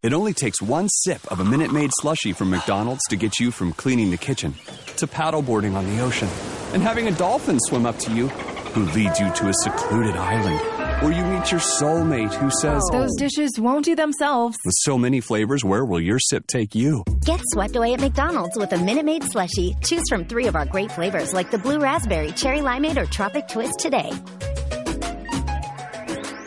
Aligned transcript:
It 0.00 0.12
only 0.12 0.32
takes 0.32 0.62
one 0.62 0.88
sip 0.88 1.20
of 1.28 1.40
a 1.40 1.44
Minute 1.44 1.72
Maid 1.72 1.90
slushy 1.98 2.32
from 2.32 2.50
McDonald's 2.50 3.02
to 3.10 3.16
get 3.16 3.40
you 3.40 3.50
from 3.50 3.72
cleaning 3.72 4.12
the 4.12 4.16
kitchen 4.16 4.54
to 4.96 5.08
paddleboarding 5.08 5.74
on 5.74 5.90
the 5.90 6.00
ocean 6.00 6.28
and 6.72 6.80
having 6.80 7.08
a 7.08 7.10
dolphin 7.10 7.58
swim 7.58 7.84
up 7.84 7.98
to 7.98 8.14
you 8.14 8.28
who 8.28 8.84
leads 8.92 9.18
you 9.18 9.28
to 9.32 9.48
a 9.48 9.52
secluded 9.54 10.14
island 10.14 10.60
where 11.02 11.10
you 11.10 11.24
meet 11.24 11.50
your 11.50 11.58
soulmate 11.58 12.32
who 12.32 12.48
says, 12.62 12.80
Those 12.92 13.10
oh, 13.12 13.18
dishes 13.18 13.58
won't 13.58 13.84
do 13.84 13.96
themselves. 13.96 14.56
With 14.64 14.76
so 14.78 14.96
many 14.96 15.20
flavors, 15.20 15.64
where 15.64 15.84
will 15.84 16.00
your 16.00 16.20
sip 16.20 16.46
take 16.46 16.76
you? 16.76 17.02
Get 17.24 17.40
swept 17.52 17.74
away 17.74 17.94
at 17.94 18.00
McDonald's 18.00 18.56
with 18.56 18.72
a 18.72 18.78
Minute 18.78 19.04
Maid 19.04 19.22
slushie. 19.22 19.74
Choose 19.84 20.04
from 20.08 20.24
three 20.24 20.46
of 20.46 20.54
our 20.54 20.66
great 20.66 20.92
flavors 20.92 21.32
like 21.32 21.50
the 21.50 21.58
blue 21.58 21.80
raspberry, 21.80 22.30
cherry 22.32 22.60
limeade, 22.60 22.98
or 22.98 23.06
tropic 23.06 23.48
twist 23.48 23.80
today. 23.80 24.12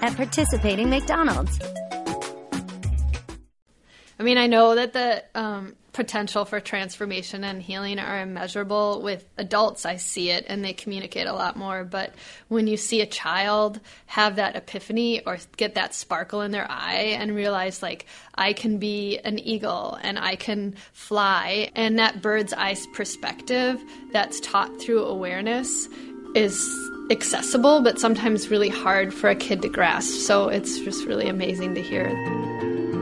At 0.02 0.16
participating 0.16 0.90
McDonald's. 0.90 1.60
I 4.22 4.24
mean, 4.24 4.38
I 4.38 4.46
know 4.46 4.76
that 4.76 4.94
the 4.94 5.24
um, 5.34 5.76
potential 5.94 6.46
for 6.46 6.60
transformation 6.60 7.44
and 7.44 7.60
healing 7.60 7.98
are 7.98 8.22
immeasurable. 8.22 9.02
With 9.02 9.26
adults, 9.36 9.84
I 9.84 9.96
see 9.96 10.30
it 10.30 10.46
and 10.48 10.64
they 10.64 10.74
communicate 10.74 11.26
a 11.26 11.34
lot 11.34 11.58
more. 11.58 11.84
But 11.84 12.14
when 12.48 12.68
you 12.68 12.78
see 12.78 13.02
a 13.02 13.08
child 13.08 13.80
have 14.06 14.36
that 14.36 14.56
epiphany 14.56 15.26
or 15.26 15.40
get 15.58 15.74
that 15.74 15.96
sparkle 15.96 16.42
in 16.42 16.52
their 16.52 16.70
eye 16.70 17.16
and 17.18 17.34
realize, 17.34 17.82
like, 17.82 18.06
I 18.36 18.54
can 18.54 18.78
be 18.78 19.18
an 19.18 19.40
eagle 19.40 19.98
and 20.04 20.20
I 20.20 20.36
can 20.36 20.76
fly, 20.94 21.72
and 21.74 21.98
that 21.98 22.22
bird's 22.22 22.54
eye 22.54 22.78
perspective 22.94 23.84
that's 24.14 24.40
taught 24.42 24.80
through 24.80 25.04
awareness 25.04 25.90
is 26.36 26.64
accessible, 27.10 27.82
but 27.82 27.98
sometimes 27.98 28.52
really 28.52 28.70
hard 28.70 29.16
for 29.16 29.32
a 29.32 29.36
kid 29.36 29.64
to 29.64 29.68
grasp. 29.68 30.12
So 30.12 30.48
it's 30.48 30.78
just 30.82 31.08
really 31.08 31.28
amazing 31.28 31.74
to 31.74 31.82
hear. 31.82 33.01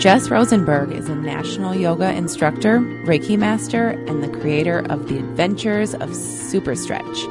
Jes 0.00 0.30
Rosenberg 0.30 0.92
is 0.92 1.08
a 1.08 1.14
national 1.16 1.74
yoga 1.74 2.12
instructor, 2.12 2.78
Reiki 2.78 3.36
master, 3.36 3.88
and 3.88 4.22
the 4.22 4.28
creator 4.28 4.86
of 4.88 5.08
The 5.08 5.18
Adventures 5.18 5.92
of 5.92 6.14
Super 6.14 6.76
Stretch, 6.76 7.24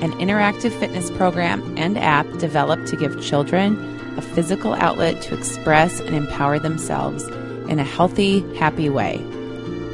an 0.00 0.12
interactive 0.12 0.72
fitness 0.80 1.10
program 1.10 1.76
and 1.76 1.98
app 1.98 2.26
developed 2.38 2.86
to 2.86 2.96
give 2.96 3.22
children 3.22 3.76
a 4.16 4.22
physical 4.22 4.72
outlet 4.72 5.20
to 5.24 5.36
express 5.36 6.00
and 6.00 6.14
empower 6.14 6.58
themselves 6.58 7.24
in 7.68 7.78
a 7.78 7.84
healthy, 7.84 8.40
happy 8.54 8.88
way. 8.88 9.22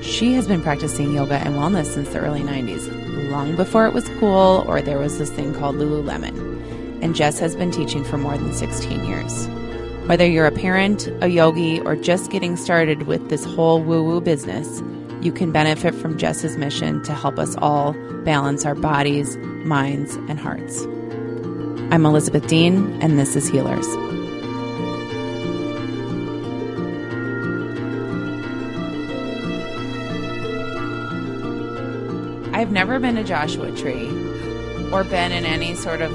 She 0.00 0.32
has 0.34 0.46
been 0.46 0.62
practicing 0.62 1.12
yoga 1.12 1.38
and 1.38 1.56
wellness 1.56 1.86
since 1.86 2.10
the 2.10 2.20
early 2.20 2.42
90s, 2.42 3.32
long 3.32 3.56
before 3.56 3.86
it 3.86 3.92
was 3.92 4.08
cool 4.20 4.64
or 4.68 4.80
there 4.80 5.00
was 5.00 5.18
this 5.18 5.32
thing 5.32 5.52
called 5.52 5.74
Lululemon. 5.74 7.02
And 7.02 7.18
Jes 7.18 7.40
has 7.40 7.56
been 7.56 7.72
teaching 7.72 8.04
for 8.04 8.18
more 8.18 8.38
than 8.38 8.54
16 8.54 9.04
years. 9.04 9.48
Whether 10.06 10.26
you're 10.26 10.46
a 10.46 10.50
parent, 10.50 11.06
a 11.20 11.28
yogi, 11.28 11.80
or 11.80 11.94
just 11.94 12.30
getting 12.30 12.56
started 12.56 13.04
with 13.04 13.28
this 13.28 13.44
whole 13.44 13.80
woo 13.80 14.02
woo 14.02 14.20
business, 14.20 14.82
you 15.20 15.30
can 15.30 15.52
benefit 15.52 15.94
from 15.94 16.18
Jes's 16.18 16.56
mission 16.56 17.02
to 17.04 17.14
help 17.14 17.38
us 17.38 17.54
all 17.58 17.92
balance 18.24 18.64
our 18.64 18.74
bodies, 18.74 19.36
minds, 19.64 20.16
and 20.28 20.40
hearts. 20.40 20.82
I'm 21.92 22.04
Elizabeth 22.04 22.46
Dean, 22.48 23.00
and 23.00 23.18
this 23.18 23.36
is 23.36 23.48
Healers. 23.48 23.86
I've 32.52 32.72
never 32.72 32.98
been 32.98 33.14
to 33.14 33.24
Joshua 33.24 33.70
Tree 33.76 34.08
or 34.90 35.04
been 35.04 35.32
in 35.32 35.44
any 35.44 35.74
sort 35.74 36.00
of 36.00 36.10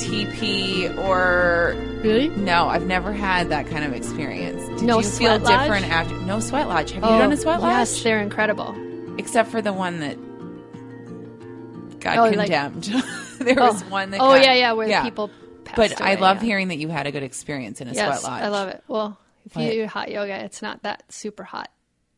teepee 0.00 0.88
or 0.88 1.76
Really? 2.02 2.28
no, 2.30 2.66
I've 2.68 2.86
never 2.86 3.12
had 3.12 3.48
that 3.50 3.66
kind 3.68 3.84
of 3.84 3.92
experience. 3.92 4.66
Did 4.80 4.82
No 4.86 4.98
you 5.00 5.08
feel 5.08 5.38
lodge? 5.38 5.60
different 5.62 5.86
after 5.88 6.14
no 6.22 6.40
sweat 6.40 6.68
lodge? 6.68 6.90
Have 6.92 7.02
you 7.04 7.08
oh, 7.08 7.18
done 7.18 7.32
a 7.32 7.36
sweat 7.36 7.60
lodge? 7.60 7.72
Oh, 7.74 7.78
Yes, 7.78 8.02
they're 8.02 8.20
incredible. 8.20 8.74
Except 9.18 9.50
for 9.50 9.62
the 9.62 9.72
one 9.72 10.00
that 10.00 10.16
got 12.00 12.18
Oh, 12.18 12.24
like- 12.30 12.50
condemned. 12.50 12.84
there 13.38 13.60
oh. 13.60 13.72
was 13.72 13.82
oh. 13.82 13.88
one 13.88 14.10
that 14.10 14.20
Oh 14.20 14.34
got- 14.34 14.42
yeah, 14.44 14.54
yeah, 14.54 14.72
where 14.72 14.88
the 14.88 15.02
people. 15.02 15.30
Passed 15.64 15.76
But 15.76 16.00
I 16.02 16.16
love 16.16 16.38
yeah. 16.38 16.42
hearing 16.44 16.68
that 16.68 16.78
you 16.78 16.88
had 16.88 17.06
a 17.06 17.12
good 17.12 17.22
experience 17.22 17.80
in 17.80 17.86
a 17.88 17.92
Yes, 17.92 18.20
sweat 18.20 18.32
lodge. 18.32 18.42
I 18.42 18.48
love 18.48 18.68
it. 18.68 18.82
Well, 18.88 19.16
if 19.46 19.56
you 19.56 19.70
do 19.70 19.86
hot 19.86 20.10
yoga, 20.10 20.44
it's 20.44 20.60
not 20.60 20.82
that 20.82 21.04
super 21.08 21.44
hot. 21.44 21.70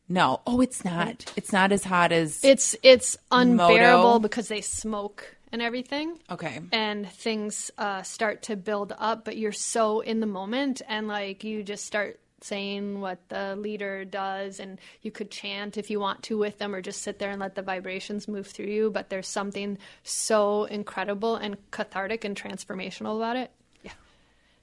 No, 0.09 0.41
oh, 0.47 0.61
it's 0.61 0.85
not. 0.85 1.31
It's 1.37 1.53
not 1.53 1.73
as 1.73 1.85
hot 1.85 2.13
as 2.13 2.43
It's 2.45 2.77
it's 2.83 3.17
unbearable 3.31 4.03
Moto. 4.05 4.19
because 4.19 4.49
they 4.49 4.61
smoke 4.61 5.37
and 5.55 5.63
everything. 5.63 6.19
okay. 6.31 6.61
and 6.73 7.09
things 7.09 7.71
uh, 7.79 8.03
start 8.03 8.43
to 8.43 8.57
build 8.57 8.93
up, 8.99 9.25
but 9.25 9.37
you're 9.39 9.53
so 9.53 10.01
in 10.01 10.21
the 10.21 10.27
moment, 10.27 10.83
and 10.87 11.09
like 11.09 11.43
you 11.45 11.63
just 11.63 11.87
start 11.87 12.21
saying 12.43 13.01
what 13.01 13.27
the 13.31 13.57
leader 13.57 14.05
does, 14.05 14.61
and 14.61 14.79
you 15.01 15.11
could 15.11 15.31
chant 15.31 15.79
if 15.79 15.89
you 15.89 15.99
want 15.99 16.23
to 16.25 16.37
with 16.37 16.59
them, 16.59 16.75
or 16.75 16.83
just 16.83 17.01
sit 17.01 17.19
there 17.19 17.31
and 17.31 17.41
let 17.41 17.55
the 17.55 17.63
vibrations 17.63 18.29
move 18.29 18.47
through 18.47 18.67
you. 18.67 18.91
But 18.91 19.09
there's 19.09 19.27
something 19.29 19.79
so 20.03 20.65
incredible 20.65 21.37
and 21.37 21.57
cathartic 21.71 22.25
and 22.25 22.37
transformational 22.37 23.17
about 23.17 23.37
it. 23.37 23.51
Yeah, 23.83 23.93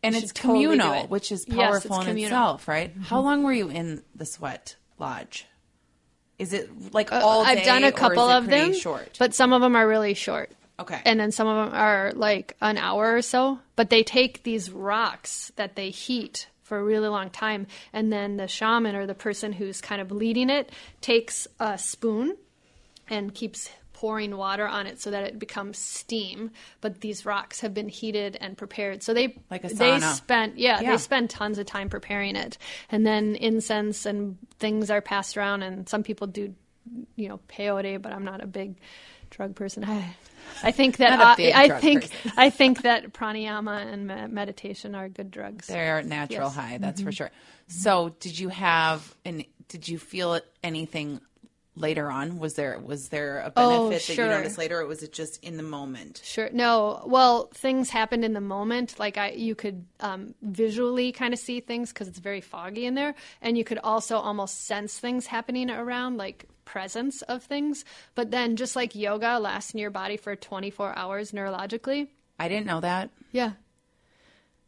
and 0.04 0.14
You 0.14 0.20
it's 0.22 0.28
should 0.28 0.36
totally 0.36 0.66
communal, 0.66 0.94
it. 1.06 1.10
which 1.10 1.32
is 1.32 1.46
Yes, 1.48 1.56
powerful 1.58 1.96
it's 1.96 2.02
in 2.06 2.12
communal. 2.12 2.38
itself, 2.38 2.68
right? 2.68 2.94
How 3.02 3.22
long 3.22 3.42
were 3.42 3.54
you 3.54 3.70
in 3.70 4.04
the 4.14 4.26
sweat 4.28 4.76
lodge? 5.00 5.48
Is 6.38 6.54
it 6.54 6.94
like 6.94 7.12
Uh, 7.12 7.22
all 7.24 7.44
day? 7.44 7.52
I've 7.52 7.66
done 7.66 7.84
a 7.84 7.92
couple 7.92 8.28
of 8.30 8.46
them, 8.48 8.74
Short. 8.74 9.16
but 9.20 9.34
some 9.34 9.54
of 9.54 9.62
them 9.62 9.76
are 9.76 9.88
really 9.88 10.14
short. 10.14 10.52
Okay. 10.82 11.02
and 11.06 11.20
then 11.20 11.32
some 11.32 11.48
of 11.48 11.66
them 11.66 11.76
are 11.80 12.12
like 12.16 12.56
an 12.62 12.78
hour 12.78 13.16
or 13.16 13.22
so 13.22 13.60
but 13.76 13.90
they 13.90 14.04
take 14.04 14.44
these 14.44 14.70
rocks 14.72 15.52
that 15.56 15.76
they 15.76 15.90
heat 15.90 16.48
for 16.64 16.78
a 16.80 16.84
really 16.84 17.08
long 17.08 17.30
time 17.30 17.68
and 17.94 18.12
then 18.14 18.38
the 18.38 18.48
shaman 18.48 18.96
or 18.96 19.06
the 19.06 19.14
person 19.16 19.52
who's 19.54 19.82
kind 19.82 20.02
of 20.02 20.12
leading 20.12 20.50
it 20.50 20.72
takes 21.02 21.48
a 21.60 21.78
spoon 21.78 22.36
and 23.10 23.34
keeps 23.34 23.70
pouring 23.94 24.36
water 24.36 24.68
on 24.68 24.88
it 24.88 25.00
so 25.00 25.12
that 25.12 25.24
it 25.26 25.38
becomes 25.38 25.78
steam 25.78 26.50
but 26.80 27.02
these 27.02 27.24
rocks 27.24 27.60
have 27.60 27.72
been 27.72 27.88
heated 27.88 28.36
and 28.42 28.58
prepared 28.58 29.04
so 29.04 29.14
they 29.14 29.36
Like 29.52 29.64
a 29.64 29.68
they 29.68 30.00
spent 30.00 30.58
yeah, 30.58 30.82
Yeah. 30.82 30.92
they 30.92 30.98
spend 30.98 31.30
tons 31.30 31.60
of 31.60 31.68
time 31.68 31.88
preparing 31.88 32.36
it 32.36 32.58
and 32.90 33.06
then 33.06 33.36
incense 33.36 34.08
and 34.08 34.38
things 34.58 34.90
are 34.90 35.02
passed 35.02 35.38
around 35.38 35.62
and 35.62 35.88
some 35.88 36.02
people 36.02 36.26
do 36.26 36.56
you 37.16 37.30
know 37.30 37.40
peyote 37.48 38.02
but 38.02 38.12
i'm 38.12 38.26
not 38.26 38.42
a 38.42 38.48
big 38.48 38.76
drug 39.32 39.56
person 39.56 39.84
i, 39.84 40.16
I 40.64 40.72
think 40.72 40.98
that 40.98 41.20
I- 41.40 41.52
I, 41.66 41.80
think 41.80 42.10
i 42.38 42.50
think 42.52 42.84
that 42.84 43.12
pranayama 43.14 43.92
and 43.92 44.08
me- 44.08 44.28
meditation 44.28 44.94
are 44.94 45.10
good 45.10 45.32
drugs 45.32 45.66
They're 45.68 46.04
natural 46.04 46.48
Yes. 46.50 46.52
Mm-hmm. 46.52 46.60
high, 46.60 46.78
that's 46.78 47.02
for 47.02 47.12
sure. 47.12 47.32
So, 47.68 48.16
did 48.20 48.38
you 48.38 48.50
have 48.50 49.16
and 49.26 49.46
Did 49.70 49.88
you 49.88 49.98
feel 49.98 50.40
anything 50.62 51.22
later 51.78 52.12
on? 52.12 52.38
Was 52.38 52.56
there 52.56 52.78
was 52.80 53.08
there 53.08 53.40
a 53.40 53.50
benefit 53.50 53.56
Oh, 53.56 53.90
that 53.90 54.10
you 54.10 54.16
noticed 54.18 54.58
later, 54.58 54.82
or 54.82 54.86
was 54.86 55.04
it 55.04 55.14
just 55.14 55.42
in 55.42 55.56
the 55.56 55.64
moment? 55.64 56.22
Sure. 56.26 56.50
No. 56.52 57.02
Well, 57.06 57.50
things 57.54 57.90
happened 57.90 58.26
in 58.26 58.34
the 58.34 58.42
moment. 58.42 59.00
Like 59.00 59.18
I, 59.18 59.30
you 59.32 59.56
could 59.56 59.86
um, 60.02 60.36
visually 60.42 61.14
kind 61.14 61.34
of 61.34 61.40
see 61.40 61.62
things 61.62 61.94
because 61.94 62.10
it's 62.10 62.20
very 62.20 62.42
foggy 62.42 62.86
in 62.86 62.96
there, 62.96 63.16
and 63.42 63.58
you 63.58 63.64
could 63.64 63.80
also 63.82 64.18
almost 64.18 64.66
sense 64.66 65.00
things 65.00 65.26
happening 65.28 65.70
around, 65.72 66.18
like 66.18 66.46
presence 66.66 67.22
of 67.24 67.44
things. 67.44 67.86
But 68.16 68.32
then, 68.32 68.56
just 68.56 68.76
like 68.76 68.96
yoga 68.96 69.40
lasts 69.40 69.74
in 69.74 69.80
your 69.80 69.92
body 69.92 70.18
for 70.18 70.36
24 70.36 70.98
hours 70.98 71.32
neurologically. 71.32 72.08
I 72.40 72.48
didn't 72.48 72.68
know 72.68 72.82
that. 72.82 73.10
Yeah. 73.32 73.54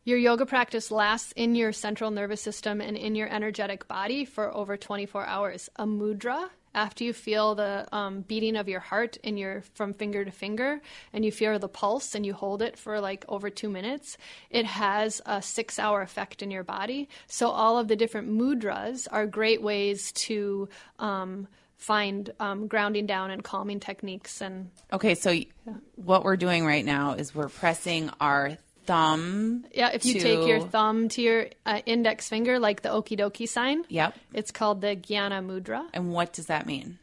Your 0.05 0.17
yoga 0.17 0.45
practice 0.45 0.91
lasts 0.91 1.31
in 1.37 1.55
your 1.55 1.71
central 1.71 2.11
nervous 2.11 2.41
system 2.41 2.81
and 2.81 2.97
in 2.97 3.15
your 3.15 3.29
energetic 3.29 3.87
body 3.87 4.25
for 4.25 4.53
over 4.53 4.75
24 4.75 5.25
hours. 5.25 5.69
A 5.77 5.85
mudra, 5.85 6.49
after 6.75 7.05
you 7.05 7.13
feel 7.13 7.55
the 7.55 7.87
um, 7.95 8.21
beating 8.21 8.57
of 8.57 8.67
your 8.67 8.81
heart 8.81 9.15
in 9.23 9.37
your 9.37 9.61
from 9.75 9.93
finger 9.93 10.25
to 10.25 10.31
finger, 10.31 10.81
and 11.13 11.23
you 11.23 11.31
feel 11.31 11.57
the 11.57 11.69
pulse, 11.69 12.15
and 12.15 12.25
you 12.25 12.33
hold 12.33 12.61
it 12.61 12.77
for 12.77 12.99
like 12.99 13.23
over 13.29 13.49
two 13.49 13.69
minutes, 13.69 14.17
it 14.49 14.65
has 14.65 15.21
a 15.25 15.41
six-hour 15.41 16.01
effect 16.01 16.41
in 16.41 16.51
your 16.51 16.63
body. 16.63 17.07
So 17.27 17.49
all 17.49 17.77
of 17.77 17.87
the 17.87 17.95
different 17.95 18.29
mudras 18.29 19.07
are 19.09 19.25
great 19.25 19.61
ways 19.61 20.11
to 20.13 20.67
um, 20.99 21.47
find 21.83 22.31
um, 22.39 22.67
grounding 22.67 23.05
down 23.05 23.29
and 23.29 23.43
calming 23.43 23.79
techniques 23.79 24.41
and 24.41 24.69
Okay, 24.91 25.15
so 25.15 25.31
y 25.31 25.47
what 25.95 26.23
we're 26.23 26.37
doing 26.37 26.65
right 26.65 26.85
now 26.85 27.13
is 27.13 27.35
we're 27.35 27.49
pressing 27.49 28.09
our 28.21 28.57
thumb. 28.85 29.65
Yeah, 29.73 29.89
if 29.93 30.05
you 30.05 30.19
take 30.19 30.47
your 30.47 30.61
thumb 30.61 31.09
to 31.09 31.21
your 31.21 31.47
uh, 31.65 31.81
index 31.85 32.29
finger, 32.29 32.59
like 32.59 32.81
the 32.81 32.89
okie 32.89 33.17
dokie 33.19 33.47
sign, 33.47 33.83
Yep. 33.89 34.15
it's 34.33 34.51
called 34.51 34.81
the 34.81 34.95
Jnana 34.95 35.45
Mudra. 35.45 35.85
And 35.93 36.11
what 36.13 36.33
does 36.33 36.47
that 36.47 36.65
mean? 36.65 36.99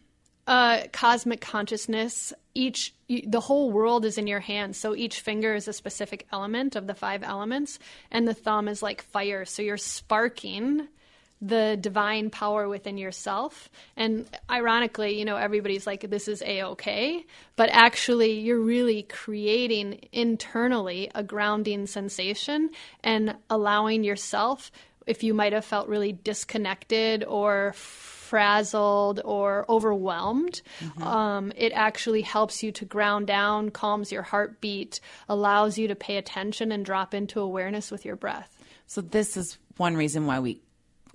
Uh, 0.46 0.84
cosmic 0.92 1.40
consciousness. 1.40 2.32
Each, 2.54 2.92
the 3.08 3.40
whole 3.40 3.70
world 3.70 4.04
is 4.04 4.18
in 4.18 4.26
your 4.26 4.40
hand. 4.40 4.74
So 4.76 4.96
each 4.96 5.20
finger 5.20 5.54
is 5.54 5.68
a 5.68 5.72
specific 5.72 6.26
element 6.32 6.74
of 6.74 6.86
the 6.86 6.94
five 6.94 7.22
elements, 7.22 7.78
and 8.10 8.26
the 8.26 8.34
thumb 8.34 8.66
is 8.68 8.82
like 8.82 9.02
fire. 9.02 9.44
So 9.44 9.62
you're 9.62 9.76
sparking 9.76 10.88
the 11.40 11.78
divine 11.80 12.30
power 12.30 12.68
within 12.68 12.98
yourself. 12.98 13.70
And 13.96 14.26
ironically, 14.50 15.18
you 15.18 15.24
know, 15.24 15.36
everybody's 15.36 15.86
like, 15.86 16.08
this 16.08 16.28
is 16.28 16.42
a 16.42 16.62
okay. 16.64 17.24
But 17.56 17.70
actually, 17.72 18.40
you're 18.40 18.60
really 18.60 19.04
creating 19.04 20.08
internally 20.12 21.10
a 21.14 21.22
grounding 21.22 21.86
sensation 21.86 22.70
and 23.02 23.36
allowing 23.48 24.04
yourself, 24.04 24.70
if 25.06 25.22
you 25.22 25.32
might 25.32 25.52
have 25.52 25.64
felt 25.64 25.88
really 25.88 26.12
disconnected 26.12 27.24
or 27.24 27.72
frazzled 27.74 29.20
or 29.24 29.64
overwhelmed, 29.68 30.62
um, 31.02 31.52
it 31.56 31.72
actually 31.74 32.22
helps 32.22 32.62
you 32.62 32.70
to 32.70 32.84
ground 32.84 33.26
down, 33.26 33.70
calms 33.70 34.12
your 34.12 34.22
heartbeat, 34.22 35.00
allows 35.28 35.76
you 35.76 35.88
to 35.88 35.96
pay 35.96 36.16
attention 36.16 36.70
and 36.70 36.84
drop 36.84 37.12
into 37.12 37.40
awareness 37.40 37.90
with 37.90 38.04
your 38.04 38.14
breath. 38.14 38.56
So 38.86 39.00
this 39.00 39.36
is 39.36 39.58
one 39.78 39.96
reason 39.96 40.26
why 40.26 40.38
we 40.38 40.60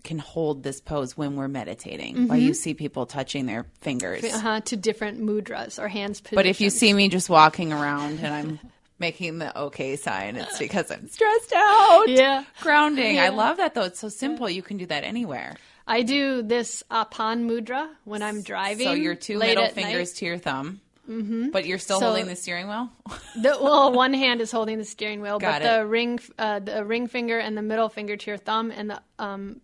can 0.06 0.20
hold 0.20 0.64
this 0.64 0.80
pose 0.80 1.18
when 1.18 1.36
we're 1.36 1.50
meditating. 1.50 2.28
Why 2.30 2.38
you 2.38 2.54
see 2.54 2.74
people 2.74 3.06
touching 3.06 3.46
their 3.46 3.66
fingers. 3.82 4.24
uh 4.24 4.62
to 4.62 4.78
different 4.78 5.20
mudras 5.22 5.78
or 5.78 5.90
hands 5.90 6.22
positions. 6.22 6.36
But 6.38 6.46
if 6.46 6.62
you 6.62 6.70
see 6.70 6.94
me 6.94 7.10
just 7.10 7.30
walking 7.30 7.74
around 7.74 8.20
and 8.22 8.34
I'm 8.34 8.60
making 9.00 9.40
the 9.40 9.58
okay 9.68 9.98
sign, 9.98 10.38
it's 10.38 10.58
because 10.58 10.90
I'm 10.90 11.10
stressed 11.10 11.52
out. 11.54 12.06
Yeah. 12.08 12.46
Grounding. 12.62 13.20
I 13.20 13.30
love 13.30 13.58
that 13.58 13.74
though. 13.74 13.84
It's 13.84 14.00
so 14.00 14.08
simple. 14.10 14.50
You 14.50 14.62
can 14.62 14.78
do 14.78 14.86
that 14.86 15.04
anywhere. 15.04 15.56
I 15.88 16.02
do 16.04 16.42
this 16.42 16.82
apan 16.90 17.46
mudra 17.50 17.88
when 18.06 18.24
I'm 18.24 18.42
driving. 18.42 18.88
So 18.88 18.94
your 18.94 19.16
two 19.16 19.38
middle 19.40 19.68
fingers 19.70 20.12
night. 20.12 20.18
to 20.20 20.26
your 20.26 20.38
thumb. 20.38 20.80
Mm-hmm. 21.10 21.52
But 21.52 21.66
you're 21.68 21.78
still 21.78 22.00
So- 22.00 22.08
holding 22.08 22.26
the 22.26 22.36
steering 22.36 22.68
wheel? 22.68 22.90
The, 23.36 23.58
well, 23.62 23.92
one 23.92 24.14
hand 24.14 24.42
is 24.42 24.50
holding 24.52 24.78
the 24.80 24.86
steering 24.86 25.22
wheel, 25.22 25.38
Got 25.38 25.62
but 25.62 25.62
it. 25.62 25.78
the 25.78 25.86
ring, 25.86 26.20
uh, 26.40 26.60
the 26.60 26.84
ring 26.86 27.08
finger 27.08 27.38
and 27.38 27.56
the 27.56 27.62
middle 27.62 27.90
finger 27.90 28.16
to 28.18 28.32
your 28.32 28.38
thumb, 28.38 28.72
and 28.72 28.90
the 28.90 29.02
um, 29.20 29.62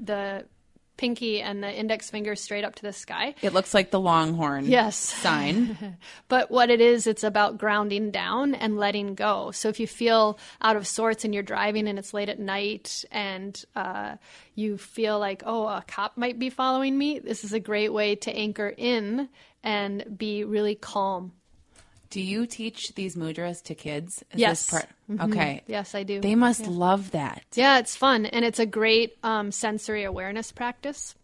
the 0.00 0.46
pinky 0.96 1.40
and 1.40 1.62
the 1.62 1.72
index 1.72 2.10
finger 2.10 2.36
straight 2.36 2.62
up 2.62 2.74
to 2.74 2.82
the 2.82 2.92
sky. 2.92 3.34
It 3.40 3.54
looks 3.54 3.72
like 3.72 3.90
the 3.90 3.98
longhorn 3.98 4.66
Yes. 4.66 4.96
sign. 4.96 5.96
But 6.28 6.50
what 6.50 6.68
it 6.68 6.80
is, 6.82 7.06
it's 7.06 7.24
about 7.24 7.56
grounding 7.56 8.10
down 8.10 8.54
and 8.54 8.76
letting 8.76 9.14
go. 9.14 9.50
So 9.50 9.68
if 9.70 9.80
you 9.80 9.86
feel 9.86 10.38
out 10.60 10.76
of 10.76 10.86
sorts 10.86 11.24
and 11.24 11.32
you're 11.32 11.42
driving 11.42 11.88
and 11.88 11.98
it's 11.98 12.12
late 12.12 12.28
at 12.28 12.38
night 12.38 13.04
and 13.10 13.60
uh, 13.74 14.16
you 14.54 14.76
feel 14.76 15.18
like, 15.18 15.42
oh, 15.46 15.66
a 15.66 15.82
cop 15.88 16.18
might 16.18 16.38
be 16.38 16.50
following 16.50 16.96
me, 16.98 17.18
this 17.18 17.44
is 17.44 17.52
a 17.54 17.60
great 17.60 17.92
way 17.94 18.14
to 18.16 18.30
anchor 18.36 18.68
in 18.76 19.28
and 19.64 20.04
be 20.18 20.44
really 20.44 20.74
calm. 20.74 21.32
Do 22.10 22.20
you 22.20 22.44
teach 22.46 22.94
these 22.96 23.14
mudras 23.16 23.62
to 23.64 23.74
kids? 23.74 24.24
Is 24.32 24.40
Yes. 24.40 24.68
Part? 24.70 24.86
Okay. 25.20 25.62
Yes, 25.66 25.94
I 25.94 26.02
do. 26.02 26.20
They 26.20 26.34
must 26.34 26.66
love 26.66 27.12
that. 27.12 27.42
yeah, 27.54 27.78
it's 27.78 27.96
fun 27.96 28.26
and 28.26 28.44
it's 28.44 28.58
a 28.58 28.66
great 28.66 29.16
um, 29.22 29.52
sensory 29.52 30.04
awareness 30.04 30.52
practice. 30.52 31.14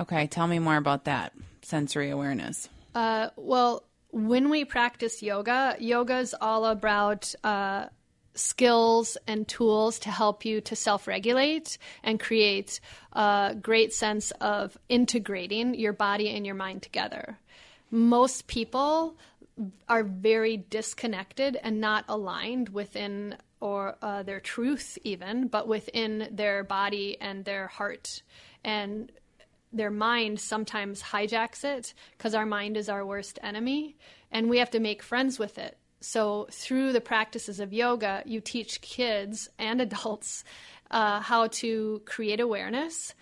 Okay, 0.00 0.26
tell 0.26 0.46
me 0.46 0.58
more 0.58 0.76
about 0.76 1.04
that 1.04 1.32
sensory 1.62 2.10
awareness. 2.10 2.68
Uh, 2.94 3.28
well, 3.36 3.82
when 4.10 4.48
we 4.50 4.64
practice 4.64 5.22
yoga, 5.22 5.76
yoga 5.80 6.18
is 6.18 6.34
all 6.40 6.66
about 6.66 7.34
uh, 7.42 7.86
skills 8.34 9.16
and 9.26 9.46
tools 9.48 9.98
to 10.00 10.10
help 10.10 10.44
you 10.44 10.60
to 10.60 10.76
self 10.76 11.06
regulate 11.06 11.78
and 12.02 12.20
create 12.20 12.80
a 13.12 13.56
great 13.60 13.92
sense 13.92 14.30
of 14.40 14.76
integrating 14.88 15.74
your 15.74 15.92
body 15.92 16.30
and 16.30 16.46
your 16.46 16.54
mind 16.54 16.82
together. 16.82 17.38
Most 17.90 18.46
people 18.48 19.16
are 19.88 20.02
very 20.02 20.56
disconnected 20.56 21.56
and 21.62 21.80
not 21.80 22.04
aligned 22.08 22.68
within 22.70 23.36
or 23.60 23.96
uh, 24.02 24.22
their 24.22 24.40
truth 24.40 24.98
even 25.04 25.46
but 25.46 25.68
within 25.68 26.28
their 26.32 26.64
body 26.64 27.16
and 27.20 27.44
their 27.44 27.68
heart 27.68 28.22
and 28.64 29.12
their 29.74 29.90
mind 29.90 30.40
sometimes 30.40 31.02
hijacks 31.02 31.64
it 31.64 31.94
because 32.16 32.34
our 32.34 32.46
mind 32.46 32.76
is 32.76 32.88
our 32.88 33.04
worst 33.04 33.38
enemy 33.42 33.96
and 34.30 34.48
we 34.48 34.58
have 34.58 34.70
to 34.70 34.80
make 34.80 35.02
friends 35.02 35.38
with 35.38 35.58
it. 35.58 35.78
So, 36.00 36.48
through 36.50 36.92
the 36.92 37.00
practices 37.00 37.60
of 37.60 37.72
yoga, 37.72 38.22
you 38.26 38.40
teach 38.40 38.82
kids 38.82 39.48
and 39.58 39.80
adults 39.80 40.44
uh, 40.90 41.20
how 41.20 41.46
to 41.46 42.02
create 42.04 42.40
awareness 42.40 43.14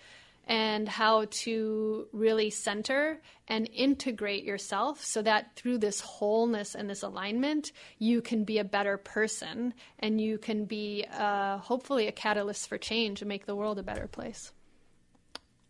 and 0.45 0.89
how 0.89 1.25
to 1.29 2.07
really 2.11 2.49
center 2.49 3.21
and 3.47 3.69
integrate 3.73 4.43
yourself 4.43 5.03
so 5.03 5.21
that 5.21 5.55
through 5.55 5.77
this 5.77 6.01
wholeness 6.01 6.75
and 6.75 6.89
this 6.89 7.03
alignment, 7.03 7.71
you 7.97 8.21
can 8.21 8.43
be 8.43 8.59
a 8.59 8.63
better 8.63 8.97
person 8.97 9.73
and 9.99 10.19
you 10.19 10.37
can 10.37 10.65
be 10.65 11.05
uh, 11.13 11.57
hopefully 11.59 12.07
a 12.07 12.11
catalyst 12.11 12.67
for 12.67 12.77
change 12.77 13.21
and 13.21 13.29
make 13.29 13.45
the 13.45 13.55
world 13.55 13.79
a 13.79 13.83
better 13.83 14.07
place. 14.07 14.51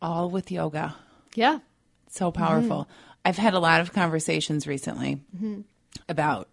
All 0.02 0.30
with 0.30 0.52
yoga. 0.52 0.96
Yeah. 1.36 1.60
So 2.10 2.31
powerful. 2.31 2.88
I've 3.25 3.38
had 3.38 3.54
a 3.54 3.60
lot 3.60 3.81
of 3.81 3.94
conversations 3.94 4.68
recently 4.68 5.22
about 6.10 6.50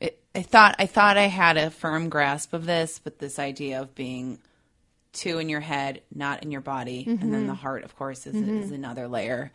it, 0.00 0.22
I 0.34 0.42
thought 0.42 0.76
I 0.78 0.86
thought 0.86 1.16
I 1.16 1.26
had 1.26 1.56
a 1.56 1.70
firm 1.70 2.08
grasp 2.08 2.52
of 2.52 2.66
this, 2.66 3.00
but 3.02 3.18
this 3.18 3.38
idea 3.38 3.80
of 3.80 3.94
being 3.94 4.38
two 5.16 5.38
in 5.38 5.48
your 5.48 5.60
head, 5.60 6.02
not 6.14 6.42
in 6.42 6.50
your 6.50 6.60
body, 6.60 7.04
and 7.06 7.20
then 7.20 7.32
mm-hmm. 7.32 7.46
the 7.48 7.54
heart, 7.54 7.82
of 7.84 7.96
course, 7.96 8.26
is, 8.26 8.34
mm-hmm. 8.34 8.58
is 8.58 8.70
another 8.70 9.08
layer. 9.08 9.50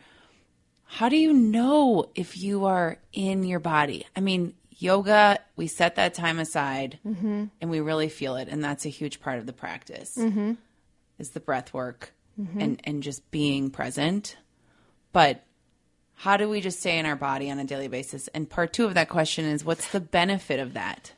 How 0.84 1.08
do 1.08 1.16
you 1.16 1.32
know 1.32 2.10
if 2.14 2.36
you 2.36 2.66
are 2.66 2.98
in 3.12 3.44
your 3.44 3.60
body? 3.60 4.04
I 4.14 4.20
mean, 4.20 4.54
yoga, 4.70 5.38
we 5.56 5.66
set 5.66 5.96
that 5.96 6.12
time 6.14 6.38
aside 6.38 6.98
mm-hmm. 7.06 7.44
and 7.60 7.70
we 7.70 7.80
really 7.80 8.08
feel 8.08 8.36
it, 8.36 8.48
and 8.48 8.62
that's 8.62 8.84
a 8.84 8.90
huge 8.90 9.20
part 9.20 9.38
of 9.38 9.46
the 9.46 9.52
practice. 9.52 10.18
Is 11.18 11.30
the 11.30 11.40
breath 11.40 11.72
work 11.72 12.12
and 12.58 12.80
and 12.84 13.02
just 13.02 13.30
being 13.30 13.70
present. 13.70 14.36
But 15.12 15.44
how 16.14 16.36
do 16.36 16.48
we 16.48 16.60
just 16.60 16.80
stay 16.80 16.98
in 16.98 17.06
our 17.06 17.16
body 17.16 17.50
on 17.50 17.58
a 17.58 17.64
daily 17.64 17.88
basis? 17.88 18.28
And 18.28 18.48
part 18.48 18.72
two 18.72 18.86
of 18.86 18.94
that 18.94 19.08
question 19.08 19.44
is 19.44 19.64
what's 19.64 19.88
the 19.88 20.00
benefit 20.00 20.60
of 20.60 20.74
that? 20.74 21.12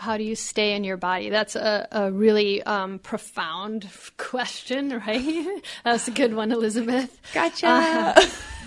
How 0.00 0.16
do 0.16 0.24
you 0.24 0.34
stay 0.34 0.72
in 0.74 0.82
your 0.82 0.96
body? 0.96 1.28
That's 1.28 1.56
a, 1.56 1.86
a 1.92 2.10
really 2.10 2.62
um, 2.62 2.98
profound 3.00 3.86
question, 4.16 4.98
right? 5.06 5.62
That's 5.84 6.08
a 6.08 6.10
good 6.10 6.34
one, 6.34 6.52
Elizabeth. 6.52 7.20
Gotcha. 7.34 8.16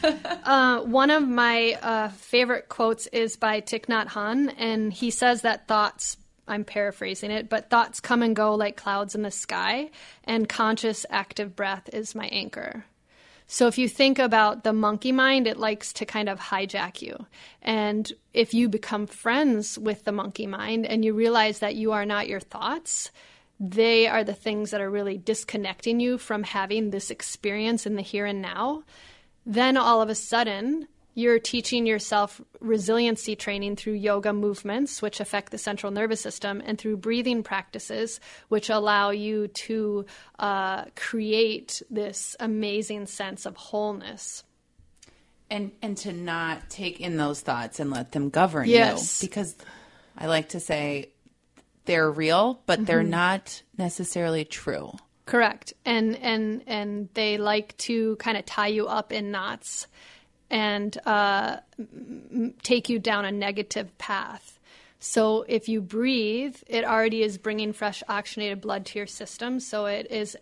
Uh, 0.04 0.82
one 0.82 1.10
of 1.10 1.28
my 1.28 1.78
uh, 1.82 2.10
favorite 2.10 2.68
quotes 2.70 3.08
is 3.08 3.38
by 3.38 3.62
Thich 3.62 3.86
Nhat 3.86 4.10
Hanh, 4.10 4.54
and 4.58 4.92
he 4.92 5.10
says 5.10 5.42
that 5.42 5.68
thoughts, 5.68 6.18
I'm 6.48 6.66
paraphrasing 6.66 7.32
it, 7.32 7.50
but 7.50 7.70
thoughts 7.70 8.00
come 8.00 8.22
and 8.22 8.36
go 8.36 8.54
like 8.56 8.76
clouds 8.76 9.16
in 9.16 9.22
the 9.22 9.32
sky, 9.32 9.90
and 10.26 10.48
conscious 10.48 11.06
active 11.10 11.56
breath 11.56 11.90
is 11.94 12.16
my 12.16 12.28
anchor. 12.28 12.86
So 13.54 13.68
if 13.68 13.78
you 13.78 13.88
think 13.88 14.18
about 14.18 14.64
the 14.64 14.74
monkey 14.74 15.12
mind, 15.12 15.46
it 15.46 15.60
likes 15.60 15.94
to 15.94 16.08
kind 16.08 16.28
of 16.28 16.40
hijack 16.40 17.04
you. 17.04 17.28
And 17.62 18.12
if 18.34 18.52
you 18.56 18.68
become 18.68 19.06
friends 19.06 19.78
with 19.78 20.06
the 20.06 20.12
monkey 20.12 20.48
mind 20.48 20.88
and 20.88 21.06
you 21.06 21.14
realize 21.14 21.60
that 21.60 21.76
you 21.76 21.92
are 21.92 22.04
not 22.04 22.28
your 22.28 22.40
thoughts, 22.40 23.12
they 23.60 24.08
are 24.08 24.24
the 24.24 24.34
things 24.34 24.72
that 24.72 24.82
are 24.82 24.90
really 24.90 25.20
disconnecting 25.20 26.00
you 26.00 26.18
from 26.18 26.42
having 26.42 26.90
this 26.90 27.12
experience 27.12 27.86
in 27.86 27.96
the 27.96 28.02
here 28.02 28.26
and 28.26 28.42
now. 28.42 28.86
Then 29.46 29.78
all 29.78 30.02
of 30.02 30.10
a 30.10 30.16
sudden, 30.16 30.88
you're 31.16 31.40
teaching 31.40 31.86
yourself 31.86 32.42
resiliency 32.60 33.36
training 33.36 33.76
through 33.76 33.94
yoga 33.94 34.34
movements, 34.34 35.02
which 35.02 35.20
affect 35.20 35.52
the 35.52 35.58
central 35.58 35.92
nervous 35.92 36.22
system, 36.22 36.62
and 36.66 36.78
through 36.80 36.98
breathing 36.98 37.44
practices, 37.44 38.20
which 38.50 38.70
allow 38.70 39.12
you 39.12 39.48
to 39.50 40.06
uh, 40.40 40.86
create 40.96 41.82
this 41.90 42.36
amazing 42.40 43.06
sense 43.06 43.46
of 43.46 43.56
wholeness. 43.56 44.44
and 45.50 45.72
and 45.82 45.98
to 45.98 46.12
not 46.12 46.70
take 46.70 47.00
in 47.00 47.18
those 47.18 47.42
thoughts 47.42 47.80
and 47.80 47.92
let 47.92 48.12
them 48.12 48.30
govern 48.30 48.68
Yes. 48.68 49.22
you 49.22 49.28
because 49.30 49.56
I 50.18 50.26
like 50.28 50.50
to 50.50 50.60
say 50.60 51.10
they're 51.86 52.10
real, 52.10 52.62
but 52.66 52.86
they're 52.86 53.04
not 53.04 53.62
necessarily 53.78 54.46
true. 54.46 54.94
Correct. 55.26 55.74
And 55.86 56.16
and 56.18 56.64
and 56.66 57.10
they 57.14 57.38
like 57.38 57.78
to 57.90 58.16
kind 58.18 58.38
of 58.38 58.46
tie 58.46 58.68
you 58.68 58.88
up 58.88 59.12
in 59.14 59.32
knots 59.32 59.88
and 60.54 60.96
uh, 61.08 61.58
take 62.62 62.88
you 62.88 63.00
down 63.00 63.26
a 63.26 63.32
negative 63.32 63.98
path. 63.98 64.60
So 65.00 65.44
if 65.50 65.68
you 65.68 65.82
breathe, 65.82 66.56
it 66.68 66.86
already 66.86 67.24
is 67.24 67.40
bringing 67.40 67.74
fresh 67.74 68.04
oxygenated 68.08 68.62
blood 68.62 68.86
to 68.86 69.00
your 69.00 69.08
system. 69.08 69.60
So 69.60 69.88
it 69.88 70.12
is 70.12 70.38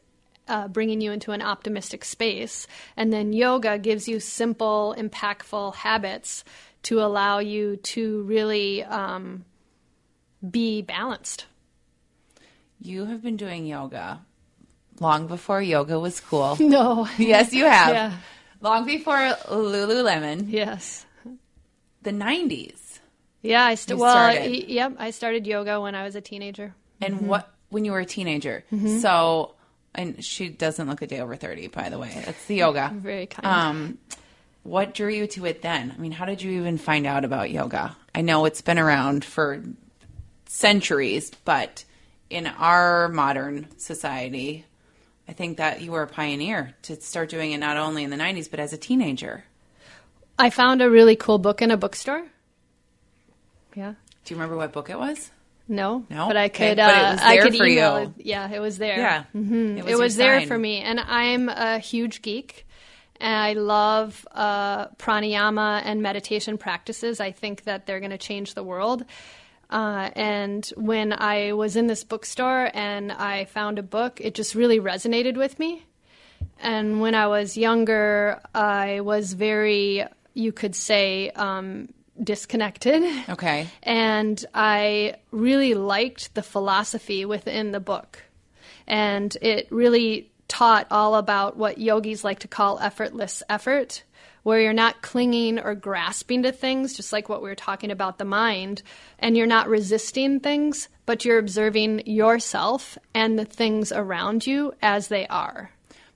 uh, 0.49 0.67
bringing 0.67 0.99
you 0.99 1.13
into 1.13 1.31
an 1.31 1.41
optimistic 1.41 2.03
space. 2.03 2.67
And 2.97 3.13
then 3.13 3.31
yoga 3.31 3.79
gives 3.79 4.09
you 4.09 4.19
simple, 4.19 4.93
impactful 4.97 5.75
habits 5.75 6.43
to 6.83 6.99
allow 7.01 7.39
you 7.39 7.77
to 7.77 8.23
really 8.23 8.83
um, 8.83 9.45
be 10.47 10.81
balanced. 10.81 11.45
You 12.81 13.05
have 13.05 13.23
been 13.23 13.37
doing 13.37 13.65
yoga 13.65 14.19
long 14.99 15.27
before 15.27 15.61
yoga 15.61 15.97
was 15.99 16.19
cool. 16.19 16.57
No. 16.59 17.07
yes, 17.17 17.53
you 17.53 17.63
have. 17.65 17.93
Yeah. 17.93 18.13
Long 18.61 18.85
before 18.85 19.17
Lululemon, 19.49 20.45
Yes. 20.49 21.05
the 22.03 22.11
90s. 22.11 22.99
Yeah, 23.41 23.65
I 23.65 23.75
st- 23.75 23.97
well, 23.99 24.11
started. 24.11 24.51
y- 24.51 24.65
yep, 24.67 24.93
I 24.99 25.11
started 25.11 25.47
yoga 25.47 25.81
when 25.81 25.95
I 25.95 26.03
was 26.03 26.15
a 26.15 26.21
teenager. 26.21 26.73
And 27.01 27.15
Mm-hmm. 27.15 27.27
what 27.27 27.49
when 27.69 27.85
you 27.85 27.91
were 27.93 27.99
a 28.01 28.05
teenager. 28.05 28.63
So 29.01 29.55
And 29.95 30.23
she 30.23 30.47
doesn't 30.49 30.87
look 30.87 31.01
a 31.01 31.07
day 31.07 31.19
over 31.19 31.35
30, 31.35 31.67
by 31.67 31.89
the 31.89 31.97
way. 31.99 32.11
That's 32.25 32.45
the 32.45 32.55
yoga. 32.55 32.91
Very 32.95 33.25
kind. 33.25 33.45
Um, 33.45 33.97
what 34.63 34.93
drew 34.93 35.09
you 35.09 35.25
to 35.27 35.45
it 35.47 35.61
then? 35.63 35.91
I 35.93 35.99
mean, 35.99 36.11
how 36.11 36.25
did 36.25 36.41
you 36.41 36.51
even 36.61 36.77
find 36.77 37.05
out 37.07 37.25
about 37.25 37.49
yoga? 37.49 37.95
I 38.13 38.21
know 38.21 38.45
it's 38.45 38.61
been 38.61 38.77
around 38.79 39.25
for 39.25 39.61
centuries, 40.45 41.31
but 41.45 41.83
in 42.29 42.45
our 42.47 43.09
modern 43.09 43.67
society, 43.77 44.65
I 45.31 45.33
think 45.33 45.59
that 45.59 45.79
you 45.79 45.93
were 45.93 46.01
a 46.01 46.07
pioneer 46.07 46.73
to 46.81 46.99
start 46.99 47.29
doing 47.29 47.53
it 47.53 47.57
not 47.59 47.77
only 47.77 48.03
in 48.03 48.09
the 48.09 48.17
90s, 48.17 48.51
but 48.51 48.59
as 48.59 48.73
a 48.73 48.77
teenager. 48.77 49.45
I 50.37 50.49
found 50.49 50.81
a 50.81 50.89
really 50.89 51.15
cool 51.15 51.37
book 51.37 51.61
in 51.61 51.71
a 51.71 51.77
bookstore. 51.77 52.23
Yeah. 53.73 53.93
Do 54.25 54.33
you 54.33 54.35
remember 54.35 54.57
what 54.57 54.73
book 54.73 54.89
it 54.89 54.99
was? 54.99 55.31
No, 55.69 56.05
No? 56.09 56.27
but 56.27 56.35
I 56.35 56.45
Okay, 56.47 56.71
could. 56.71 56.77
but 56.79 56.89
it 56.97 57.01
uh, 57.05 57.11
was 57.13 57.21
I 57.21 57.37
could 57.37 57.55
for 57.55 57.65
email 57.65 57.99
you. 58.01 58.13
It. 58.19 58.25
Yeah, 58.25 58.51
it 58.51 58.59
was 58.59 58.77
there. 58.77 58.97
Yeah. 58.97 59.23
hmm 59.31 59.77
It 59.77 59.85
It 59.85 59.85
was 59.85 59.99
was, 59.99 60.15
there 60.17 60.39
sign. 60.41 60.49
for 60.49 60.57
me, 60.57 60.79
and 60.81 60.99
I'm 60.99 61.47
a 61.47 61.79
huge 61.79 62.21
geek. 62.21 62.67
And 63.21 63.33
I 63.33 63.53
love 63.53 64.27
uh, 64.33 64.87
pranayama 64.99 65.81
and 65.85 66.01
meditation 66.01 66.57
practices. 66.57 67.21
I 67.21 67.31
think 67.31 67.63
that 67.63 67.85
they're 67.85 67.99
going 68.01 68.11
to 68.11 68.17
change 68.17 68.53
the 68.53 68.63
world. 68.65 69.05
Uh, 69.71 70.09
and 70.15 70.65
when 70.75 71.13
I 71.13 71.53
was 71.53 71.75
in 71.75 71.87
this 71.87 72.03
bookstore 72.03 72.69
and 72.73 73.11
I 73.11 73.45
found 73.45 73.79
a 73.79 73.83
book, 73.83 74.19
it 74.21 74.35
just 74.35 74.53
really 74.53 74.79
resonated 74.79 75.37
with 75.37 75.57
me. 75.59 75.85
And 76.59 76.99
when 76.99 77.15
I 77.15 77.27
was 77.27 77.57
younger, 77.57 78.41
I 78.53 78.99
was 79.01 79.33
very, 79.33 80.05
you 80.33 80.51
could 80.51 80.75
say, 80.75 81.29
um, 81.31 81.89
disconnected. 82.21 83.03
Okay. 83.29 83.67
And 83.83 84.43
I 84.53 85.15
really 85.31 85.73
liked 85.73 86.35
the 86.35 86.43
philosophy 86.43 87.25
within 87.25 87.71
the 87.71 87.79
book. 87.79 88.23
And 88.87 89.35
it 89.41 89.67
really 89.71 90.31
taught 90.47 90.85
all 90.91 91.15
about 91.15 91.55
what 91.55 91.77
yogis 91.77 92.23
like 92.23 92.39
to 92.39 92.47
call 92.47 92.77
effortless 92.79 93.41
effort, 93.49 94.03
where 94.43 94.59
you're 94.59 94.73
not 94.73 95.01
clinging 95.01 95.59
or 95.59 95.75
grasping 95.75 96.43
to 96.43 96.51
things, 96.51 96.95
just 96.95 97.13
like 97.13 97.29
what 97.29 97.41
we 97.43 97.49
were 97.49 97.55
talking 97.55 97.91
about 97.91 98.17
the 98.17 98.25
mind, 98.25 98.81
and 99.19 99.37
you're 99.37 99.45
not 99.47 99.67
resisting 99.69 100.39
things, 100.39 100.87
but 101.05 101.23
you're 101.25 101.37
observing 101.37 102.07
yourself 102.07 102.97
and 103.13 103.37
the 103.37 103.45
things 103.45 103.91
around 103.91 104.47
you 104.47 104.73
as 104.81 105.07
they 105.09 105.27
are. 105.27 105.71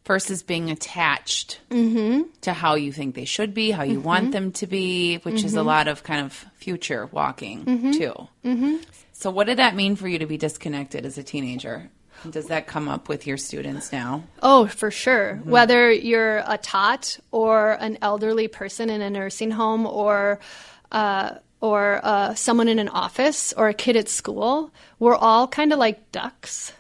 Versus 0.06 0.44
being 0.44 0.70
attached 0.70 1.60
Mm-hmm. 1.72 2.30
to 2.42 2.54
how 2.54 2.76
you 2.76 2.92
think 2.92 3.16
they 3.16 3.26
should 3.26 3.54
be, 3.56 3.72
how 3.72 3.82
you 3.84 4.00
want 4.00 4.32
them 4.34 4.52
to 4.54 4.68
be, 4.68 5.18
which 5.18 5.44
is 5.44 5.54
a 5.56 5.58
Mm-hmm. 5.58 5.68
lot 5.68 5.88
of 5.88 6.04
kind 6.04 6.24
of 6.26 6.46
future 6.58 7.08
walking 7.12 7.66
too. 7.94 8.14
Mm-hmm. 8.44 8.76
So, 9.14 9.32
what 9.32 9.48
did 9.48 9.58
that 9.58 9.76
mean 9.76 9.96
for 9.96 10.08
you 10.08 10.20
to 10.20 10.28
be 10.28 10.38
disconnected 10.38 11.06
as 11.08 11.18
a 11.18 11.24
teenager? 11.24 11.90
Does 12.30 12.48
that 12.48 12.68
come 12.68 12.88
up 12.90 13.08
with 13.10 13.28
your 13.28 13.38
students 13.38 13.92
now? 13.92 14.24
Oh, 14.42 14.68
for 14.68 14.92
sure. 14.92 15.36
Whether 15.44 15.92
you're 15.92 16.44
a 16.46 16.58
tot 16.58 17.20
or 17.32 17.74
an 17.74 17.98
elderly 18.02 18.48
person 18.48 18.90
in 18.90 19.02
a 19.02 19.10
nursing 19.10 19.52
home 19.52 19.86
or 19.86 20.40
uh, 20.92 21.36
or 21.62 22.00
uh, 22.04 22.34
someone 22.36 22.68
in 22.68 22.80
an 22.80 22.90
office 22.90 23.54
or 23.54 23.70
a 23.70 23.74
kid 23.74 23.96
at 23.96 24.10
school, 24.10 24.72
we're 25.00 25.16
all 25.16 25.48
kind 25.48 25.74
of 25.74 25.80
like 25.80 26.12
ducks. 26.12 26.74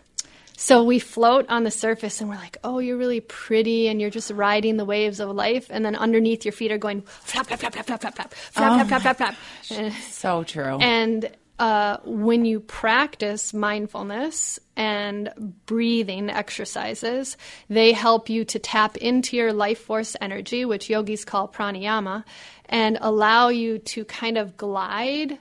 So 0.57 0.83
we 0.83 0.99
float 0.99 1.45
on 1.49 1.63
the 1.63 1.71
surface 1.71 2.21
and 2.21 2.29
we're 2.29 2.37
like, 2.37 2.57
oh, 2.63 2.79
you're 2.79 2.97
really 2.97 3.19
pretty 3.19 3.87
and 3.87 3.99
you're 3.99 4.09
just 4.09 4.31
riding 4.31 4.77
the 4.77 4.85
waves 4.85 5.19
of 5.19 5.29
life. 5.29 5.67
And 5.69 5.83
then 5.83 5.95
underneath 5.95 6.45
your 6.45 6.53
feet 6.53 6.71
are 6.71 6.77
going 6.77 7.01
flap, 7.01 7.47
flap, 7.47 7.59
flap, 7.59 7.73
flap, 7.73 7.85
flap, 7.85 7.99
flap, 7.99 8.15
flap, 8.15 8.33
flap, 8.33 8.87
flap, 8.87 9.01
flap, 9.01 9.17
flap. 9.17 9.35
Eh. 9.71 9.91
So 10.09 10.43
true. 10.43 10.77
And 10.79 11.29
uh, 11.57 11.97
when 12.03 12.43
you 12.43 12.59
practice 12.59 13.53
mindfulness 13.53 14.59
and 14.75 15.31
breathing 15.65 16.29
exercises, 16.29 17.37
they 17.69 17.93
help 17.93 18.29
you 18.29 18.43
to 18.45 18.59
tap 18.59 18.97
into 18.97 19.37
your 19.37 19.53
life 19.53 19.79
force 19.79 20.15
energy, 20.19 20.65
which 20.65 20.89
yogis 20.89 21.23
call 21.23 21.47
pranayama, 21.47 22.23
and 22.65 22.97
allow 22.99 23.47
you 23.47 23.77
to 23.79 24.03
kind 24.05 24.37
of 24.37 24.57
glide 24.57 25.37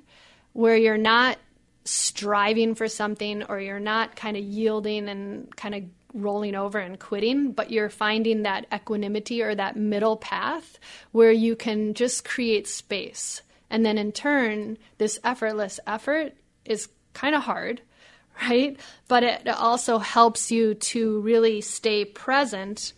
where 0.53 0.77
you're 0.77 0.97
not 0.97 1.37
striving 1.85 2.75
for 2.75 2.89
something 2.89 3.43
or 3.45 3.61
you're 3.61 3.81
not 3.81 4.17
kind 4.17 4.37
of 4.37 4.43
yielding 4.43 5.09
and 5.09 5.55
kind 5.57 5.75
of 5.75 5.83
rolling 6.15 6.55
over 6.55 6.79
and 6.79 7.01
quitting, 7.01 7.51
but 7.51 7.71
you're 7.71 7.91
finding 7.91 8.43
that 8.43 8.67
equanimity 8.73 9.43
or 9.43 9.55
that 9.55 9.77
middle 9.77 10.17
path 10.17 10.79
where 11.11 11.33
you 11.33 11.57
can 11.57 11.93
just 11.93 12.25
create 12.25 12.69
space. 12.69 13.43
And 13.71 13.85
then 13.85 13.99
in 13.99 14.13
turn, 14.13 14.79
this 14.99 15.19
effortless 15.25 15.81
effort 15.87 16.35
is 16.65 16.89
kind 17.13 17.35
of 17.35 17.43
hard, 17.43 17.81
right? 18.43 18.79
But 19.09 19.23
it 19.23 19.49
also 19.49 19.99
helps 19.99 20.51
you 20.51 20.75
to 20.75 21.21
really 21.21 21.61
stay 21.61 22.05
present 22.05 22.93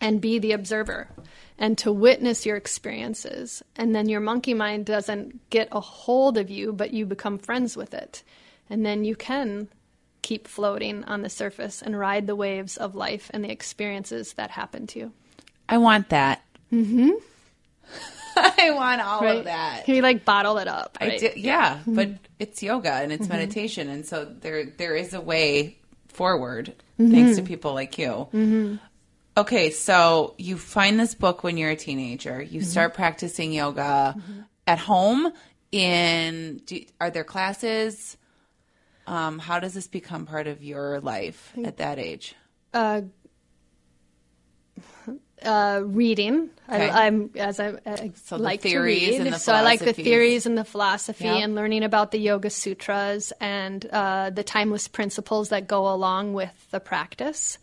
and 0.00 0.20
be 0.20 0.38
the 0.38 0.52
observer 0.52 1.08
and 1.58 1.78
to 1.78 1.92
witness 1.92 2.44
your 2.44 2.56
experiences. 2.56 3.62
And 3.76 3.94
then 3.94 4.08
your 4.08 4.20
monkey 4.20 4.54
mind 4.54 4.86
doesn't 4.86 5.50
get 5.50 5.68
a 5.70 5.80
hold 5.80 6.36
of 6.36 6.50
you, 6.50 6.72
but 6.72 6.92
you 6.92 7.06
become 7.06 7.38
friends 7.38 7.76
with 7.76 7.94
it. 7.94 8.22
And 8.68 8.84
then 8.84 9.04
you 9.04 9.14
can 9.14 9.68
keep 10.22 10.48
floating 10.48 11.04
on 11.04 11.22
the 11.22 11.28
surface 11.28 11.82
and 11.82 11.98
ride 11.98 12.26
the 12.26 12.34
waves 12.34 12.76
of 12.76 12.94
life 12.94 13.30
and 13.32 13.44
the 13.44 13.50
experiences 13.50 14.32
that 14.34 14.50
happen 14.50 14.86
to 14.88 14.98
you. 14.98 15.12
I 15.68 15.78
want 15.78 16.08
that. 16.08 16.42
Mm-hmm. 16.72 17.10
I 18.58 18.70
want 18.72 19.00
all 19.00 19.20
Right? 19.20 19.38
of 19.38 19.44
that. 19.44 19.84
Can 19.84 19.94
you 19.94 20.02
like 20.02 20.24
bottle 20.24 20.58
it 20.58 20.68
up. 20.68 20.98
I 21.00 21.08
Right? 21.08 21.20
do, 21.20 21.30
yeah, 21.36 21.80
but 21.86 22.10
it's 22.38 22.62
yoga 22.62 22.92
and 22.92 23.12
it's 23.12 23.24
mm-hmm. 23.24 23.32
meditation, 23.32 23.88
and 23.88 24.06
so 24.06 24.24
there 24.24 24.64
there 24.66 24.94
is 24.96 25.14
a 25.14 25.20
way 25.20 25.78
forward 26.08 26.74
mm-hmm. 26.98 27.12
thanks 27.12 27.36
to 27.36 27.42
people 27.42 27.74
like 27.74 27.98
you. 27.98 28.08
Mm-hmm. 28.08 28.76
Okay, 29.36 29.70
so 29.70 30.34
you 30.38 30.56
find 30.56 30.98
this 30.98 31.14
book 31.14 31.42
when 31.42 31.56
you're 31.56 31.70
a 31.70 31.76
teenager. 31.76 32.40
You 32.40 32.62
start 32.62 32.94
practicing 32.94 33.52
yoga 33.52 34.16
at 34.66 34.78
home. 34.78 35.32
In 35.72 36.62
do, 36.66 36.84
are 37.00 37.10
there 37.10 37.24
classes? 37.24 38.16
Um, 39.08 39.40
how 39.40 39.58
does 39.58 39.74
this 39.74 39.88
become 39.88 40.24
part 40.24 40.46
of 40.46 40.62
your 40.62 41.00
life 41.00 41.52
at 41.64 41.78
that 41.78 41.98
age? 41.98 42.36
uh, 42.74 43.02
uh, 45.42 45.82
reading. 45.84 46.50
Okay. 46.68 46.88
I, 46.88 47.06
I'm 47.06 47.30
as 47.36 47.60
I, 47.60 47.74
I 47.86 48.12
So 48.24 48.36
the 48.38 48.42
like 48.42 48.60
theories 48.62 49.00
to 49.00 49.04
read. 49.18 49.20
and 49.26 49.34
the 49.34 49.38
so 49.38 49.52
I 49.52 49.60
like 49.62 49.80
the 49.80 49.92
theories 49.92 50.46
and 50.46 50.56
the 50.56 50.64
philosophy 50.64 51.24
Yep. 51.24 51.36
and 51.44 51.54
learning 51.54 51.82
about 51.84 52.10
the 52.10 52.18
Yoga 52.18 52.48
Sutras 52.50 53.32
and 53.40 53.84
uh, 53.86 54.30
the 54.30 54.42
timeless 54.44 54.88
principles 54.88 55.50
that 55.50 55.66
go 55.68 55.92
along 55.92 56.32
with 56.34 56.52
the 56.70 56.80
practice. 56.80 57.58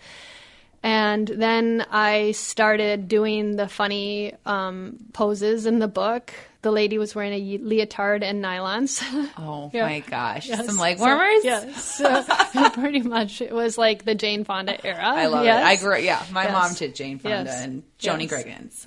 And 0.83 1.27
then 1.27 1.85
I 1.91 2.31
started 2.31 3.07
doing 3.07 3.55
the 3.55 3.67
funny 3.67 4.33
um, 4.45 4.97
poses 5.13 5.65
in 5.65 5.79
the 5.79 5.87
book. 5.87 6.33
The 6.63 6.71
lady 6.71 6.97
was 6.99 7.15
wearing 7.15 7.33
a 7.33 7.57
leotard 7.57 8.21
and 8.23 8.43
nylons. 8.43 9.01
Oh 9.37 9.71
Yeah. 9.73 9.83
my 9.87 9.99
gosh, 10.01 10.47
Yes. 10.47 10.65
some 10.67 10.77
leg 10.77 10.99
So- 10.99 11.05
warmers. 11.05 11.43
yes. 11.43 12.01
So 12.53 12.69
pretty 12.71 13.01
much 13.01 13.41
it 13.41 13.51
was 13.53 13.77
like 13.77 14.05
the 14.05 14.13
Jane 14.13 14.43
Fonda 14.43 14.83
era. 14.85 15.01
I 15.03 15.25
love 15.27 15.45
Yes. 15.45 15.61
it. 15.61 15.65
I 15.65 15.75
grew. 15.83 15.97
Yeah, 15.97 16.21
my 16.31 16.43
Yes. 16.43 16.51
mom 16.51 16.73
did 16.75 16.93
Jane 16.95 17.17
Fonda 17.19 17.51
and 17.51 17.83
Joni 17.99 18.29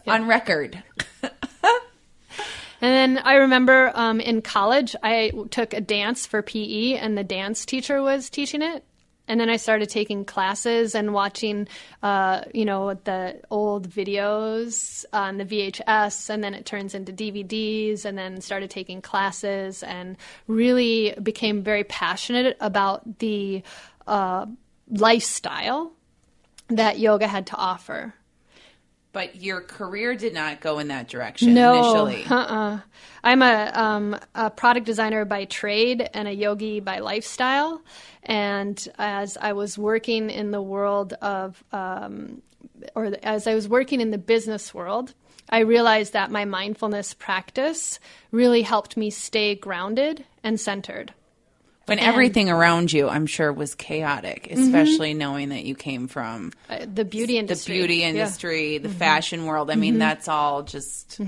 Yeah. 0.07 0.13
on 0.13 0.27
record. 0.27 0.83
And 2.81 2.93
then 3.17 3.19
I 3.25 3.37
remember 3.37 3.91
um, 3.95 4.21
in 4.21 4.43
college, 4.43 4.95
I 5.03 5.33
took 5.51 5.73
a 5.73 5.81
dance 5.81 6.27
for 6.27 6.43
PE, 6.43 6.95
and 6.97 7.17
the 7.17 7.25
dance 7.25 7.65
teacher 7.65 8.03
was 8.03 8.29
teaching 8.29 8.61
it. 8.61 8.85
And 9.27 9.41
then 9.41 9.49
I 9.49 9.57
started 9.57 9.89
taking 9.89 10.25
classes 10.25 10.95
and 10.95 11.15
watching, 11.15 11.67
uh, 12.03 12.43
you 12.53 12.65
know, 12.65 12.95
the 12.95 13.41
old 13.51 13.89
videos 13.89 15.05
on 15.13 15.39
the 15.39 15.45
VHS, 15.45 16.29
and 16.29 16.45
then 16.45 16.53
it 16.55 16.67
turns 16.67 16.95
into 16.95 17.13
DVDs, 17.13 18.05
and 18.05 18.19
then 18.19 18.41
started 18.41 18.71
taking 18.71 19.01
classes, 19.01 19.83
and 19.83 20.17
really 20.47 21.15
became 21.23 21.63
very 21.63 21.85
passionate 21.85 22.57
about 22.61 23.19
the 23.19 23.63
uh, 24.07 24.47
lifestyle 24.89 25.93
that 26.69 26.99
yoga 26.99 27.27
had 27.27 27.47
to 27.47 27.57
offer. 27.57 28.15
But 29.15 29.41
your 29.41 29.63
career 29.63 30.15
did 30.17 30.35
not 30.35 30.61
go 30.61 30.81
in 30.81 30.89
that 30.89 31.09
direction 31.09 31.55
No, 31.55 31.73
initially. 32.09 32.27
uh-uh. 32.29 32.81
I'm 33.23 33.43
a, 33.43 33.71
um, 33.73 34.21
a 34.35 34.51
product 34.51 34.85
designer 34.85 35.25
by 35.25 35.47
trade 35.47 36.11
and 36.13 36.29
a 36.29 36.33
yogi 36.35 36.81
by 36.81 36.99
lifestyle. 36.99 37.81
And 38.25 38.87
as 38.99 39.39
I 39.39 39.55
was 39.55 39.79
working 39.79 40.29
in 40.29 40.51
the 40.51 40.61
world 40.61 41.15
of, 41.23 41.65
um, 41.73 42.43
or 42.95 43.15
as 43.23 43.47
I 43.47 43.55
was 43.55 43.69
working 43.69 44.01
in 44.03 44.11
the 44.11 44.19
business 44.19 44.75
world, 44.75 45.15
I 45.49 45.61
realized 45.61 46.13
that 46.15 46.31
my 46.31 46.45
mindfulness 46.45 47.15
practice 47.15 48.01
really 48.31 48.63
helped 48.63 48.97
me 48.97 49.11
stay 49.11 49.55
grounded 49.55 50.25
and 50.43 50.59
centered. 50.59 51.15
When 51.87 51.99
everything 51.99 52.49
around 52.49 52.93
you, 52.93 53.09
I'm 53.09 53.27
sure, 53.27 53.53
was 53.53 53.75
chaotic, 53.75 54.49
mm-hmm. 54.51 54.63
especially 54.63 55.13
knowing 55.13 55.51
that 55.51 55.65
you 55.65 55.75
came 55.75 56.09
from 56.09 56.53
Uh, 56.71 56.87
the 56.93 57.05
beauty 57.05 57.37
industry, 57.37 57.75
the 57.75 57.79
industry, 57.79 57.79
beauty 57.79 57.95
Yeah. 57.95 58.09
Mm-hmm. 58.09 58.17
industry, 58.17 58.79
the 58.79 58.89
mm-hmm. 58.89 58.99
fashion 58.99 59.45
world. 59.45 59.71
I 59.71 59.75
mean, 59.75 59.95
mm-hmm. 59.95 59.99
that's 60.01 60.29
all 60.29 60.63
just 60.63 61.21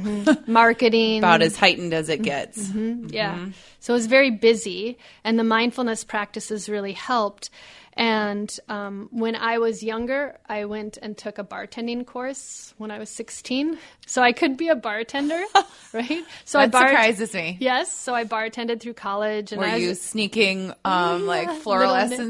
marketing, 0.46 1.18
about 1.18 1.42
as 1.42 1.56
heightened 1.56 1.92
as 1.92 2.08
it 2.08 2.22
gets. 2.22 2.70
Yeah. 2.74 3.48
So 3.80 3.92
it 3.92 3.96
was 3.96 4.06
very 4.06 4.30
busy, 4.30 4.98
and 5.24 5.38
the 5.38 5.44
mindfulness 5.44 6.04
practices 6.04 6.68
really 6.68 6.92
helped. 6.92 7.50
And 7.96 8.54
um, 8.68 9.08
when 9.10 9.36
I 9.36 9.58
was 9.58 9.82
younger, 9.82 10.36
I 10.48 10.66
went 10.66 10.98
and 11.00 11.16
took 11.16 11.38
a 11.38 11.44
bartending 11.44 12.04
course 12.06 12.74
when 12.76 12.90
I 12.90 12.98
was 12.98 13.08
16. 13.08 13.78
So 14.06 14.22
I 14.22 14.32
could 14.32 14.56
be 14.58 14.68
a 14.68 14.74
bartender, 14.74 15.42
right? 15.94 16.22
So 16.44 16.58
That 16.58 16.64
I 16.64 16.66
bar- 16.68 16.88
surprises 16.88 17.32
me. 17.32 17.56
Yes. 17.58 17.90
So 17.96 18.14
I 18.14 18.24
bartended 18.24 18.80
through 18.80 18.94
college. 18.94 19.52
And 19.52 19.60
Were 19.60 19.66
I 19.66 19.74
was, 19.74 19.82
you 19.82 19.94
sneaking 19.94 20.74
um, 20.84 21.26
like 21.26 21.50
floral 21.62 21.94
nip- 22.06 22.20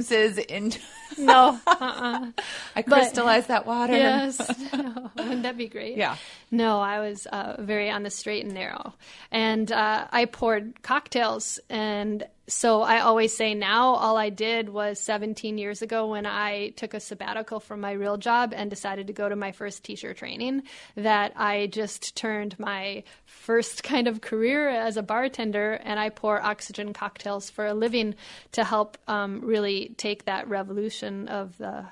into? 0.48 0.78
No. 1.18 1.58
Uh-uh. 1.66 2.30
I 2.76 2.82
crystallized 2.82 3.48
that 3.48 3.66
water. 3.66 3.94
Yes. 3.94 4.40
No, 4.76 5.10
wouldn't 5.16 5.42
that 5.44 5.56
be 5.56 5.68
great? 5.68 5.96
Yeah. 5.96 6.16
No, 6.50 6.78
I 6.80 7.00
was 7.00 7.26
uh, 7.26 7.56
very 7.58 7.90
on 7.90 8.02
the 8.02 8.10
straight 8.10 8.44
and 8.44 8.54
narrow. 8.54 8.94
And 9.32 9.70
uh, 9.72 10.06
I 10.12 10.26
poured 10.26 10.82
cocktails. 10.82 11.58
And 11.70 12.24
so 12.48 12.82
I 12.82 13.00
always 13.00 13.36
say 13.36 13.54
now 13.54 13.94
all 13.94 14.16
I 14.16 14.30
did 14.30 14.68
was 14.68 15.00
17 15.00 15.58
years 15.58 15.82
ago 15.82 16.06
when 16.06 16.26
I 16.26 16.70
took 16.70 16.94
a 16.94 17.00
sabbatical 17.00 17.58
from 17.58 17.80
my 17.80 17.92
real 17.92 18.16
job 18.16 18.52
and 18.54 18.70
decided 18.70 19.08
to 19.08 19.12
go 19.12 19.28
to 19.28 19.34
my 19.34 19.52
first 19.52 19.82
teacher 19.82 20.14
training 20.14 20.62
that 20.94 21.32
I 21.34 21.66
just 21.66 22.16
turned 22.16 22.58
my 22.58 23.02
first 23.24 23.82
kind 23.82 24.06
of 24.06 24.20
career 24.20 24.68
as 24.68 24.96
a 24.96 25.02
bartender 25.02 25.72
and 25.72 25.98
I 25.98 26.10
pour 26.10 26.40
oxygen 26.40 26.92
cocktails 26.92 27.50
for 27.50 27.66
a 27.66 27.74
living 27.74 28.14
to 28.52 28.62
help 28.62 28.96
um, 29.08 29.40
really 29.40 29.94
take 29.96 30.24
that 30.26 30.48
revolution 30.48 31.26
of 31.28 31.58
the 31.58 31.86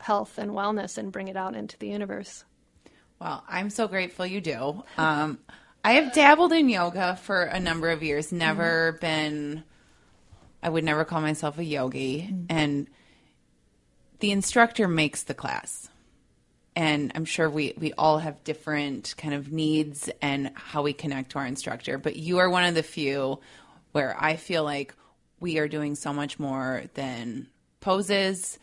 health 0.00 0.38
and 0.38 0.52
wellness 0.52 0.96
and 0.96 1.10
bring 1.10 1.28
it 1.28 1.36
out 1.36 1.56
into 1.56 1.76
the 1.78 1.88
universe. 1.88 2.44
Well, 3.20 3.42
I'm 3.48 3.70
so 3.70 3.88
grateful 3.88 4.26
you 4.26 4.40
do. 4.40 4.84
Um, 4.96 5.40
I 5.84 5.92
have 5.94 6.12
dabbled 6.12 6.52
in 6.52 6.68
yoga 6.68 7.16
for 7.16 7.42
a 7.42 7.58
number 7.58 7.90
of 7.90 8.02
years. 8.02 8.30
Never 8.30 8.92
been. 9.00 9.64
I 10.62 10.68
would 10.68 10.84
never 10.84 11.04
call 11.04 11.20
myself 11.20 11.58
a 11.58 11.64
yogi, 11.64 12.22
mm-hmm. 12.22 12.46
and 12.48 12.88
the 14.20 14.32
instructor 14.32 14.88
makes 14.88 15.22
the 15.22 15.34
class. 15.34 15.88
And 16.74 17.12
I'm 17.14 17.24
sure 17.24 17.50
we, 17.50 17.74
we 17.76 17.92
all 17.94 18.18
have 18.18 18.44
different 18.44 19.14
kind 19.16 19.34
of 19.34 19.50
needs 19.50 20.08
and 20.22 20.52
how 20.54 20.82
we 20.82 20.92
connect 20.92 21.30
to 21.30 21.38
our 21.38 21.46
instructor. 21.46 21.98
But 21.98 22.16
you 22.16 22.38
are 22.38 22.48
one 22.48 22.64
of 22.64 22.74
the 22.74 22.84
few 22.84 23.40
where 23.90 24.16
I 24.18 24.36
feel 24.36 24.62
like 24.62 24.94
we 25.40 25.58
are 25.58 25.66
doing 25.66 25.96
so 25.96 26.12
much 26.12 26.38
more 26.38 26.84
than 26.94 27.48
poses. 27.80 28.58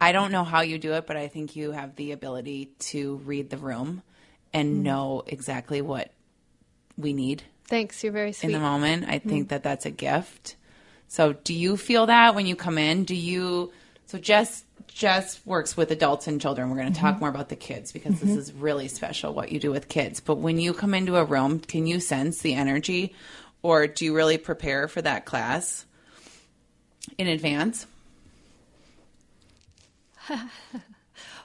I 0.00 0.12
don't 0.12 0.32
know 0.32 0.44
how 0.44 0.62
you 0.62 0.78
do 0.78 0.94
it, 0.94 1.06
but 1.06 1.16
I 1.18 1.28
think 1.28 1.54
you 1.54 1.72
have 1.72 1.96
the 1.96 2.12
ability 2.12 2.70
to 2.78 3.16
read 3.24 3.50
the 3.50 3.58
room 3.58 4.02
and 4.54 4.74
mm-hmm. 4.74 4.82
know 4.84 5.22
exactly 5.26 5.82
what 5.82 6.10
we 6.96 7.12
need 7.12 7.42
Thanks, 7.68 8.02
you're 8.02 8.12
very 8.12 8.32
sweet. 8.32 8.48
in 8.48 8.52
the 8.52 8.60
moment. 8.60 9.04
I 9.06 9.18
think 9.18 9.44
mm-hmm. 9.44 9.48
that 9.48 9.62
that's 9.62 9.84
a 9.84 9.90
gift. 9.90 10.56
So, 11.08 11.32
do 11.32 11.54
you 11.54 11.76
feel 11.76 12.06
that 12.06 12.34
when 12.34 12.46
you 12.46 12.54
come 12.54 12.78
in? 12.78 13.04
Do 13.04 13.14
you? 13.14 13.72
So, 14.06 14.18
Jes 14.22 14.64
Jes 14.94 15.40
works 15.46 15.76
with 15.76 15.90
adults 15.90 16.26
and 16.26 16.40
children. 16.40 16.70
We're 16.70 16.76
going 16.76 16.92
to 16.92 16.98
talk 16.98 17.14
mm-hmm. 17.14 17.20
more 17.20 17.28
about 17.28 17.48
the 17.48 17.56
kids 17.56 17.92
because 17.92 18.20
this 18.20 18.30
mm-hmm. 18.30 18.38
is 18.38 18.52
really 18.52 18.88
special 18.88 19.32
what 19.32 19.52
you 19.52 19.60
do 19.60 19.70
with 19.70 19.88
kids. 19.88 20.20
But 20.20 20.36
when 20.36 20.58
you 20.58 20.72
come 20.72 20.94
into 20.94 21.16
a 21.16 21.24
room, 21.24 21.60
can 21.60 21.86
you 21.86 22.00
sense 22.00 22.40
the 22.40 22.54
energy, 22.54 23.14
or 23.62 23.86
do 23.86 24.04
you 24.04 24.14
really 24.14 24.38
prepare 24.38 24.88
for 24.88 25.00
that 25.02 25.24
class 25.24 25.84
in 27.16 27.26
advance? 27.26 27.86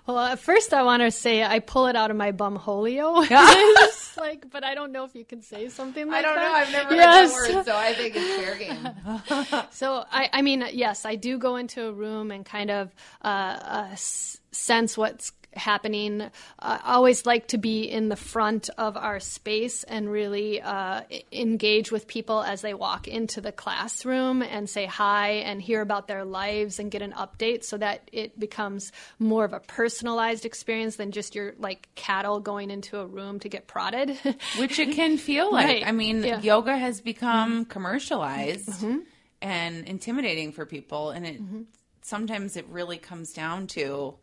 Well, 0.06 0.20
at 0.20 0.40
first 0.40 0.74
I 0.74 0.84
want 0.84 1.02
to 1.02 1.12
say 1.12 1.44
I 1.44 1.60
pull 1.60 1.88
it 1.88 1.96
out 1.96 2.12
of 2.12 2.18
my 2.18 2.34
bumholio. 2.34 3.26
Just 3.80 4.18
like, 4.18 4.50
but 4.50 4.64
I 4.64 4.76
don't 4.76 4.92
know 4.92 5.06
if 5.06 5.16
you 5.16 5.24
can 5.24 5.42
say 5.42 5.70
something 5.70 6.10
like 6.10 6.24
that. 6.24 6.38
I 6.38 6.66
don't 6.66 6.72
that. 6.72 6.72
know. 6.72 6.80
I've 6.80 6.90
never 6.90 6.96
yes. 6.96 7.66
so 7.66 7.76
I 7.76 7.94
think 7.94 8.16
it's 8.18 8.36
fair 8.36 8.58
game. 8.58 9.64
So 9.72 10.04
I, 10.12 10.30
I 10.34 10.42
mean, 10.42 10.66
yes, 10.74 11.06
I 11.06 11.16
do 11.16 11.38
go 11.38 11.56
into 11.56 11.88
a 11.88 11.92
room 11.92 12.32
and 12.32 12.46
kind 12.46 12.70
of 12.70 12.94
uh, 13.24 13.28
uh, 13.28 13.96
sense 13.96 14.98
what's 14.98 15.32
happening. 15.56 16.30
I 16.60 16.80
always 16.86 17.26
like 17.26 17.48
to 17.50 17.58
be 17.58 17.84
in 17.84 18.10
the 18.10 18.16
front 18.16 18.70
of 18.78 18.98
our 18.98 19.20
space 19.20 19.84
and 19.84 20.10
really 20.10 20.62
uh, 20.62 21.02
engage 21.32 21.92
with 21.92 22.08
people 22.08 22.42
as 22.42 22.62
they 22.62 22.74
walk 22.74 23.08
into 23.08 23.42
the 23.42 23.52
classroom 23.52 24.42
and 24.42 24.70
say 24.70 24.86
hi 24.86 25.30
and 25.30 25.62
hear 25.62 25.82
about 25.82 26.08
their 26.08 26.26
lives 26.26 26.80
and 26.80 26.92
get 26.92 27.02
an 27.02 27.14
update 27.14 27.64
so 27.64 27.78
that 27.78 28.10
it 28.12 28.40
becomes 28.40 28.92
more 29.20 29.46
of 29.46 29.54
a 29.54 29.60
personalized 29.60 30.46
experience 30.46 30.96
than 30.96 31.12
just 31.12 31.36
your 31.36 31.54
like 31.60 31.88
cattle 31.96 32.40
going 32.40 32.72
into 32.72 33.00
a 33.00 33.06
room 33.06 33.40
to 33.40 33.50
get 33.50 33.68
prodded. 33.68 34.18
Which 34.58 34.80
it 34.80 34.92
can 34.92 35.18
feel 35.18 35.52
like. 35.52 35.68
Right. 35.68 35.88
I 35.88 35.92
mean, 35.92 36.24
Yeah. 36.24 36.42
yoga 36.42 36.78
has 36.78 37.02
become 37.02 37.52
mm-hmm. 37.52 37.64
commercialized 37.70 38.70
mm-hmm. 38.70 39.00
and 39.42 39.88
intimidating 39.88 40.52
for 40.52 40.66
people, 40.66 41.12
and 41.12 41.26
it 41.26 41.42
mm-hmm. 41.42 41.62
sometimes 42.02 42.58
it 42.58 42.66
really 42.70 42.98
comes 42.98 43.34
down 43.34 43.68
to 43.68 44.16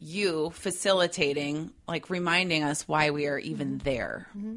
you 0.00 0.50
facilitating, 0.50 1.70
like 1.86 2.10
reminding 2.10 2.64
us 2.64 2.88
why 2.88 3.10
we 3.10 3.26
are 3.26 3.38
even 3.38 3.68
mm-hmm. 3.68 3.84
there. 3.84 4.26
Mm-hmm. 4.36 4.56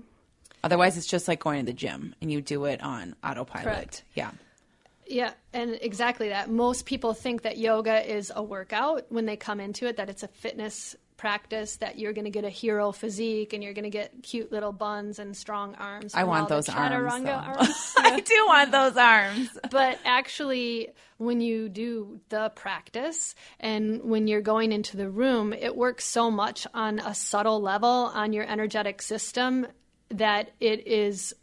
Otherwise, 0.63 0.97
it's 0.97 1.05
just 1.07 1.27
like 1.27 1.41
going 1.41 1.59
to 1.59 1.65
the 1.65 1.73
gym 1.73 2.15
and 2.21 2.31
you 2.31 2.41
do 2.41 2.65
it 2.65 2.81
on 2.81 3.15
autopilot. 3.23 3.65
Correct. 3.65 4.03
Yeah. 4.15 4.31
Yeah, 5.05 5.33
and 5.51 5.77
exactly 5.81 6.29
that. 6.29 6.49
Most 6.49 6.85
people 6.85 7.13
think 7.13 7.41
that 7.41 7.57
yoga 7.57 8.09
is 8.09 8.31
a 8.33 8.41
workout 8.41 9.05
when 9.09 9.25
they 9.25 9.35
come 9.35 9.59
into 9.59 9.85
it, 9.87 9.97
that 9.97 10.09
it's 10.09 10.23
a 10.23 10.29
fitness 10.29 10.95
practice, 11.23 11.77
that 11.77 11.97
you're 11.97 12.11
going 12.11 12.25
to 12.25 12.31
get 12.31 12.43
a 12.43 12.49
hero 12.49 12.91
physique 12.91 13.53
and 13.53 13.63
you're 13.63 13.71
going 13.71 13.85
to 13.85 13.89
get 13.89 14.11
cute 14.23 14.51
little 14.51 14.73
buns 14.73 15.19
and 15.19 15.37
strong 15.37 15.73
arms. 15.75 16.13
I 16.13 16.25
want 16.25 16.49
those 16.49 16.67
arms. 16.67 17.13
arms. 17.13 17.93
I 17.97 18.19
do 18.19 18.45
want 18.45 18.73
those 18.73 18.97
arms. 18.97 19.57
but 19.71 19.99
actually 20.03 20.89
when 21.19 21.39
you 21.39 21.69
do 21.69 22.19
the 22.27 22.51
practice 22.55 23.35
and 23.61 24.03
when 24.03 24.27
you're 24.27 24.41
going 24.41 24.73
into 24.73 24.97
the 24.97 25.09
room 25.09 25.53
it 25.53 25.77
works 25.77 26.03
so 26.03 26.29
much 26.29 26.67
on 26.73 26.99
a 26.99 27.15
subtle 27.15 27.61
level 27.61 28.11
on 28.13 28.33
your 28.33 28.43
energetic 28.43 29.01
system 29.01 29.65
that 30.09 30.51
it 30.59 30.85
is 30.85 31.33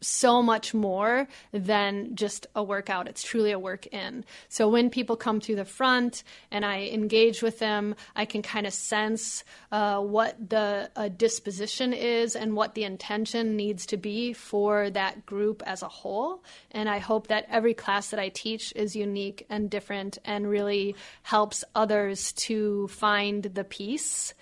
so 0.00 0.42
much 0.42 0.74
more 0.74 1.26
than 1.52 2.14
just 2.14 2.46
a 2.54 2.62
workout. 2.62 3.08
It's 3.08 3.22
truly 3.22 3.52
a 3.52 3.58
work 3.58 3.86
in. 3.86 4.24
So 4.48 4.68
when 4.68 4.90
people 4.90 5.16
come 5.16 5.40
through 5.40 5.56
the 5.56 5.64
front 5.64 6.22
and 6.50 6.64
I 6.64 6.84
engage 6.92 7.42
with 7.42 7.58
them, 7.58 7.94
I 8.14 8.24
can 8.24 8.42
kind 8.42 8.66
of 8.66 8.72
sense 8.72 9.44
uh, 9.72 10.00
what 10.00 10.50
the 10.50 10.90
uh, 10.96 11.08
disposition 11.08 11.92
is 11.92 12.36
and 12.36 12.54
what 12.54 12.74
the 12.74 12.84
intention 12.84 13.56
needs 13.56 13.86
to 13.86 13.96
be 13.96 14.32
for 14.32 14.90
that 14.90 15.24
group 15.24 15.62
as 15.66 15.82
a 15.82 15.88
whole. 15.88 16.42
And 16.70 16.88
I 16.88 16.98
hope 16.98 17.28
that 17.28 17.46
every 17.48 17.74
class 17.74 18.10
that 18.10 18.20
I 18.20 18.28
teach 18.28 18.72
is 18.76 18.94
unique 18.94 19.46
and 19.48 19.70
different 19.70 20.18
and 20.24 20.48
really 20.48 20.94
helps 21.22 21.64
others 21.74 22.32
to 22.32 22.88
find 22.88 23.42
the 23.44 23.64
peace 23.64 24.34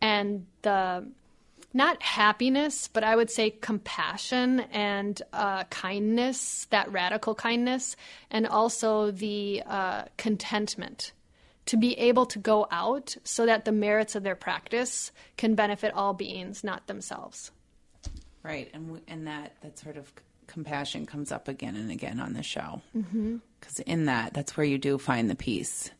and 0.00 0.46
the 0.62 1.06
not 1.74 2.02
happiness, 2.02 2.88
but 2.88 3.04
I 3.04 3.16
would 3.16 3.30
say 3.30 3.50
compassion 3.50 4.60
and 4.72 5.20
uh, 5.32 5.64
kindness, 5.64 6.66
that 6.70 6.90
radical 6.92 7.34
kindness, 7.34 7.96
and 8.30 8.46
also 8.46 9.10
the 9.10 9.62
uh, 9.66 10.04
contentment 10.16 11.12
to 11.66 11.76
be 11.76 11.96
able 11.98 12.26
to 12.26 12.38
go 12.38 12.66
out 12.70 13.16
so 13.24 13.46
that 13.46 13.64
the 13.64 13.72
merits 13.72 14.14
of 14.16 14.22
their 14.24 14.34
practice 14.34 15.12
can 15.36 15.54
benefit 15.54 15.94
all 15.94 16.12
beings, 16.12 16.64
not 16.64 16.86
themselves. 16.88 17.52
Right, 18.42 18.68
and 18.74 18.86
w- 18.86 19.04
and 19.06 19.26
that 19.28 19.52
that 19.62 19.78
sort 19.78 19.96
of 19.96 20.12
compassion 20.48 21.06
comes 21.06 21.30
up 21.30 21.46
again 21.48 21.76
and 21.76 21.90
again 21.90 22.18
on 22.20 22.32
the 22.34 22.42
show. 22.42 22.82
Because 23.60 23.78
in 23.80 24.06
that, 24.06 24.34
that's 24.34 24.56
where 24.56 24.66
you 24.66 24.76
do 24.76 24.98
find 24.98 25.30
the 25.30 25.36
peace 25.36 25.90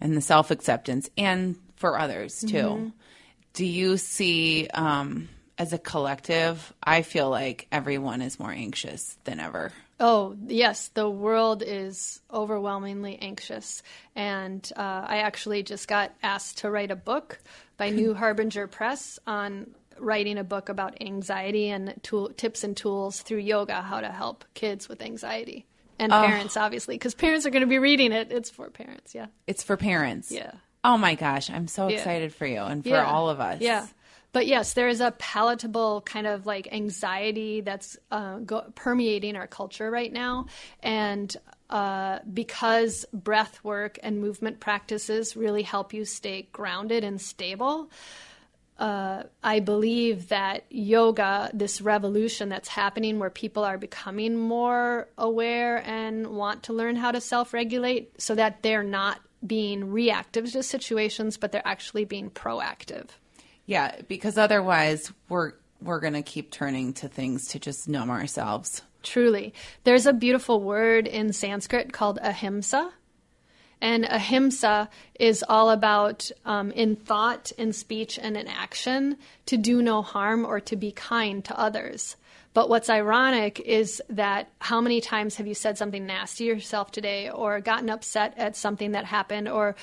and 0.00 0.16
the 0.16 0.20
self 0.20 0.50
acceptance, 0.50 1.08
and 1.16 1.56
for 1.76 1.98
others 1.98 2.44
too. 2.46 2.92
Do 3.54 3.64
you 3.64 3.96
see, 3.96 4.68
um, 4.74 5.28
as 5.56 5.72
a 5.72 5.78
collective? 5.78 6.72
I 6.82 7.02
feel 7.02 7.30
like 7.30 7.68
everyone 7.70 8.20
is 8.20 8.38
more 8.38 8.50
anxious 8.50 9.16
than 9.24 9.40
ever. 9.40 9.72
Oh, 10.00 10.36
yes, 10.48 10.88
the 10.88 11.08
world 11.08 11.62
is 11.64 12.20
overwhelmingly 12.32 13.16
anxious. 13.22 13.82
And 14.16 14.68
uh, 14.76 15.04
I 15.06 15.18
actually 15.18 15.62
just 15.62 15.86
got 15.86 16.12
asked 16.22 16.58
to 16.58 16.70
write 16.70 16.90
a 16.90 16.96
book 16.96 17.38
by 17.76 17.90
New 17.90 18.12
Harbinger 18.14 18.66
Press 18.66 19.20
on 19.26 19.72
writing 19.98 20.38
a 20.38 20.44
book 20.44 20.68
about 20.68 21.00
anxiety 21.00 21.68
and 21.68 21.94
tool, 22.02 22.30
tips 22.30 22.64
and 22.64 22.76
tools 22.76 23.22
through 23.22 23.38
yoga, 23.38 23.80
how 23.82 24.00
to 24.00 24.10
help 24.10 24.44
kids 24.54 24.88
with 24.88 25.00
anxiety. 25.00 25.64
And 25.96 26.10
parents, 26.10 26.56
obviously, 26.56 26.96
because 26.96 27.14
parents 27.14 27.46
are 27.46 27.50
going 27.50 27.60
to 27.60 27.68
be 27.68 27.78
reading 27.78 28.10
it. 28.10 28.32
It's 28.32 28.50
for 28.50 28.68
parents, 28.68 29.14
yeah. 29.14 29.26
It's 29.46 29.62
for 29.62 29.76
parents. 29.76 30.32
Yeah. 30.32 30.50
Oh 30.84 30.98
my 30.98 31.14
gosh, 31.14 31.48
I'm 31.50 31.66
so 31.66 31.88
Yeah. 31.88 31.96
excited 31.96 32.34
for 32.34 32.46
you 32.46 32.60
and 32.60 32.82
for 32.84 32.90
Yeah. 32.90 33.06
all 33.10 33.30
of 33.30 33.40
us. 33.40 33.60
Yeah. 33.62 33.86
But 34.32 34.46
yes, 34.46 34.74
there 34.74 34.88
is 34.88 35.00
a 35.00 35.12
palatable 35.12 36.02
kind 36.02 36.26
of 36.26 36.44
like 36.44 36.68
anxiety 36.72 37.60
that's 37.62 37.96
uh, 38.10 38.38
go- 38.38 38.70
permeating 38.74 39.36
our 39.36 39.46
culture 39.46 39.90
right 39.90 40.12
now. 40.12 40.46
And 40.82 41.34
uh, 41.70 42.18
because 42.32 43.06
breath 43.12 43.62
work 43.64 43.98
and 44.02 44.20
movement 44.20 44.60
practices 44.60 45.36
really 45.36 45.62
help 45.62 45.94
you 45.94 46.04
stay 46.04 46.48
grounded 46.52 47.04
and 47.04 47.20
stable, 47.20 47.90
uh, 48.78 49.22
I 49.42 49.60
believe 49.60 50.28
that 50.28 50.64
yoga, 50.68 51.50
this 51.54 51.80
revolution 51.80 52.48
that's 52.48 52.68
happening 52.68 53.20
where 53.20 53.30
people 53.30 53.62
are 53.64 53.78
becoming 53.78 54.36
more 54.36 55.08
aware 55.16 55.76
and 55.86 56.26
want 56.28 56.64
to 56.64 56.72
learn 56.72 56.96
how 56.96 57.12
to 57.12 57.20
self 57.20 57.54
regulate 57.54 58.20
so 58.20 58.34
that 58.34 58.62
they're 58.62 58.82
not 58.82 59.20
being 59.46 59.90
reactive 59.90 60.50
to 60.52 60.62
situations, 60.62 61.36
but 61.36 61.52
they're 61.52 61.66
actually 61.66 62.04
being 62.04 62.30
proactive. 62.30 63.08
Yeah, 63.66 64.00
because 64.08 64.38
otherwise 64.38 65.12
we're 65.28 65.52
we're 65.80 66.00
going 66.00 66.14
to 66.14 66.22
keep 66.22 66.50
turning 66.50 66.94
to 66.94 67.08
things 67.08 67.48
to 67.48 67.58
just 67.58 67.88
numb 67.88 68.10
ourselves. 68.10 68.82
Truly. 69.02 69.52
There's 69.84 70.06
a 70.06 70.14
beautiful 70.14 70.60
word 70.60 71.06
in 71.06 71.32
Sanskrit 71.32 71.92
called 71.92 72.18
ahimsa. 72.22 72.90
And 73.80 74.06
ahimsa 74.06 74.88
is 75.20 75.44
all 75.46 75.68
about, 75.68 76.30
um, 76.46 76.70
in 76.70 76.96
thought, 76.96 77.52
in 77.58 77.74
speech, 77.74 78.18
and 78.18 78.34
in 78.34 78.48
action, 78.48 79.18
to 79.44 79.58
do 79.58 79.82
no 79.82 80.00
harm 80.00 80.46
or 80.46 80.58
to 80.60 80.76
be 80.76 80.90
kind 80.90 81.44
to 81.44 81.58
others. 81.58 82.16
But 82.54 82.68
what's 82.68 82.88
ironic 82.88 83.58
is 83.58 84.00
that 84.10 84.48
how 84.60 84.80
many 84.80 85.00
times 85.00 85.36
have 85.36 85.46
you 85.48 85.54
said 85.54 85.76
something 85.76 86.06
nasty 86.06 86.44
yourself 86.44 86.92
today 86.92 87.28
or 87.28 87.60
gotten 87.60 87.90
upset 87.90 88.34
at 88.38 88.56
something 88.56 88.92
that 88.92 89.04
happened 89.04 89.48
or 89.48 89.74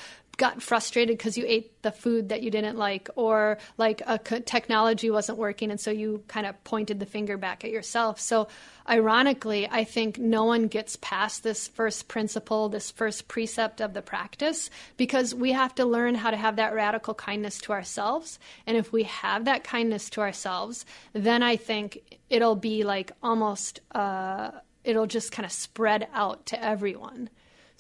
got 0.42 0.60
frustrated 0.60 1.16
because 1.16 1.38
you 1.38 1.46
ate 1.48 1.84
the 1.84 1.92
food 1.92 2.30
that 2.30 2.42
you 2.42 2.50
didn't 2.50 2.76
like 2.76 3.12
or 3.16 3.60
like 3.78 4.02
a 4.08 4.18
technology 4.18 5.12
wasn't 5.12 5.38
working 5.38 5.70
and 5.70 5.80
so 5.80 5.92
you 5.92 6.24
kind 6.28 6.48
of 6.48 6.64
pointed 6.64 7.00
the 7.00 7.06
finger 7.06 7.38
back 7.38 7.64
at 7.64 7.70
yourself. 7.70 8.20
So 8.20 8.48
ironically 8.90 9.68
i 9.70 9.84
think 9.84 10.18
no 10.18 10.44
one 10.44 10.66
gets 10.68 10.96
past 10.96 11.44
this 11.44 11.68
first 11.68 12.08
principle 12.08 12.68
this 12.68 12.90
first 12.90 13.28
precept 13.28 13.80
of 13.80 13.94
the 13.94 14.02
practice 14.02 14.72
because 14.98 15.36
we 15.36 15.52
have 15.52 15.76
to 15.76 15.86
learn 15.86 16.16
how 16.16 16.32
to 16.32 16.38
have 16.38 16.56
that 16.56 16.74
radical 16.74 17.14
kindness 17.14 17.60
to 17.60 17.72
ourselves. 17.72 18.40
And 18.66 18.76
if 18.76 18.92
we 18.92 19.04
have 19.04 19.46
that 19.46 19.64
kindness 19.64 20.10
to 20.12 20.22
ourselves 20.22 20.88
then 21.14 21.44
i 21.44 21.56
think 21.56 22.00
it'll 22.32 22.56
be 22.56 22.84
like 22.84 23.12
almost 23.22 23.82
uh, 23.94 24.50
it'll 24.84 25.06
just 25.06 25.32
kind 25.32 25.46
of 25.46 25.52
spread 25.52 26.08
out 26.16 26.48
to 26.48 26.64
everyone 26.64 27.30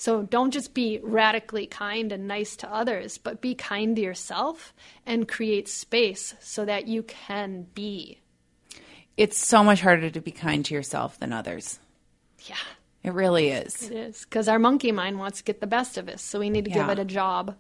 so 0.02 0.24
don't 0.24 0.50
just 0.50 0.74
be 0.74 1.00
radically 1.04 1.68
kind 1.68 2.12
and 2.12 2.28
nice 2.28 2.56
to 2.56 2.74
others, 2.74 3.20
but 3.20 3.40
be 3.40 3.54
kind 3.54 3.96
to 3.96 4.02
yourself 4.02 4.74
and 5.06 5.28
create 5.28 5.68
space 5.68 6.34
so 6.40 6.66
that 6.66 6.88
you 6.88 7.04
can 7.04 7.68
be. 7.76 8.18
It's 9.16 9.38
so 9.38 9.64
much 9.64 9.80
harder 9.80 10.10
to 10.10 10.20
be 10.20 10.32
kind 10.32 10.66
to 10.66 10.74
yourself 10.74 11.20
than 11.20 11.32
others. 11.32 11.78
Yeah. 12.46 12.56
It 13.04 13.14
really 13.14 13.50
is. 13.50 13.92
It 13.92 13.96
is. 13.96 14.22
Because 14.24 14.48
our 14.48 14.58
monkey 14.58 14.92
mind 14.92 15.20
wants 15.20 15.38
to 15.38 15.44
get 15.44 15.62
the 15.62 15.68
best 15.68 16.00
of 16.00 16.10
us. 16.10 16.24
So 16.24 16.40
we 16.40 16.50
need 16.50 16.66
to 16.66 16.72
yeah. 16.72 16.78
give 16.78 16.90
it 16.90 17.00
a 17.00 17.06
job. 17.06 17.56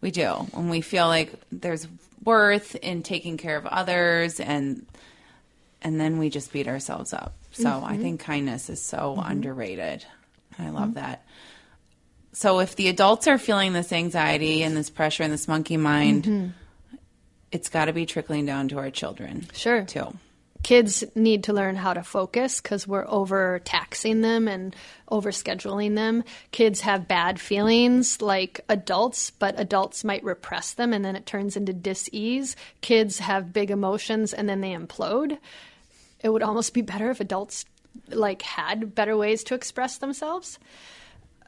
We 0.00 0.12
do. 0.12 0.28
When 0.52 0.68
we 0.68 0.82
feel 0.82 1.08
like 1.08 1.32
there's 1.50 1.88
worth 2.22 2.76
in 2.76 3.02
taking 3.02 3.38
care 3.38 3.56
of 3.56 3.66
others 3.66 4.38
and 4.38 4.86
and 5.82 6.00
then 6.00 6.18
we 6.18 6.30
just 6.30 6.52
beat 6.52 6.68
ourselves 6.68 7.12
up. 7.12 7.34
So 7.50 7.64
mm-hmm. 7.64 7.84
I 7.84 7.96
think 7.96 8.20
kindness 8.20 8.70
is 8.70 8.80
so 8.80 9.16
mm-hmm. 9.18 9.28
underrated. 9.28 10.04
I 10.60 10.70
love 10.70 10.90
mm-hmm. 10.90 11.00
that 11.00 11.24
so 12.32 12.60
if 12.60 12.76
the 12.76 12.88
adults 12.88 13.28
are 13.28 13.38
feeling 13.38 13.72
this 13.72 13.92
anxiety 13.92 14.62
and 14.62 14.76
this 14.76 14.88
pressure 14.88 15.22
and 15.22 15.32
this 15.32 15.46
monkey 15.46 15.76
mind, 15.76 16.24
mm-hmm. 16.24 16.96
it's 17.50 17.68
got 17.68 17.86
to 17.86 17.92
be 17.92 18.06
trickling 18.06 18.46
down 18.46 18.68
to 18.68 18.78
our 18.78 18.90
children. 18.90 19.46
Sure. 19.52 19.84
Too. 19.84 20.16
Kids 20.62 21.02
need 21.14 21.44
to 21.44 21.52
learn 21.52 21.74
how 21.74 21.92
to 21.92 22.04
focus 22.04 22.60
because 22.60 22.86
we're 22.86 23.06
overtaxing 23.06 24.20
them 24.20 24.46
and 24.46 24.74
overscheduling 25.10 25.96
them. 25.96 26.22
Kids 26.52 26.82
have 26.82 27.08
bad 27.08 27.40
feelings 27.40 28.22
like 28.22 28.60
adults, 28.68 29.30
but 29.30 29.58
adults 29.58 30.04
might 30.04 30.22
repress 30.22 30.72
them 30.72 30.92
and 30.92 31.04
then 31.04 31.16
it 31.16 31.26
turns 31.26 31.56
into 31.56 31.72
dis-ease. 31.72 32.54
Kids 32.80 33.18
have 33.18 33.52
big 33.52 33.72
emotions 33.72 34.32
and 34.32 34.48
then 34.48 34.60
they 34.60 34.70
implode. 34.70 35.36
It 36.20 36.28
would 36.28 36.44
almost 36.44 36.72
be 36.72 36.82
better 36.82 37.10
if 37.10 37.20
adults 37.20 37.64
like 38.08 38.42
had 38.42 38.94
better 38.94 39.16
ways 39.16 39.42
to 39.44 39.54
express 39.54 39.98
themselves 39.98 40.60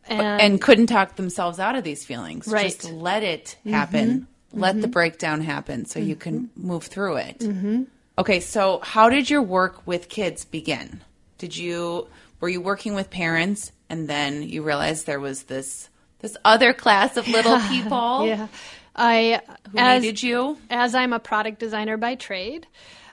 and, 0.09 0.41
and 0.41 0.61
couldn't 0.61 0.87
talk 0.87 1.17
themselves 1.17 1.59
out 1.59 1.77
of 1.77 1.85
these 1.85 2.05
feelings. 2.05 2.47
Right. 2.47 2.67
Just 2.67 2.91
let 2.93 3.23
it 3.23 3.57
happen. 3.67 4.29
Mm-hmm. 4.53 4.61
Let 4.61 4.73
mm-hmm. 4.73 4.81
the 4.83 4.89
breakdown 4.89 5.41
happen 5.41 5.85
so 5.85 5.99
mm-hmm. 5.99 6.09
you 6.09 6.17
can 6.17 6.41
mm-hmm. 6.41 6.67
move 6.67 6.85
through 6.85 7.17
it. 7.17 7.39
Mm-hmm. 7.41 7.85
Okay, 8.17 8.41
so 8.41 8.81
how 8.83 9.09
did 9.09 9.29
your 9.29 9.43
work 9.43 9.87
with 9.87 10.09
kids 10.09 10.45
begin? 10.45 11.01
Did 11.39 11.57
you 11.57 12.07
were 12.41 12.49
you 12.49 12.61
working 12.61 12.95
with 12.95 13.11
parents 13.11 13.73
and 13.89 14.09
then 14.09 14.43
you 14.43 14.63
realized 14.63 15.07
there 15.07 15.21
was 15.21 15.45
this 15.45 15.89
this 16.21 16.37
other 16.45 16.73
class 16.73 17.17
of 17.17 17.27
little 17.27 17.59
people? 17.69 18.27
yeah. 18.27 18.49
I 18.95 19.41
who 19.73 19.79
as, 19.79 20.03
needed 20.03 20.23
you? 20.23 20.59
As 20.71 20.95
I'm 20.95 21.13
a 21.13 21.19
product 21.19 21.59
designer 21.59 21.97
by 21.97 22.15
trade, 22.15 22.69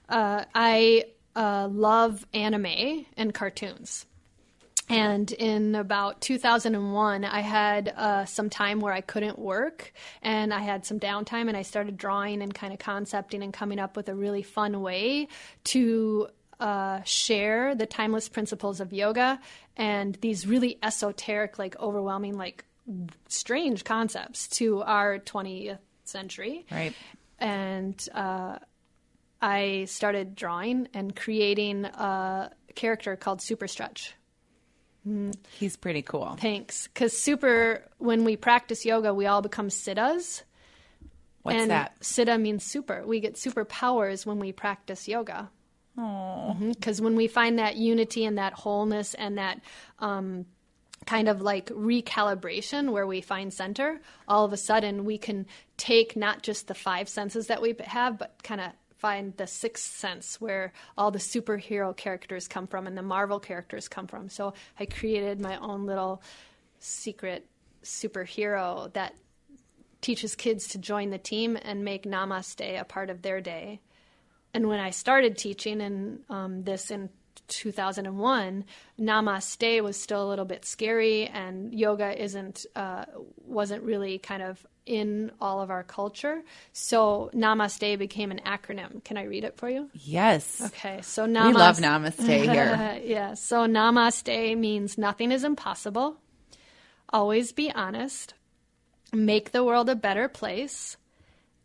uh, 0.10 0.46
I 0.54 1.06
uh, 1.36 1.68
love 1.72 2.26
anime 2.34 3.06
and 3.18 3.34
cartoons. 3.34 4.06
And 4.92 5.32
in 5.32 5.76
about 5.76 6.20
2001, 6.22 7.24
I 7.24 7.40
had 7.40 7.94
uh, 7.96 8.26
some 8.26 8.50
time 8.50 8.82
where 8.82 8.94
I 8.94 9.02
couldn't 9.02 9.40
work 9.40 9.94
and 10.22 10.54
I 10.54 10.60
had 10.60 10.86
some 10.86 11.00
downtime, 11.00 11.48
and 11.48 11.56
I 11.56 11.62
started 11.62 11.98
drawing 11.98 12.42
and 12.42 12.54
kind 12.54 12.74
of 12.74 12.80
concepting 12.80 13.42
and 13.42 13.54
coming 13.54 13.80
up 13.80 13.96
with 13.96 14.10
a 14.10 14.16
really 14.16 14.44
fun 14.44 14.82
way 14.82 15.30
to 15.66 16.28
uh, 16.60 17.02
share 17.04 17.74
the 17.74 17.86
timeless 17.86 18.30
principles 18.30 18.82
of 18.82 18.94
yoga 18.94 19.40
and 19.78 20.16
these 20.22 20.46
really 20.46 20.78
esoteric, 20.84 21.58
like 21.58 21.80
overwhelming, 21.80 22.38
like 22.38 22.66
strange 23.28 23.84
concepts 23.84 24.48
to 24.50 24.82
our 24.84 25.20
20th 25.20 25.80
century. 26.04 26.66
Right. 26.70 26.94
And 27.40 28.10
uh, 28.14 28.60
I 29.42 29.86
started 29.86 30.36
drawing 30.36 30.90
and 30.94 31.16
creating 31.16 31.86
a 31.86 32.52
character 32.76 33.16
called 33.16 33.42
Super 33.42 33.68
Stretch 33.68 34.14
he's 35.58 35.78
pretty 35.78 36.02
cool. 36.02 36.38
Thanks. 36.40 36.88
Because 36.88 37.18
super, 37.18 37.84
when 37.98 38.24
we 38.24 38.36
practice 38.36 38.86
yoga, 38.86 39.14
we 39.14 39.26
all 39.26 39.42
become 39.42 39.70
siddhas. 39.70 40.44
What's 41.42 41.58
and 41.58 41.72
that? 41.72 42.00
Siddha 42.02 42.40
means 42.40 42.64
super. 42.64 43.04
We 43.06 43.20
get 43.20 43.36
superpowers 43.36 44.26
when 44.26 44.40
we 44.40 44.52
practice 44.52 45.08
yoga. 45.08 45.50
Oh. 45.98 46.56
Because 46.60 46.98
mm-hmm. 46.98 47.06
when 47.06 47.16
we 47.16 47.28
find 47.28 47.60
that 47.60 47.76
unity 47.78 48.26
and 48.26 48.38
that 48.38 48.54
wholeness 48.54 49.14
and 49.16 49.38
that 49.38 49.62
um, 50.00 50.46
kind 51.06 51.28
of 51.28 51.42
like 51.42 51.68
recalibration 51.68 52.92
where 52.92 53.08
we 53.08 53.22
find 53.22 53.54
center, 53.54 54.02
all 54.28 54.46
of 54.46 54.54
a 54.54 54.58
sudden 54.58 55.06
we 55.06 55.18
can 55.18 55.48
take 55.78 56.16
not 56.16 56.44
just 56.44 56.68
the 56.68 56.76
five 56.76 57.10
senses 57.10 57.48
that 57.48 57.62
we 57.62 57.76
have, 57.84 58.18
but 58.18 58.42
kind 58.44 58.62
of 58.62 58.72
find 59.02 59.36
the 59.38 59.48
sixth 59.48 59.98
sense 59.98 60.40
where 60.40 60.72
all 60.96 61.10
the 61.10 61.20
superhero 61.20 61.96
characters 61.98 62.48
come 62.48 62.68
from 62.68 62.86
and 62.86 62.96
the 62.96 63.02
Marvel 63.02 63.40
characters 63.40 63.88
come 63.88 64.06
from. 64.06 64.30
So 64.30 64.54
I 64.80 64.86
created 64.86 65.42
my 65.42 65.58
own 65.58 65.88
little 65.88 66.22
secret 66.80 67.48
superhero 67.84 68.94
that 68.94 69.16
teaches 70.02 70.36
kids 70.36 70.68
to 70.70 70.78
join 70.78 71.10
the 71.10 71.18
team 71.18 71.58
and 71.60 71.84
make 71.84 72.04
namaste 72.04 72.80
a 72.80 72.84
part 72.84 73.10
of 73.10 73.24
their 73.24 73.42
day. 73.42 73.82
And 74.54 74.68
when 74.68 74.80
I 74.80 74.92
started 74.92 75.36
teaching 75.36 75.82
in 75.82 76.20
um, 76.30 76.64
this 76.64 76.92
in 76.92 77.10
2001, 77.48 78.66
namaste 79.00 79.82
was 79.82 80.00
still 80.00 80.28
a 80.28 80.30
little 80.30 80.46
bit 80.46 80.66
scary, 80.66 81.28
and 81.28 81.74
yoga 81.74 82.22
isn't 82.22 82.66
uh, 82.76 83.06
wasn't 83.46 83.84
really 83.84 84.20
kind 84.20 84.44
of 84.44 84.66
in 84.86 85.32
all 85.40 85.62
of 85.62 85.70
our 85.70 85.84
culture. 85.84 86.42
So 86.74 87.30
namaste 87.34 87.98
became 88.00 88.32
an 88.32 88.42
acronym. 88.46 89.04
Can 89.04 89.18
I 89.18 89.24
read 89.24 89.44
it 89.44 89.58
for 89.58 89.70
you? 89.70 89.90
Yes. 89.94 90.62
Okay. 90.66 91.02
So 91.02 91.26
namaste. 91.26 91.48
We 91.48 91.54
love 91.54 91.78
namaste 91.78 92.28
here. 92.52 93.00
yeah. 93.04 93.34
So 93.36 93.66
namaste 93.68 94.58
means 94.58 94.98
nothing 94.98 95.32
is 95.32 95.44
impossible. 95.44 96.18
Always 97.10 97.52
be 97.52 97.72
honest. 97.72 98.34
Make 99.14 99.52
the 99.52 99.64
world 99.64 99.90
a 99.90 99.96
better 99.96 100.28
place. 100.28 100.98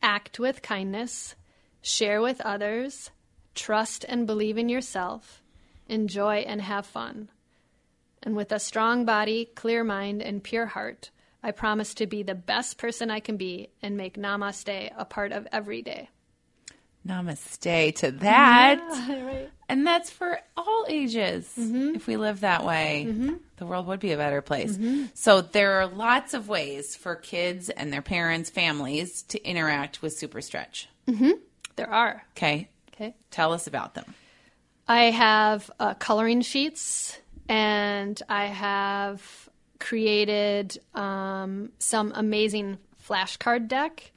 Act 0.02 0.38
with 0.38 0.62
kindness. 0.62 1.36
Share 1.82 2.20
with 2.20 2.40
others. 2.40 3.10
Trust 3.54 4.04
and 4.08 4.26
believe 4.26 4.58
in 4.58 4.68
yourself. 4.68 5.42
Enjoy 5.88 6.38
and 6.38 6.60
have 6.60 6.84
fun. 6.84 7.28
And 8.22 8.34
with 8.34 8.50
a 8.50 8.58
strong 8.58 9.04
body, 9.04 9.44
clear 9.54 9.84
mind, 9.84 10.20
and 10.20 10.42
pure 10.42 10.66
heart, 10.66 11.10
I 11.46 11.52
promise 11.52 11.94
to 11.94 12.08
be 12.08 12.24
the 12.24 12.34
best 12.34 12.76
person 12.76 13.08
I 13.08 13.20
can 13.20 13.36
be 13.36 13.68
and 13.80 13.96
make 13.96 14.18
namaste 14.18 14.90
a 14.98 15.04
part 15.04 15.30
of 15.30 15.46
every 15.52 15.80
day. 15.80 16.10
Namaste 17.06 17.94
to 17.98 18.10
that. 18.10 18.80
Yeah, 18.80 19.22
right. 19.24 19.50
And 19.68 19.86
that's 19.86 20.10
for 20.10 20.40
all 20.56 20.86
ages. 20.88 21.48
Mm-hmm. 21.56 21.94
If 21.94 22.08
we 22.08 22.16
live 22.16 22.40
that 22.40 22.64
way, 22.64 23.06
mm-hmm. 23.08 23.34
the 23.58 23.64
world 23.64 23.86
would 23.86 24.00
be 24.00 24.10
a 24.10 24.16
better 24.16 24.42
place. 24.42 24.76
Mm-hmm. 24.76 25.04
So 25.14 25.40
there 25.40 25.74
are 25.74 25.86
lots 25.86 26.34
of 26.34 26.48
ways 26.48 26.96
for 26.96 27.14
kids 27.14 27.70
and 27.70 27.92
their 27.92 28.02
parents, 28.02 28.50
families 28.50 29.22
to 29.28 29.40
interact 29.48 30.02
with 30.02 30.18
Super 30.18 30.40
Stretch. 30.40 30.88
Mm-hmm. 31.06 31.30
There 31.76 31.88
are. 31.88 32.24
Okay. 32.36 32.68
Okay. 32.92 33.14
Tell 33.30 33.52
us 33.52 33.68
about 33.68 33.94
them. 33.94 34.16
I 34.88 35.12
have 35.12 35.70
uh, 35.78 35.94
coloring 35.94 36.40
sheets 36.40 37.16
and 37.48 38.20
I 38.28 38.46
have 38.46 39.48
created 39.78 40.78
um, 40.94 41.70
some 41.78 42.12
amazing 42.14 42.78
flashcard 43.06 43.68
deck. 43.68 44.12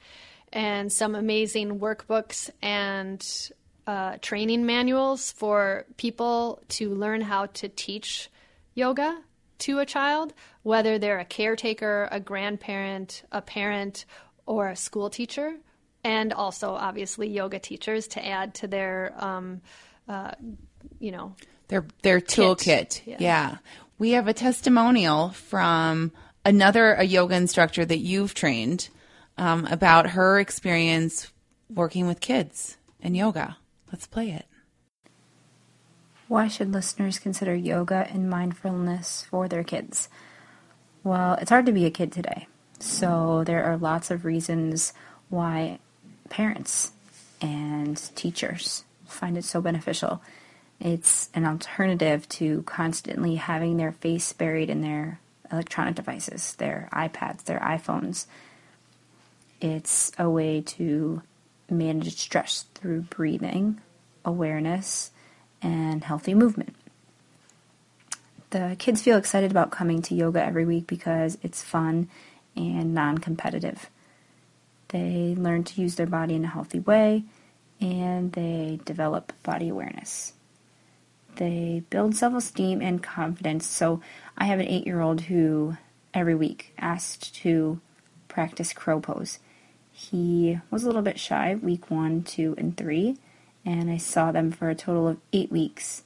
and 0.52 0.92
some 0.92 1.14
amazing 1.14 1.78
workbooks 1.78 2.50
and 2.60 3.50
uh, 3.86 4.16
training 4.20 4.66
manuals 4.66 5.32
for 5.32 5.84
people 5.96 6.60
to 6.68 6.90
learn 6.94 7.20
how 7.20 7.46
to 7.46 7.68
teach 7.68 8.30
yoga 8.74 9.18
to 9.58 9.78
a 9.78 9.86
child, 9.86 10.32
whether 10.62 10.98
they're 10.98 11.18
a 11.18 11.24
caretaker, 11.24 12.08
a 12.10 12.18
grandparent, 12.20 13.22
a 13.30 13.42
parent, 13.42 14.06
or 14.46 14.68
a 14.68 14.76
school 14.76 15.10
teacher, 15.10 15.54
and 16.02 16.32
also 16.32 16.70
obviously 16.70 17.28
yoga 17.28 17.58
teachers 17.58 18.08
to 18.08 18.26
add 18.26 18.54
to 18.54 18.66
their, 18.66 19.12
um, 19.18 19.60
uh, 20.08 20.32
you 20.98 21.12
know, 21.12 21.34
their 21.68 21.86
their 22.02 22.20
toolkit. 22.20 23.02
Yeah. 23.06 23.16
Yeah. 23.20 23.56
We 24.00 24.12
have 24.12 24.28
a 24.28 24.32
testimonial 24.32 25.28
from 25.28 26.12
another 26.42 26.94
a 26.94 27.04
yoga 27.04 27.34
instructor 27.34 27.84
that 27.84 27.98
you've 27.98 28.32
trained 28.32 28.88
um, 29.36 29.66
about 29.66 30.12
her 30.12 30.40
experience 30.40 31.30
working 31.68 32.06
with 32.06 32.18
kids 32.18 32.78
in 33.02 33.14
yoga. 33.14 33.58
Let's 33.92 34.06
play 34.06 34.30
it. 34.30 34.46
Why 36.28 36.48
should 36.48 36.72
listeners 36.72 37.18
consider 37.18 37.54
yoga 37.54 38.08
and 38.10 38.30
mindfulness 38.30 39.26
for 39.28 39.48
their 39.48 39.64
kids? 39.64 40.08
Well, 41.04 41.34
it's 41.34 41.50
hard 41.50 41.66
to 41.66 41.72
be 41.72 41.84
a 41.84 41.90
kid 41.90 42.10
today. 42.10 42.48
So 42.78 43.44
there 43.44 43.64
are 43.64 43.76
lots 43.76 44.10
of 44.10 44.24
reasons 44.24 44.94
why 45.28 45.78
parents 46.30 46.92
and 47.42 47.98
teachers 48.16 48.84
find 49.04 49.36
it 49.36 49.44
so 49.44 49.60
beneficial. 49.60 50.22
It's 50.80 51.28
an 51.34 51.44
alternative 51.44 52.26
to 52.30 52.62
constantly 52.62 53.34
having 53.34 53.76
their 53.76 53.92
face 53.92 54.32
buried 54.32 54.70
in 54.70 54.80
their 54.80 55.20
electronic 55.52 55.94
devices, 55.94 56.54
their 56.54 56.88
iPads, 56.92 57.44
their 57.44 57.60
iPhones. 57.60 58.26
It's 59.60 60.10
a 60.18 60.30
way 60.30 60.62
to 60.62 61.22
manage 61.68 62.16
stress 62.16 62.64
through 62.74 63.02
breathing, 63.02 63.80
awareness, 64.24 65.10
and 65.60 66.02
healthy 66.02 66.32
movement. 66.32 66.74
The 68.48 68.74
kids 68.78 69.02
feel 69.02 69.18
excited 69.18 69.50
about 69.50 69.70
coming 69.70 70.00
to 70.02 70.14
yoga 70.14 70.42
every 70.42 70.64
week 70.64 70.86
because 70.86 71.36
it's 71.42 71.62
fun 71.62 72.08
and 72.56 72.94
non 72.94 73.18
competitive. 73.18 73.90
They 74.88 75.34
learn 75.36 75.62
to 75.64 75.80
use 75.80 75.96
their 75.96 76.06
body 76.06 76.34
in 76.34 76.44
a 76.44 76.48
healthy 76.48 76.80
way 76.80 77.24
and 77.80 78.32
they 78.32 78.80
develop 78.84 79.32
body 79.42 79.68
awareness. 79.68 80.32
They 81.36 81.82
build 81.90 82.14
self 82.14 82.34
esteem 82.34 82.82
and 82.82 83.02
confidence. 83.02 83.66
So, 83.66 84.00
I 84.36 84.44
have 84.44 84.60
an 84.60 84.68
eight 84.68 84.86
year 84.86 85.00
old 85.00 85.22
who 85.22 85.76
every 86.12 86.34
week 86.34 86.72
asked 86.78 87.34
to 87.36 87.80
practice 88.28 88.72
crow 88.72 89.00
pose. 89.00 89.38
He 89.92 90.58
was 90.70 90.82
a 90.82 90.86
little 90.86 91.02
bit 91.02 91.18
shy 91.18 91.54
week 91.54 91.90
one, 91.90 92.22
two, 92.22 92.54
and 92.56 92.76
three, 92.76 93.18
and 93.64 93.90
I 93.90 93.98
saw 93.98 94.32
them 94.32 94.50
for 94.50 94.70
a 94.70 94.74
total 94.74 95.08
of 95.08 95.18
eight 95.32 95.50
weeks. 95.52 96.04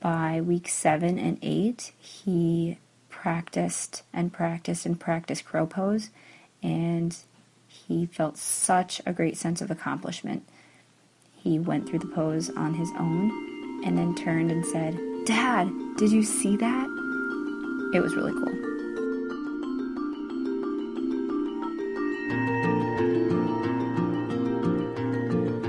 By 0.00 0.40
week 0.40 0.68
seven 0.68 1.18
and 1.18 1.38
eight, 1.42 1.92
he 1.98 2.78
practiced 3.08 4.02
and 4.12 4.32
practiced 4.32 4.84
and 4.84 4.98
practiced 4.98 5.44
crow 5.44 5.66
pose, 5.66 6.10
and 6.62 7.16
he 7.68 8.06
felt 8.06 8.36
such 8.36 9.00
a 9.06 9.12
great 9.12 9.36
sense 9.36 9.60
of 9.60 9.70
accomplishment. 9.70 10.48
He 11.36 11.58
went 11.58 11.88
through 11.88 12.00
the 12.00 12.06
pose 12.06 12.50
on 12.50 12.74
his 12.74 12.90
own 12.98 13.51
and 13.84 13.98
then 13.98 14.14
turned 14.14 14.50
and 14.50 14.64
said, 14.66 14.98
Dad, 15.26 15.70
did 15.96 16.10
you 16.10 16.22
see 16.22 16.56
that? 16.56 16.86
It 17.94 18.00
was 18.00 18.14
really 18.16 18.32
cool. 18.32 18.72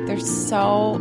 They're 0.05 0.19
so 0.19 0.99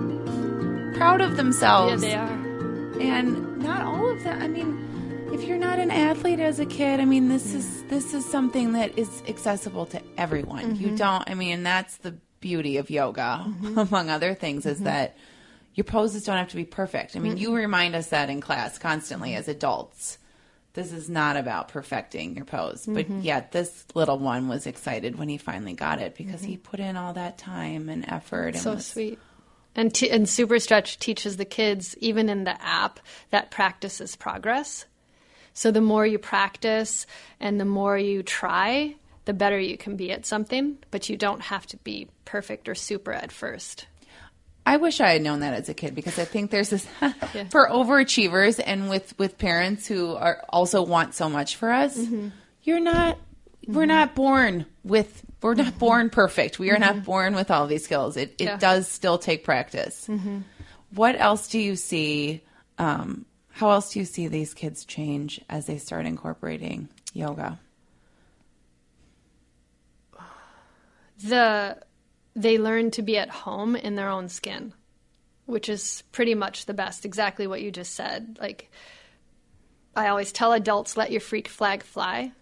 proud 0.97 1.21
of 1.21 1.37
themselves. 1.37 2.05
yeah, 2.05 2.27
themselves. 2.27 2.97
they 2.99 3.11
are. 3.11 3.17
and 3.17 3.59
not 3.63 3.83
all 3.83 4.09
of 4.11 4.23
them 4.23 4.41
i 4.43 4.49
mean 4.49 5.31
if 5.33 5.45
you're 5.45 5.59
not 5.59 5.79
an 5.79 5.91
athlete 5.91 6.41
as 6.41 6.61
a 6.61 6.67
kid 6.67 7.01
i 7.01 7.05
mean 7.05 7.29
this 7.29 7.55
is 7.55 7.85
this 7.85 8.15
is 8.15 8.25
something 8.25 8.73
that 8.73 8.97
is 8.99 9.23
accessible 9.29 9.87
to 9.87 10.01
everyone 10.17 10.77
you 10.77 10.89
mm-hmm. 10.89 10.97
don't 10.97 11.29
i 11.29 11.35
mean 11.35 11.63
that's 11.63 11.97
the 11.99 12.13
beauty 12.41 12.77
of 12.77 12.91
yoga 12.91 13.45
mm-hmm. 13.47 13.79
among 13.79 14.11
other 14.11 14.35
things 14.35 14.67
is 14.67 14.77
mm-hmm. 14.77 14.85
that 14.85 15.17
your 15.75 15.85
poses 15.85 16.25
don't 16.25 16.37
have 16.37 16.49
to 16.49 16.57
be 16.57 16.65
perfect 16.65 17.17
i 17.17 17.19
mean 17.19 17.37
you 17.37 17.55
remind 17.55 17.95
us 17.95 18.09
that 18.09 18.31
in 18.31 18.41
class 18.41 18.79
constantly 18.79 19.35
as 19.35 19.49
adults 19.49 20.19
this 20.75 20.93
is 20.93 21.11
not 21.11 21.37
about 21.37 21.69
perfecting 21.69 22.35
your 22.37 22.45
pose 22.45 22.85
but 22.87 23.07
mm-hmm. 23.07 23.21
yet 23.21 23.53
this 23.53 23.85
little 23.95 24.19
one 24.19 24.49
was 24.49 24.67
excited 24.67 25.19
when 25.19 25.29
he 25.29 25.39
finally 25.39 25.75
got 25.75 26.01
it 26.01 26.15
because 26.15 26.43
he 26.43 26.55
mm-hmm. 26.55 26.63
put 26.63 26.81
in 26.81 26.97
all 26.97 27.13
that 27.13 27.39
time 27.39 27.89
and 27.89 28.09
effort 28.09 28.55
and 28.55 28.59
So 28.59 28.75
was- 28.75 28.87
sweet. 28.87 29.19
And, 29.75 29.95
t- 29.95 30.11
and 30.11 30.29
Super 30.29 30.59
Stretch 30.59 30.99
teaches 30.99 31.37
the 31.37 31.45
kids, 31.45 31.97
even 31.99 32.29
in 32.29 32.45
the 32.45 32.63
app, 32.63 33.01
that 33.31 33.51
practice 33.51 34.01
is 34.01 34.17
progress. 34.17 34.85
So 35.55 35.71
the 35.71 35.81
more 35.81 36.07
you 36.07 36.19
practice 36.19 37.07
and 37.41 37.61
the 37.61 37.65
more 37.65 37.99
you 37.99 38.23
try, 38.23 38.97
the 39.25 39.33
better 39.33 39.59
you 39.59 39.77
can 39.77 39.97
be 39.97 40.11
at 40.13 40.27
something, 40.27 40.79
but 40.91 41.09
you 41.09 41.17
don't 41.17 41.43
have 41.43 41.67
to 41.69 41.77
be 41.79 42.09
perfect 42.25 42.69
or 42.69 42.75
super 42.75 43.13
at 43.13 43.33
first. 43.33 43.87
I 44.65 44.77
wish 44.77 45.01
I 45.01 45.13
had 45.13 45.23
known 45.23 45.41
that 45.41 45.55
as 45.55 45.69
a 45.69 45.75
kid 45.75 45.95
because 45.95 46.19
I 46.19 46.25
think 46.25 46.51
there's 46.51 46.71
this 46.71 46.85
for 47.51 47.69
overachievers 47.69 48.61
and 48.65 48.89
with 48.89 49.19
with 49.19 49.39
parents 49.39 49.87
who 49.87 50.15
are 50.15 50.45
also 50.49 50.83
want 50.83 51.15
so 51.15 51.29
much 51.29 51.57
for 51.57 51.71
us. 51.71 51.99
Mm-hmm. 51.99 52.29
You're 52.63 52.81
not 52.81 53.19
we're 53.67 53.87
not 53.87 54.09
mm-hmm. 54.09 54.17
born 54.17 54.67
with 54.85 55.25
we're 55.41 55.55
not 55.55 55.69
mm-hmm. 55.69 55.79
born 55.79 56.11
perfect. 56.11 56.59
We 56.59 56.71
are 56.71 56.79
not 56.79 57.05
born 57.05 57.35
with 57.35 57.51
all 57.51 57.67
these 57.67 57.85
skills. 57.85 58.17
It 58.17 58.35
it 58.39 58.45
Yeah. 58.45 58.57
does 58.57 58.89
still 58.89 59.19
take 59.19 59.45
practice. 59.45 60.09
What 60.95 61.19
else 61.19 61.49
do 61.49 61.59
you 61.59 61.75
see 61.75 62.43
um, 62.79 63.27
how 63.51 63.71
else 63.71 63.93
do 63.93 63.99
you 63.99 64.05
see 64.05 64.29
these 64.29 64.55
kids 64.55 64.85
change 64.85 65.41
as 65.49 65.67
they 65.67 65.79
start 65.79 66.07
incorporating 66.07 66.89
yoga? 67.13 67.59
the 71.25 71.79
they 72.35 72.59
learn 72.59 72.91
to 72.93 73.03
be 73.03 73.19
at 73.19 73.29
home 73.29 73.77
in 73.77 73.95
their 73.95 74.09
own 74.09 74.29
skin, 74.29 74.73
which 75.47 75.69
is 75.69 76.03
pretty 76.13 76.35
much 76.35 76.67
the 76.67 76.75
best. 76.75 77.05
Exactly 77.05 77.47
what 77.47 77.63
you 77.63 77.71
just 77.71 77.95
said. 77.95 78.39
Like 78.41 78.71
I 79.95 80.09
always 80.09 80.33
tell 80.33 80.53
adults, 80.53 80.97
let 80.97 81.11
your 81.11 81.21
freak 81.21 81.49
flag 81.49 81.83
fly. 81.83 82.33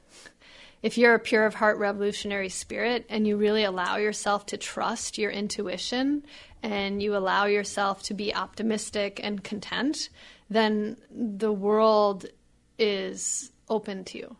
If 0.82 0.96
you're 0.96 1.14
a 1.14 1.18
pure 1.18 1.44
of 1.44 1.54
heart 1.54 1.78
revolutionary 1.78 2.48
spirit 2.48 3.04
and 3.10 3.26
you 3.26 3.36
really 3.36 3.64
allow 3.64 3.96
yourself 3.96 4.46
to 4.46 4.56
trust 4.56 5.18
your 5.18 5.30
intuition 5.30 6.24
and 6.62 7.02
you 7.02 7.14
allow 7.16 7.44
yourself 7.46 8.02
to 8.04 8.14
be 8.14 8.34
optimistic 8.34 9.20
and 9.22 9.44
content, 9.44 10.08
then 10.48 10.96
the 11.10 11.52
world 11.52 12.26
is 12.78 13.52
open 13.68 14.04
to 14.04 14.18
you 14.18 14.36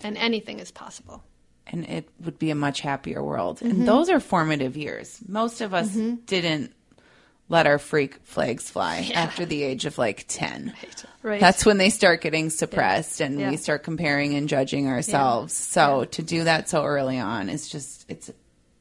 and 0.00 0.16
anything 0.16 0.60
is 0.60 0.70
possible. 0.70 1.22
And 1.66 1.84
it 1.84 2.08
would 2.24 2.38
be 2.38 2.50
a 2.50 2.54
much 2.54 2.80
happier 2.80 3.22
world. 3.22 3.56
Mm-hmm. 3.58 3.70
And 3.70 3.88
those 3.88 4.08
are 4.08 4.20
formative 4.20 4.76
years. 4.76 5.20
Most 5.26 5.60
of 5.60 5.74
us 5.74 5.90
didn't 5.90 6.72
let 7.48 7.66
our 7.66 7.78
freak 7.78 8.16
flags 8.24 8.68
fly 8.68 9.10
after 9.14 9.46
the 9.46 9.62
age 9.62 9.84
of 9.84 9.98
like 9.98 10.24
10. 10.28 10.72
Right. 11.22 11.40
That's 11.40 11.64
when 11.64 11.78
they 11.78 11.90
start 11.90 12.20
getting 12.20 12.50
suppressed 12.50 13.20
and 13.20 13.38
Yeah. 13.38 13.50
we 13.50 13.56
start 13.56 13.84
comparing 13.84 14.34
and 14.34 14.48
judging 14.48 14.88
ourselves. 14.88 15.54
So 15.54 16.04
to 16.06 16.22
do 16.22 16.44
that 16.44 16.68
so 16.68 16.84
early 16.84 17.18
on 17.18 17.48
is 17.48 17.68
just, 17.68 18.04
it's 18.08 18.30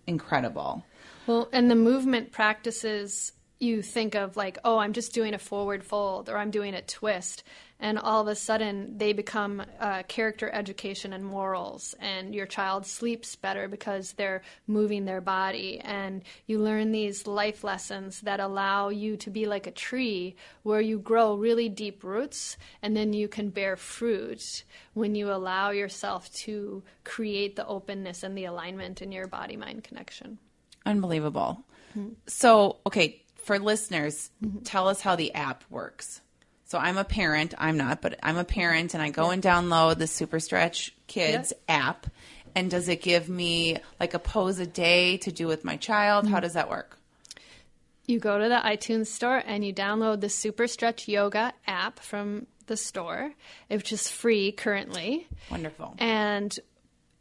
incredible. 0.08 0.84
Well, 1.28 1.50
and 1.52 1.69
the 1.69 1.76
movement 1.76 2.32
practices 2.32 3.32
you 3.60 3.82
think 3.82 4.15
of 4.15 4.36
like, 4.36 4.58
oh, 4.63 4.78
I'm 4.78 4.93
just 4.93 5.13
doing 5.13 5.34
a 5.34 5.39
forward 5.39 5.84
fold 5.84 6.30
or 6.30 6.38
I'm 6.38 6.52
doing 6.52 6.74
a 6.74 6.82
twist. 6.82 7.43
And 7.79 7.99
all 7.99 8.21
of 8.21 8.27
a 8.27 8.35
sudden 8.35 8.97
they 8.97 9.13
become 9.13 9.63
uh, 9.79 10.03
character 10.03 10.49
education 10.49 11.13
and 11.13 11.25
morals. 11.25 11.93
And 11.99 12.33
your 12.33 12.45
child 12.45 12.85
sleeps 12.85 13.35
better 13.35 13.67
because 13.67 14.13
they're 14.13 14.41
moving 14.65 15.05
their 15.05 15.21
body. 15.21 15.79
And 15.83 16.23
you 16.47 16.59
learn 16.59 16.91
these 16.91 17.27
life 17.27 17.63
lessons 17.63 18.21
that 18.21 18.39
allow 18.39 18.89
you 18.89 19.17
to 19.17 19.29
be 19.29 19.45
like 19.45 19.67
a 19.67 19.71
tree 19.71 20.35
where 20.63 20.81
you 20.81 20.99
grow 20.99 21.35
really 21.35 21.69
deep 21.69 22.03
roots 22.03 22.57
and 22.81 22.95
then 22.95 23.13
you 23.13 23.27
can 23.27 23.49
bear 23.49 23.75
fruit 23.75 24.63
when 24.93 25.15
you 25.15 25.31
allow 25.31 25.71
yourself 25.71 26.31
to 26.33 26.83
create 27.03 27.55
the 27.55 27.67
openness 27.67 28.23
and 28.23 28.38
the 28.38 28.45
alignment 28.45 29.01
in 29.01 29.11
your 29.11 29.27
body 29.27 29.57
mind 29.57 29.83
connection. 29.83 30.38
Unbelievable. 30.85 31.63
So, 32.27 32.77
okay, 32.85 33.21
for 33.35 33.59
listeners, 33.59 34.31
tell 34.63 34.88
us 34.88 35.01
how 35.01 35.15
the 35.15 35.33
app 35.33 35.63
works. 35.69 36.21
So 36.65 36.80
I'm 36.80 36.97
a 36.97 37.04
parent. 37.04 37.54
I'm 37.58 37.78
not, 37.78 38.01
but 38.01 38.19
I'm 38.23 38.38
a 38.38 38.43
parent, 38.43 38.93
and 38.95 39.04
I 39.04 39.12
go 39.12 39.30
and 39.30 39.41
download 39.41 39.99
the 39.99 40.08
Super 40.08 40.39
Stretch 40.39 40.93
Kids 41.08 41.54
app. 41.69 42.08
And 42.56 42.71
does 42.71 42.89
it 42.89 43.01
give 43.01 43.30
me 43.30 43.78
like 43.99 44.13
a 44.13 44.19
pose 44.19 44.60
a 44.60 44.65
day 44.65 45.17
to 45.17 45.32
do 45.32 45.45
with 45.47 45.63
my 45.63 45.78
child? 45.78 46.25
How 46.25 46.36
mm-hmm. 46.36 46.41
does 46.41 46.54
that 46.54 46.69
work? 46.69 46.97
You 48.08 48.19
go 48.19 48.39
to 48.39 48.49
the 48.49 48.56
iTunes 48.56 49.08
store 49.08 49.41
and 49.45 49.65
you 49.65 49.73
download 49.73 50.21
the 50.21 50.30
Super 50.30 50.67
Stretch 50.67 51.08
Yoga 51.08 51.54
app 51.67 51.99
from 51.99 52.47
the 52.67 52.78
store, 52.78 53.32
which 53.67 53.91
is 53.91 54.10
free 54.10 54.51
currently. 54.51 55.28
Wonderful. 55.51 55.95
And 55.99 56.58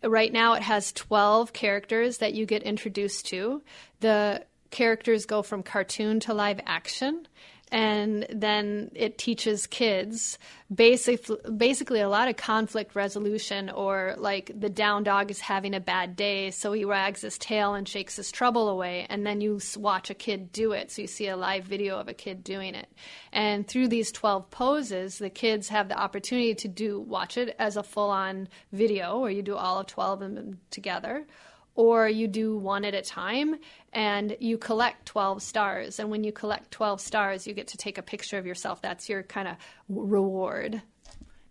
right 0.02 0.32
now 0.32 0.54
it 0.54 0.62
has 0.62 0.92
12 0.92 1.52
characters 1.52 2.18
that 2.18 2.34
you 2.34 2.46
get 2.46 2.62
introduced 2.62 3.26
to. 3.26 3.62
The 4.00 4.44
characters 4.70 5.26
go 5.26 5.42
from 5.42 5.62
cartoon 5.62 6.20
to 6.20 6.34
live 6.34 6.60
action 6.66 7.26
and 7.72 8.26
then 8.30 8.90
it 8.94 9.18
teaches 9.18 9.66
kids 9.66 10.38
basic, 10.72 11.26
basically 11.56 12.00
a 12.00 12.08
lot 12.08 12.28
of 12.28 12.36
conflict 12.36 12.94
resolution 12.94 13.70
or 13.70 14.14
like 14.18 14.50
the 14.58 14.68
down 14.68 15.02
dog 15.02 15.30
is 15.30 15.40
having 15.40 15.74
a 15.74 15.80
bad 15.80 16.16
day 16.16 16.50
so 16.50 16.72
he 16.72 16.84
wags 16.84 17.22
his 17.22 17.38
tail 17.38 17.74
and 17.74 17.88
shakes 17.88 18.16
his 18.16 18.30
trouble 18.30 18.68
away 18.68 19.06
and 19.08 19.26
then 19.26 19.40
you 19.40 19.60
watch 19.76 20.10
a 20.10 20.14
kid 20.14 20.52
do 20.52 20.72
it 20.72 20.90
so 20.90 21.02
you 21.02 21.08
see 21.08 21.28
a 21.28 21.36
live 21.36 21.64
video 21.64 21.98
of 21.98 22.08
a 22.08 22.14
kid 22.14 22.44
doing 22.44 22.74
it. 22.74 22.88
And 23.32 23.66
through 23.66 23.88
these 23.88 24.12
12 24.12 24.50
poses 24.50 25.18
the 25.18 25.30
kids 25.30 25.68
have 25.68 25.88
the 25.88 25.98
opportunity 25.98 26.54
to 26.54 26.68
do 26.68 27.00
watch 27.00 27.36
it 27.36 27.56
as 27.58 27.76
a 27.76 27.82
full 27.82 28.10
on 28.10 28.48
video 28.72 29.18
where 29.20 29.30
you 29.30 29.42
do 29.42 29.56
all 29.56 29.78
of 29.78 29.86
12 29.86 30.22
of 30.22 30.34
them 30.34 30.60
together 30.70 31.26
or 31.74 32.08
you 32.08 32.28
do 32.28 32.56
one 32.56 32.84
at 32.84 32.94
a 32.94 33.02
time 33.02 33.56
and 33.92 34.36
you 34.40 34.58
collect 34.58 35.06
12 35.06 35.42
stars. 35.42 35.98
And 35.98 36.10
when 36.10 36.24
you 36.24 36.32
collect 36.32 36.70
12 36.70 37.00
stars, 37.00 37.46
you 37.46 37.54
get 37.54 37.68
to 37.68 37.76
take 37.76 37.98
a 37.98 38.02
picture 38.02 38.38
of 38.38 38.46
yourself. 38.46 38.80
That's 38.80 39.08
your 39.08 39.22
kind 39.22 39.48
of 39.48 39.56
reward. 39.88 40.80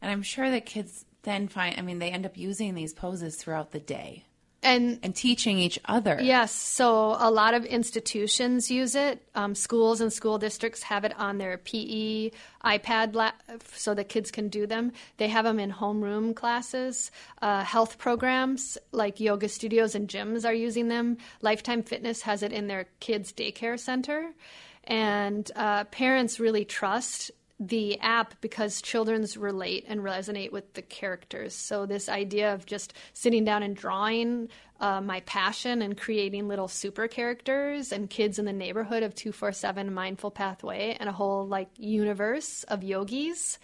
And 0.01 0.11
I'm 0.11 0.23
sure 0.23 0.49
that 0.49 0.65
kids 0.65 1.05
then 1.23 1.47
find, 1.47 1.77
I 1.77 1.81
mean, 1.81 1.99
they 1.99 2.09
end 2.09 2.25
up 2.25 2.37
using 2.37 2.75
these 2.75 2.93
poses 2.93 3.35
throughout 3.35 3.71
the 3.71 3.79
day 3.79 4.25
and 4.63 4.99
and 5.03 5.15
teaching 5.15 5.59
each 5.59 5.79
other. 5.85 6.19
Yes, 6.21 6.51
so 6.51 7.15
a 7.19 7.29
lot 7.29 7.53
of 7.53 7.65
institutions 7.65 8.71
use 8.71 8.95
it. 8.95 9.21
Um, 9.35 9.53
schools 9.53 10.01
and 10.01 10.11
school 10.11 10.37
districts 10.37 10.83
have 10.83 11.03
it 11.03 11.13
on 11.19 11.37
their 11.37 11.57
PE 11.57 12.31
iPad 12.63 13.13
la- 13.13 13.31
so 13.73 13.93
the 13.93 14.03
kids 14.03 14.31
can 14.31 14.47
do 14.47 14.65
them. 14.65 14.91
They 15.17 15.27
have 15.27 15.45
them 15.45 15.59
in 15.59 15.71
homeroom 15.71 16.35
classes. 16.35 17.11
Uh, 17.41 17.63
health 17.63 17.97
programs 17.97 18.77
like 18.91 19.19
yoga 19.19 19.49
studios 19.49 19.95
and 19.95 20.07
gyms 20.07 20.45
are 20.45 20.53
using 20.53 20.87
them. 20.87 21.17
Lifetime 21.41 21.83
Fitness 21.83 22.21
has 22.21 22.41
it 22.41 22.51
in 22.51 22.67
their 22.67 22.87
kids' 22.99 23.33
daycare 23.33 23.79
center. 23.79 24.31
And 24.85 25.49
uh, 25.55 25.85
parents 25.85 26.39
really 26.39 26.65
trust 26.65 27.31
the 27.59 27.99
app 27.99 28.33
because 28.41 28.81
children's 28.81 29.37
relate 29.37 29.85
and 29.87 30.01
resonate 30.01 30.51
with 30.51 30.73
the 30.73 30.81
characters. 30.81 31.53
So, 31.53 31.85
this 31.85 32.09
idea 32.09 32.53
of 32.53 32.65
just 32.65 32.93
sitting 33.13 33.45
down 33.45 33.63
and 33.63 33.75
drawing 33.75 34.49
uh, 34.79 35.01
my 35.01 35.21
passion 35.21 35.81
and 35.81 35.97
creating 35.97 36.47
little 36.47 36.67
super 36.67 37.07
characters 37.07 37.91
and 37.91 38.09
kids 38.09 38.39
in 38.39 38.45
the 38.45 38.53
neighborhood 38.53 39.03
of 39.03 39.15
247 39.15 39.93
Mindful 39.93 40.31
Pathway 40.31 40.97
and 40.99 41.07
a 41.07 41.13
whole 41.13 41.47
like 41.47 41.69
universe 41.77 42.63
of 42.63 42.83
yogis 42.83 43.59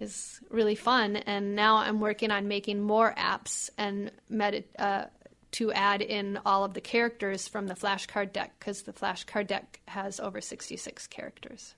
is 0.00 0.40
really 0.50 0.74
fun. 0.74 1.16
And 1.16 1.54
now 1.54 1.76
I'm 1.76 2.00
working 2.00 2.30
on 2.30 2.48
making 2.48 2.80
more 2.80 3.14
apps 3.16 3.70
and 3.78 4.10
med- 4.28 4.64
uh, 4.78 5.04
to 5.52 5.70
add 5.72 6.02
in 6.02 6.40
all 6.44 6.64
of 6.64 6.74
the 6.74 6.80
characters 6.80 7.46
from 7.46 7.66
the 7.66 7.74
flashcard 7.74 8.32
deck 8.32 8.54
because 8.58 8.82
the 8.82 8.92
flashcard 8.92 9.46
deck 9.46 9.80
has 9.86 10.18
over 10.18 10.40
66 10.40 11.06
characters. 11.06 11.74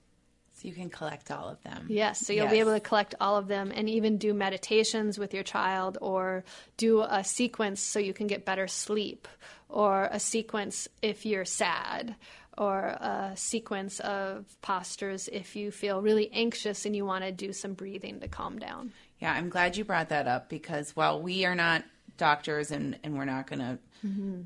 You 0.65 0.73
can 0.73 0.89
collect 0.89 1.29
all 1.29 1.47
of 1.47 1.61
them. 1.61 1.85
Yes, 1.89 2.25
so 2.25 2.33
you'll 2.33 2.45
yes. 2.45 2.53
be 2.53 2.59
able 2.59 2.73
to 2.73 2.79
collect 2.79 3.13
all 3.21 3.37
of 3.37 3.47
them 3.47 3.71
and 3.73 3.87
even 3.87 4.17
do 4.17 4.33
meditations 4.33 5.19
with 5.19 5.33
your 5.33 5.43
child 5.43 5.99
or 6.01 6.43
do 6.77 7.01
a 7.01 7.23
sequence 7.23 7.81
so 7.81 7.99
you 7.99 8.13
can 8.13 8.25
get 8.25 8.45
better 8.45 8.67
sleep 8.67 9.27
or 9.69 10.09
a 10.11 10.19
sequence 10.19 10.87
if 11.03 11.25
you're 11.25 11.45
sad 11.45 12.15
or 12.57 12.79
a 12.79 13.33
sequence 13.35 13.99
of 13.99 14.45
postures 14.61 15.27
if 15.27 15.55
you 15.55 15.69
feel 15.69 16.01
really 16.01 16.31
anxious 16.33 16.85
and 16.85 16.95
you 16.95 17.05
want 17.05 17.23
to 17.23 17.31
do 17.31 17.53
some 17.53 17.73
breathing 17.73 18.19
to 18.21 18.27
calm 18.27 18.57
down. 18.57 18.91
Yeah, 19.19 19.33
I'm 19.33 19.49
glad 19.49 19.77
you 19.77 19.85
brought 19.85 20.09
that 20.09 20.27
up 20.27 20.49
because 20.49 20.95
while 20.95 21.21
we 21.21 21.45
are 21.45 21.55
not 21.55 21.83
doctors 22.17 22.71
and, 22.71 22.97
and 23.03 23.17
we're 23.17 23.25
not 23.25 23.47
going 23.47 23.59
to 23.59 23.77
mm-hmm. 24.05 24.41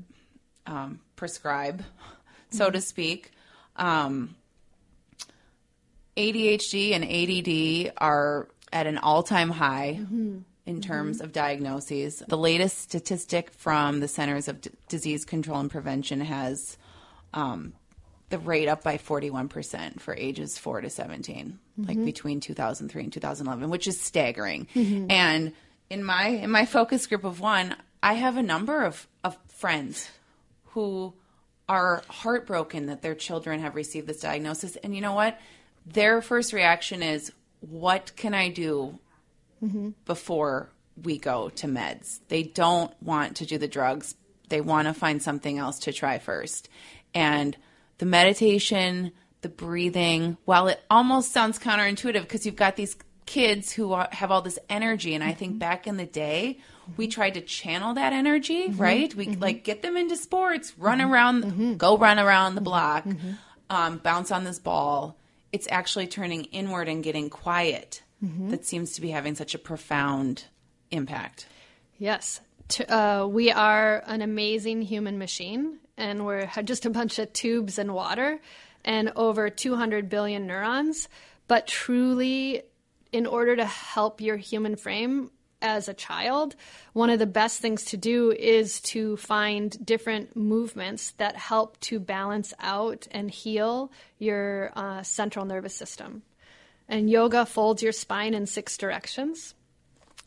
um, 0.66 1.00
prescribe, 1.16 1.82
so 2.50 2.66
mm-hmm. 2.66 2.74
to 2.74 2.80
speak, 2.80 3.30
um, 3.76 4.34
ADHD 6.16 6.92
and 6.92 7.04
ADD 7.04 7.92
are 7.98 8.48
at 8.72 8.86
an 8.86 8.98
all 8.98 9.22
time 9.22 9.50
high 9.50 9.98
mm-hmm. 10.00 10.38
in 10.66 10.80
terms 10.80 11.18
mm-hmm. 11.18 11.24
of 11.24 11.32
diagnoses. 11.32 12.22
The 12.26 12.38
latest 12.38 12.78
statistic 12.78 13.52
from 13.52 14.00
the 14.00 14.08
Centers 14.08 14.48
of 14.48 14.60
D- 14.60 14.70
Disease 14.88 15.24
Control 15.24 15.60
and 15.60 15.70
Prevention 15.70 16.20
has 16.20 16.76
um, 17.34 17.72
the 18.28 18.38
rate 18.38 18.68
up 18.68 18.82
by 18.82 18.96
41% 18.96 20.00
for 20.00 20.14
ages 20.14 20.58
4 20.58 20.82
to 20.82 20.90
17, 20.90 21.58
mm-hmm. 21.78 21.88
like 21.88 22.04
between 22.04 22.40
2003 22.40 23.02
and 23.02 23.12
2011, 23.12 23.70
which 23.70 23.86
is 23.86 24.00
staggering. 24.00 24.66
Mm-hmm. 24.74 25.10
And 25.10 25.52
in 25.90 26.04
my 26.04 26.28
in 26.28 26.50
my 26.50 26.64
focus 26.64 27.06
group 27.06 27.24
of 27.24 27.40
one, 27.40 27.74
I 28.02 28.14
have 28.14 28.36
a 28.36 28.42
number 28.42 28.84
of, 28.84 29.06
of 29.22 29.36
friends 29.48 30.08
who 30.66 31.12
are 31.68 32.02
heartbroken 32.08 32.86
that 32.86 33.02
their 33.02 33.14
children 33.14 33.60
have 33.60 33.74
received 33.74 34.06
this 34.06 34.20
diagnosis. 34.20 34.76
And 34.76 34.94
you 34.94 35.00
know 35.00 35.14
what? 35.14 35.38
Their 35.86 36.22
first 36.22 36.52
reaction 36.52 37.02
is, 37.02 37.32
What 37.60 38.16
can 38.16 38.34
I 38.34 38.48
do 38.48 38.98
mm-hmm. 39.62 39.90
before 40.06 40.70
we 41.00 41.18
go 41.18 41.50
to 41.50 41.66
meds? 41.66 42.20
They 42.28 42.42
don't 42.42 42.92
want 43.02 43.36
to 43.36 43.46
do 43.46 43.58
the 43.58 43.68
drugs, 43.68 44.14
they 44.48 44.60
want 44.60 44.88
to 44.88 44.94
find 44.94 45.22
something 45.22 45.58
else 45.58 45.80
to 45.80 45.92
try 45.92 46.18
first. 46.18 46.68
And 47.14 47.56
the 47.98 48.06
meditation, 48.06 49.12
the 49.42 49.48
breathing, 49.48 50.36
while 50.44 50.68
it 50.68 50.80
almost 50.90 51.32
sounds 51.32 51.58
counterintuitive 51.58 52.22
because 52.22 52.46
you've 52.46 52.56
got 52.56 52.76
these 52.76 52.96
kids 53.30 53.70
who 53.70 53.94
have 54.10 54.32
all 54.32 54.42
this 54.42 54.58
energy 54.68 55.14
and 55.14 55.22
i 55.22 55.32
think 55.32 55.52
mm-hmm. 55.52 55.58
back 55.60 55.86
in 55.86 55.96
the 55.96 56.04
day 56.04 56.58
we 56.96 57.06
tried 57.06 57.34
to 57.34 57.40
channel 57.40 57.94
that 57.94 58.12
energy 58.12 58.66
mm-hmm. 58.66 58.82
right 58.82 59.14
we 59.14 59.28
mm-hmm. 59.28 59.40
like 59.40 59.62
get 59.62 59.82
them 59.82 59.96
into 59.96 60.16
sports 60.16 60.76
run 60.76 60.98
mm-hmm. 60.98 61.12
around 61.12 61.44
mm-hmm. 61.44 61.74
go 61.74 61.96
run 61.96 62.18
around 62.18 62.56
the 62.56 62.60
block 62.60 63.04
mm-hmm. 63.04 63.32
um, 63.68 63.98
bounce 63.98 64.32
on 64.32 64.42
this 64.42 64.58
ball 64.58 65.16
it's 65.52 65.68
actually 65.70 66.06
turning 66.06 66.44
inward 66.44 66.88
and 66.88 67.02
getting 67.02 67.30
quiet 67.30 68.02
mm-hmm. 68.24 68.50
that 68.50 68.64
seems 68.64 68.92
to 68.92 69.00
be 69.00 69.10
having 69.10 69.34
such 69.34 69.54
a 69.54 69.58
profound 69.58 70.44
impact. 70.90 71.46
Yes. 71.98 72.40
Uh, 72.88 73.26
we 73.28 73.50
are 73.50 74.02
an 74.06 74.22
amazing 74.22 74.82
human 74.82 75.18
machine, 75.18 75.78
and 75.96 76.24
we're 76.24 76.48
just 76.64 76.86
a 76.86 76.90
bunch 76.90 77.18
of 77.18 77.32
tubes 77.32 77.78
and 77.78 77.92
water 77.92 78.40
and 78.84 79.12
over 79.16 79.50
200 79.50 80.08
billion 80.08 80.46
neurons. 80.46 81.08
But 81.48 81.66
truly, 81.66 82.62
in 83.12 83.26
order 83.26 83.56
to 83.56 83.64
help 83.64 84.20
your 84.20 84.36
human 84.36 84.76
frame, 84.76 85.30
as 85.62 85.88
a 85.88 85.94
child, 85.94 86.56
one 86.92 87.10
of 87.10 87.18
the 87.18 87.26
best 87.26 87.60
things 87.60 87.84
to 87.86 87.96
do 87.96 88.32
is 88.32 88.80
to 88.80 89.16
find 89.16 89.84
different 89.84 90.36
movements 90.36 91.12
that 91.12 91.36
help 91.36 91.78
to 91.80 92.00
balance 92.00 92.54
out 92.60 93.06
and 93.10 93.30
heal 93.30 93.92
your 94.18 94.72
uh, 94.74 95.02
central 95.02 95.44
nervous 95.44 95.74
system. 95.74 96.22
And 96.88 97.08
yoga 97.08 97.46
folds 97.46 97.82
your 97.82 97.92
spine 97.92 98.34
in 98.34 98.46
six 98.46 98.76
directions. 98.76 99.54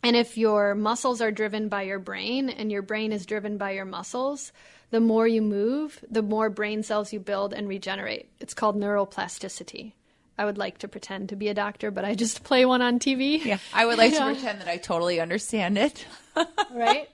And 0.02 0.16
if 0.16 0.38
your 0.38 0.76
muscles 0.76 1.22
are 1.22 1.32
driven 1.32 1.70
by 1.70 1.84
your 1.84 2.00
brain 2.00 2.50
and 2.50 2.72
your 2.72 2.82
brain 2.82 3.12
is 3.12 3.26
driven 3.26 3.58
by 3.58 3.72
your 3.72 3.86
muscles, 3.86 4.52
the 4.92 5.00
more 5.00 5.28
you 5.28 5.42
move, 5.42 6.04
the 6.10 6.22
more 6.22 6.50
brain 6.50 6.84
cells 6.84 7.14
you 7.14 7.20
build 7.20 7.54
and 7.54 7.68
regenerate. 7.68 8.30
It's 8.40 8.54
called 8.54 8.76
neuroplasticity. 8.76 9.94
I 10.38 10.46
would 10.46 10.58
like 10.58 10.80
to 10.80 10.88
pretend 10.88 11.30
to 11.30 11.36
be 11.36 11.48
a 11.48 11.54
doctor, 11.54 11.92
but 11.92 12.06
I 12.06 12.16
just 12.16 12.44
play 12.50 12.66
one 12.66 12.82
on 12.82 13.00
TV. 13.00 13.44
Yeah, 13.44 13.60
I 13.74 13.86
would 13.86 13.98
like 13.98 14.14
yeah. 14.14 14.20
to 14.28 14.34
pretend 14.34 14.62
that 14.62 14.68
I 14.68 14.78
totally 14.78 15.20
understand 15.20 15.78
it. 15.78 16.06
right? 16.72 17.10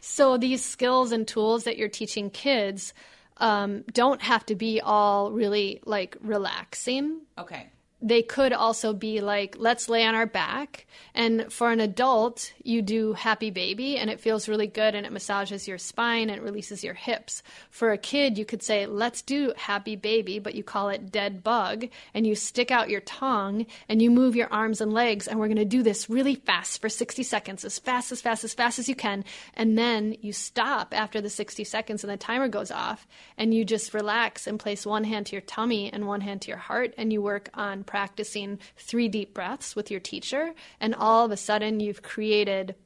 So 0.00 0.38
these 0.38 0.64
skills 0.64 1.12
and 1.12 1.26
tools 1.26 1.64
that 1.64 1.76
you're 1.76 1.88
teaching 1.88 2.30
kids 2.30 2.94
um, 3.38 3.84
don't 3.92 4.22
have 4.22 4.44
to 4.46 4.54
be 4.54 4.80
all 4.80 5.30
really 5.32 5.80
like 5.84 6.16
relaxing. 6.20 7.20
Okay 7.36 7.68
they 8.00 8.22
could 8.22 8.52
also 8.52 8.92
be 8.92 9.20
like, 9.20 9.56
let's 9.58 9.88
lay 9.88 10.04
on 10.04 10.14
our 10.14 10.26
back. 10.26 10.86
And 11.14 11.52
for 11.52 11.72
an 11.72 11.80
adult, 11.80 12.52
you 12.62 12.80
do 12.80 13.12
happy 13.12 13.50
baby 13.50 13.96
and 13.98 14.08
it 14.08 14.20
feels 14.20 14.48
really 14.48 14.68
good 14.68 14.94
and 14.94 15.04
it 15.04 15.10
massages 15.10 15.66
your 15.66 15.78
spine 15.78 16.30
and 16.30 16.38
it 16.38 16.44
releases 16.44 16.84
your 16.84 16.94
hips. 16.94 17.42
For 17.70 17.90
a 17.90 17.98
kid, 17.98 18.38
you 18.38 18.44
could 18.44 18.62
say, 18.62 18.86
let's 18.86 19.20
do 19.22 19.52
happy 19.56 19.96
baby, 19.96 20.38
but 20.38 20.54
you 20.54 20.62
call 20.62 20.90
it 20.90 21.10
dead 21.10 21.42
bug 21.42 21.88
and 22.14 22.24
you 22.24 22.36
stick 22.36 22.70
out 22.70 22.88
your 22.88 23.00
tongue 23.00 23.66
and 23.88 24.00
you 24.00 24.12
move 24.12 24.36
your 24.36 24.52
arms 24.52 24.80
and 24.80 24.92
legs. 24.92 25.26
And 25.26 25.40
we're 25.40 25.48
going 25.48 25.56
to 25.56 25.64
do 25.64 25.82
this 25.82 26.08
really 26.08 26.36
fast 26.36 26.80
for 26.80 26.88
60 26.88 27.24
seconds, 27.24 27.64
as 27.64 27.80
fast, 27.80 28.12
as 28.12 28.20
fast, 28.20 28.44
as 28.44 28.54
fast 28.54 28.78
as 28.78 28.88
you 28.88 28.94
can. 28.94 29.24
And 29.54 29.76
then 29.76 30.16
you 30.20 30.32
stop 30.32 30.94
after 30.96 31.20
the 31.20 31.30
60 31.30 31.64
seconds 31.64 32.04
and 32.04 32.12
the 32.12 32.16
timer 32.16 32.46
goes 32.46 32.70
off 32.70 33.08
and 33.36 33.52
you 33.52 33.64
just 33.64 33.92
relax 33.92 34.46
and 34.46 34.60
place 34.60 34.86
one 34.86 35.02
hand 35.02 35.26
to 35.26 35.32
your 35.32 35.42
tummy 35.42 35.92
and 35.92 36.06
one 36.06 36.20
hand 36.20 36.42
to 36.42 36.48
your 36.48 36.58
heart 36.58 36.94
and 36.96 37.12
you 37.12 37.20
work 37.20 37.50
on 37.54 37.82
practicing 37.88 38.60
three 38.76 39.08
deep 39.08 39.34
breaths 39.34 39.74
with 39.74 39.90
your 39.90 39.98
teacher, 39.98 40.54
and 40.80 40.94
all 40.94 41.24
of 41.24 41.32
a 41.32 41.36
sudden 41.36 41.80
you've 41.80 42.02
created 42.02 42.76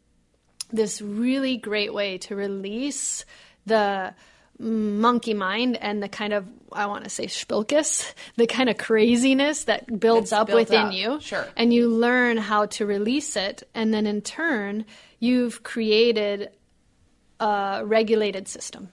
this 0.70 1.02
really 1.02 1.58
great 1.58 1.92
way 1.92 2.16
to 2.16 2.34
release 2.34 3.26
the 3.66 4.14
monkey 4.58 5.34
mind 5.34 5.76
and 5.76 6.02
the 6.02 6.08
kind 6.08 6.32
of 6.32 6.46
I 6.70 6.86
want 6.86 7.04
to 7.04 7.10
say 7.10 7.26
spilkus, 7.26 8.10
the 8.36 8.46
kind 8.46 8.70
of 8.70 8.78
craziness 8.78 9.64
that 9.64 10.00
builds 10.00 10.32
up 10.32 10.50
within 10.50 10.86
up. 10.86 10.92
you. 10.94 11.20
Sure. 11.20 11.46
And 11.56 11.74
you 11.74 11.88
learn 11.88 12.38
how 12.38 12.66
to 12.66 12.86
release 12.86 13.36
it 13.36 13.62
and 13.74 13.92
then 13.92 14.06
in 14.06 14.22
turn 14.22 14.86
you've 15.18 15.62
created 15.62 16.50
a 17.40 17.82
regulated 17.84 18.48
system. 18.48 18.88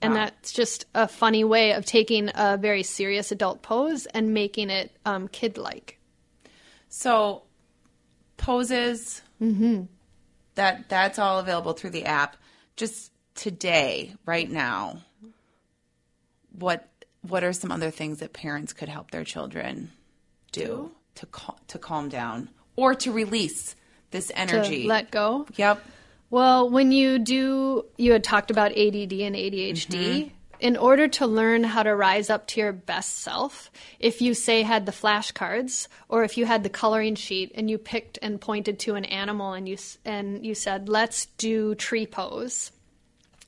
And 0.00 0.14
that's 0.14 0.52
just 0.52 0.86
a 0.94 1.08
funny 1.08 1.42
way 1.44 1.72
of 1.72 1.84
taking 1.84 2.30
a 2.34 2.56
very 2.56 2.82
serious 2.82 3.32
adult 3.32 3.62
pose 3.62 4.06
and 4.06 4.32
making 4.32 4.70
it 4.70 4.96
um, 5.04 5.28
kid 5.28 5.58
like. 5.58 5.98
So 6.88 7.42
poses 8.36 9.22
that 10.54 10.88
that's 10.88 11.18
all 11.18 11.38
available 11.38 11.72
through 11.72 11.90
the 11.90 12.04
app. 12.04 12.36
Just 12.76 13.12
today, 13.34 14.14
right 14.24 14.48
now, 14.50 14.98
what 16.56 16.88
what 17.22 17.44
are 17.44 17.52
some 17.52 17.72
other 17.72 17.90
things 17.90 18.18
that 18.20 18.32
parents 18.32 18.72
could 18.72 18.88
help 18.88 19.10
their 19.10 19.24
children 19.24 19.90
do 20.52 20.92
to 21.16 21.26
cal- 21.26 21.58
to 21.68 21.78
calm 21.78 22.08
down 22.08 22.48
or 22.76 22.94
to 22.94 23.12
release 23.12 23.74
this 24.12 24.30
energy? 24.34 24.82
To 24.82 24.88
let 24.88 25.10
go. 25.10 25.46
Yep. 25.56 25.84
Well, 26.30 26.68
when 26.68 26.92
you 26.92 27.18
do, 27.18 27.86
you 27.96 28.12
had 28.12 28.22
talked 28.22 28.50
about 28.50 28.72
ADD 28.72 29.12
and 29.12 29.34
ADHD. 29.34 29.86
Mm-hmm. 29.88 30.28
In 30.60 30.76
order 30.76 31.06
to 31.06 31.26
learn 31.26 31.62
how 31.62 31.84
to 31.84 31.94
rise 31.94 32.30
up 32.30 32.48
to 32.48 32.60
your 32.60 32.72
best 32.72 33.20
self, 33.20 33.70
if 34.00 34.20
you 34.20 34.34
say 34.34 34.62
had 34.62 34.86
the 34.86 34.92
flashcards, 34.92 35.86
or 36.08 36.24
if 36.24 36.36
you 36.36 36.46
had 36.46 36.64
the 36.64 36.68
coloring 36.68 37.14
sheet 37.14 37.52
and 37.54 37.70
you 37.70 37.78
picked 37.78 38.18
and 38.22 38.40
pointed 38.40 38.80
to 38.80 38.96
an 38.96 39.04
animal 39.04 39.52
and 39.52 39.68
you 39.68 39.78
and 40.04 40.44
you 40.44 40.56
said, 40.56 40.88
"Let's 40.88 41.26
do 41.26 41.76
tree 41.76 42.06
pose." 42.06 42.72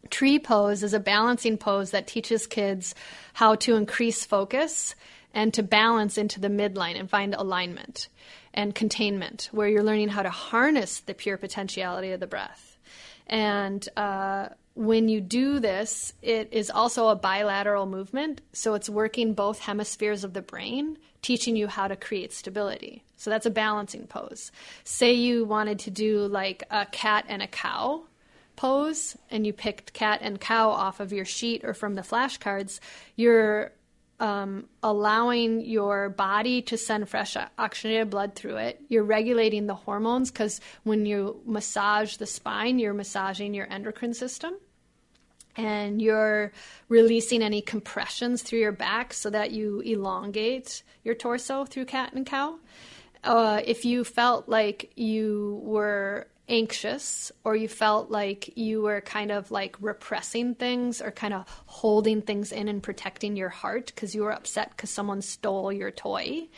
Tree 0.08 0.38
pose 0.38 0.84
is 0.84 0.94
a 0.94 1.00
balancing 1.00 1.58
pose 1.58 1.90
that 1.90 2.06
teaches 2.06 2.46
kids 2.46 2.94
how 3.32 3.56
to 3.56 3.74
increase 3.74 4.24
focus 4.24 4.94
and 5.34 5.52
to 5.54 5.64
balance 5.64 6.16
into 6.16 6.38
the 6.38 6.48
midline 6.48 6.98
and 6.98 7.10
find 7.10 7.34
alignment 7.34 8.06
and 8.54 8.72
containment, 8.72 9.48
where 9.50 9.68
you're 9.68 9.82
learning 9.82 10.10
how 10.10 10.22
to 10.22 10.30
harness 10.30 11.00
the 11.00 11.14
pure 11.14 11.36
potentiality 11.36 12.12
of 12.12 12.20
the 12.20 12.26
breath. 12.28 12.69
And 13.30 13.88
uh, 13.96 14.48
when 14.74 15.08
you 15.08 15.20
do 15.20 15.60
this, 15.60 16.12
it 16.20 16.48
is 16.52 16.68
also 16.68 17.08
a 17.08 17.16
bilateral 17.16 17.86
movement. 17.86 18.42
So 18.52 18.74
it's 18.74 18.90
working 18.90 19.34
both 19.34 19.60
hemispheres 19.60 20.24
of 20.24 20.34
the 20.34 20.42
brain, 20.42 20.98
teaching 21.22 21.56
you 21.56 21.68
how 21.68 21.88
to 21.88 21.96
create 21.96 22.32
stability. 22.32 23.04
So 23.16 23.30
that's 23.30 23.46
a 23.46 23.50
balancing 23.50 24.06
pose. 24.06 24.50
Say 24.84 25.12
you 25.12 25.44
wanted 25.44 25.78
to 25.80 25.90
do 25.90 26.26
like 26.26 26.64
a 26.70 26.86
cat 26.86 27.24
and 27.28 27.40
a 27.40 27.46
cow 27.46 28.02
pose 28.56 29.16
and 29.30 29.46
you 29.46 29.52
picked 29.52 29.92
cat 29.92 30.20
and 30.22 30.40
cow 30.40 30.70
off 30.70 31.00
of 31.00 31.12
your 31.12 31.24
sheet 31.24 31.64
or 31.64 31.72
from 31.72 31.94
the 31.94 32.02
flashcards, 32.02 32.80
you're 33.16 33.72
um, 34.20 34.66
allowing 34.82 35.62
your 35.62 36.10
body 36.10 36.60
to 36.62 36.76
send 36.76 37.08
fresh 37.08 37.36
oxygenated 37.58 38.10
blood 38.10 38.34
through 38.34 38.56
it. 38.56 38.80
You're 38.88 39.02
regulating 39.02 39.66
the 39.66 39.74
hormones 39.74 40.30
because 40.30 40.60
when 40.84 41.06
you 41.06 41.40
massage 41.46 42.16
the 42.16 42.26
spine, 42.26 42.78
you're 42.78 42.92
massaging 42.92 43.54
your 43.54 43.66
endocrine 43.70 44.14
system. 44.14 44.54
And 45.56 46.00
you're 46.00 46.52
releasing 46.88 47.42
any 47.42 47.60
compressions 47.60 48.42
through 48.42 48.60
your 48.60 48.72
back 48.72 49.12
so 49.12 49.30
that 49.30 49.50
you 49.50 49.80
elongate 49.80 50.84
your 51.02 51.14
torso 51.14 51.64
through 51.64 51.86
cat 51.86 52.12
and 52.12 52.24
cow. 52.24 52.58
Uh, 53.24 53.60
if 53.64 53.84
you 53.84 54.04
felt 54.04 54.48
like 54.48 54.92
you 54.96 55.60
were 55.64 56.28
anxious 56.50 57.32
or 57.44 57.56
you 57.56 57.68
felt 57.68 58.10
like 58.10 58.56
you 58.58 58.82
were 58.82 59.00
kind 59.00 59.30
of 59.30 59.50
like 59.50 59.76
repressing 59.80 60.54
things 60.54 61.00
or 61.00 61.10
kind 61.10 61.32
of 61.32 61.44
holding 61.66 62.20
things 62.20 62.52
in 62.52 62.68
and 62.68 62.82
protecting 62.82 63.36
your 63.36 63.48
heart 63.48 63.86
because 63.86 64.14
you 64.14 64.22
were 64.22 64.32
upset 64.32 64.70
because 64.70 64.90
someone 64.90 65.22
stole 65.22 65.72
your 65.72 65.90
toy, 65.90 66.48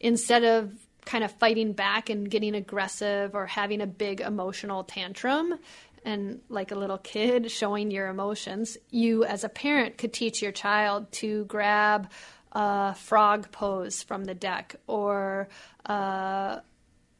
instead 0.00 0.42
of 0.42 0.72
kind 1.04 1.22
of 1.22 1.32
fighting 1.32 1.72
back 1.72 2.10
and 2.10 2.30
getting 2.30 2.54
aggressive 2.54 3.34
or 3.34 3.46
having 3.46 3.80
a 3.80 3.86
big 3.86 4.20
emotional 4.20 4.84
tantrum 4.84 5.58
and 6.04 6.40
like 6.48 6.70
a 6.70 6.74
little 6.74 6.98
kid 6.98 7.50
showing 7.60 7.90
your 7.90 8.08
emotions, 8.08 8.78
you 8.90 9.24
as 9.24 9.44
a 9.44 9.48
parent 9.48 9.98
could 9.98 10.12
teach 10.12 10.42
your 10.42 10.52
child 10.52 11.10
to 11.12 11.44
grab 11.44 12.10
a 12.52 12.94
frog 12.94 13.50
pose 13.50 14.02
from 14.02 14.24
the 14.24 14.34
deck 14.34 14.76
or 14.86 15.48
uh, 15.86 16.60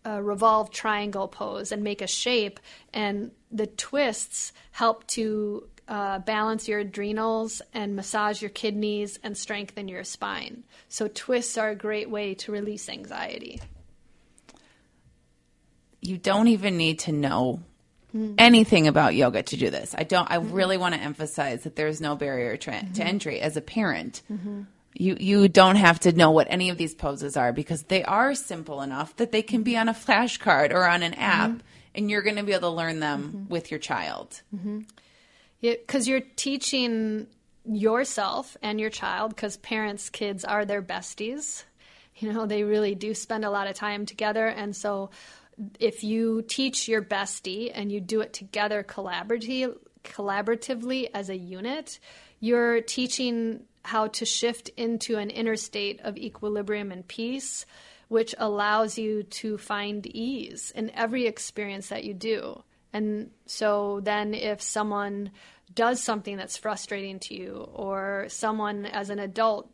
a 0.05 0.23
revolved 0.23 0.73
triangle 0.73 1.29
pose 1.29 1.73
and 1.73 1.83
make 1.83 2.03
a 2.03 2.07
shape. 2.07 2.61
And 2.93 3.31
the 3.51 3.67
twists 3.67 4.53
help 4.71 5.07
to 5.09 5.69
uh, 5.89 6.21
balance 6.21 6.69
your 6.69 6.81
adrenals 6.81 7.63
and 7.75 7.97
massage 7.97 8.41
your 8.41 8.51
kidneys 8.51 9.19
and 9.23 9.37
strengthen 9.37 9.89
your 9.89 10.05
spine. 10.05 10.65
So, 10.89 11.09
twists 11.09 11.59
are 11.59 11.71
a 11.71 11.77
great 11.77 12.09
way 12.09 12.35
to 12.35 12.53
release 12.53 12.89
anxiety. 12.89 13.61
you 16.03 16.19
don't 16.19 16.49
even 16.49 16.77
need 16.77 16.99
to 16.99 17.13
know 17.13 17.61
mm-hmm. 18.15 18.35
anything 18.37 18.89
about 18.89 19.15
yoga 19.15 19.43
to 19.43 19.57
do 19.57 19.71
this. 19.71 19.95
I 19.97 20.03
don't. 20.03 20.31
I 20.31 20.39
mm-hmm. 20.39 20.53
really 20.53 20.77
want 20.77 20.95
to 20.95 21.01
emphasize 21.01 21.63
that 21.63 21.77
there's 21.77 22.01
no 22.01 22.17
barrier 22.17 22.57
to, 22.57 22.71
to 22.71 22.77
mm-hmm. 22.77 23.01
entry 23.01 23.41
as 23.41 23.57
a 23.57 23.61
parent. 23.61 24.21
You 24.95 25.17
you 25.19 25.49
don't 25.49 25.77
have 25.77 26.01
to 26.01 26.13
know 26.13 26.31
what 26.31 26.47
any 26.51 26.71
of 26.71 26.77
these 26.77 26.95
poses 26.95 27.37
are 27.37 27.53
because 27.53 27.85
they 27.85 28.05
are 28.05 28.35
simple 28.35 28.83
enough 28.83 29.17
that 29.17 29.33
they 29.33 29.43
can 29.43 29.63
be 29.63 29.77
on 29.77 29.89
a 29.89 29.95
flashcard 29.95 30.73
or 30.73 30.85
on 30.85 31.03
an 31.03 31.15
app, 31.15 31.51
mm-hmm. 31.51 31.61
and 31.95 32.11
you're 32.11 32.23
going 32.23 32.37
to 32.37 32.43
be 32.43 32.53
able 32.53 32.71
to 32.71 32.77
learn 32.77 33.01
them 33.01 33.23
mm-hmm. 33.23 33.49
with 33.49 33.71
your 33.71 33.81
child. 33.81 34.43
Mm-hmm. 34.55 34.81
Yeah, 35.61 35.75
because 35.75 36.09
you're 36.09 36.21
teaching 36.21 37.27
yourself 37.65 38.57
and 38.63 38.81
your 38.81 38.91
child 38.91 39.35
because 39.35 39.57
parents 39.57 40.11
kids 40.11 40.45
are 40.45 40.65
their 40.65 40.83
besties. 40.83 41.65
You 42.17 42.33
know 42.33 42.47
they 42.47 42.63
really 42.63 42.95
do 42.95 43.15
spend 43.15 43.45
a 43.45 43.51
lot 43.51 43.69
of 43.69 43.75
time 43.75 44.05
together 44.05 44.47
and 44.47 44.77
so 44.77 45.11
if 45.79 46.03
you 46.03 46.43
teach 46.43 46.89
your 46.89 47.03
bestie 47.03 47.71
and 47.73 47.91
you 47.91 48.01
do 48.01 48.21
it 48.21 48.33
together 48.33 48.83
collaboratively 48.83 49.77
collaboratively 50.05 51.09
as 51.15 51.31
a 51.31 51.37
unit 51.37 51.99
you're 52.41 52.81
teaching 52.81 53.63
how 53.85 54.07
to 54.09 54.25
shift 54.25 54.69
into 54.77 55.19
an 55.19 55.31
inner 55.31 55.57
state 55.57 56.01
of 56.03 56.17
equilibrium 56.17 56.93
and 56.93 57.07
peace 57.07 57.67
which 58.13 58.35
allows 58.37 58.99
you 58.99 59.23
to 59.23 59.57
find 59.57 60.07
ease 60.07 60.71
in 60.77 60.91
every 60.91 61.25
experience 61.25 61.89
that 61.89 62.05
you 62.05 62.13
do. 62.13 62.63
And 62.93 63.31
so 63.47 64.01
then 64.03 64.35
if 64.35 64.61
someone 64.61 65.31
does 65.75 66.03
something 66.03 66.37
that's 66.37 66.59
frustrating 66.59 67.21
to 67.21 67.35
you, 67.35 67.67
or 67.73 68.27
someone 68.29 68.85
as 68.85 69.09
an 69.09 69.19
adult, 69.19 69.71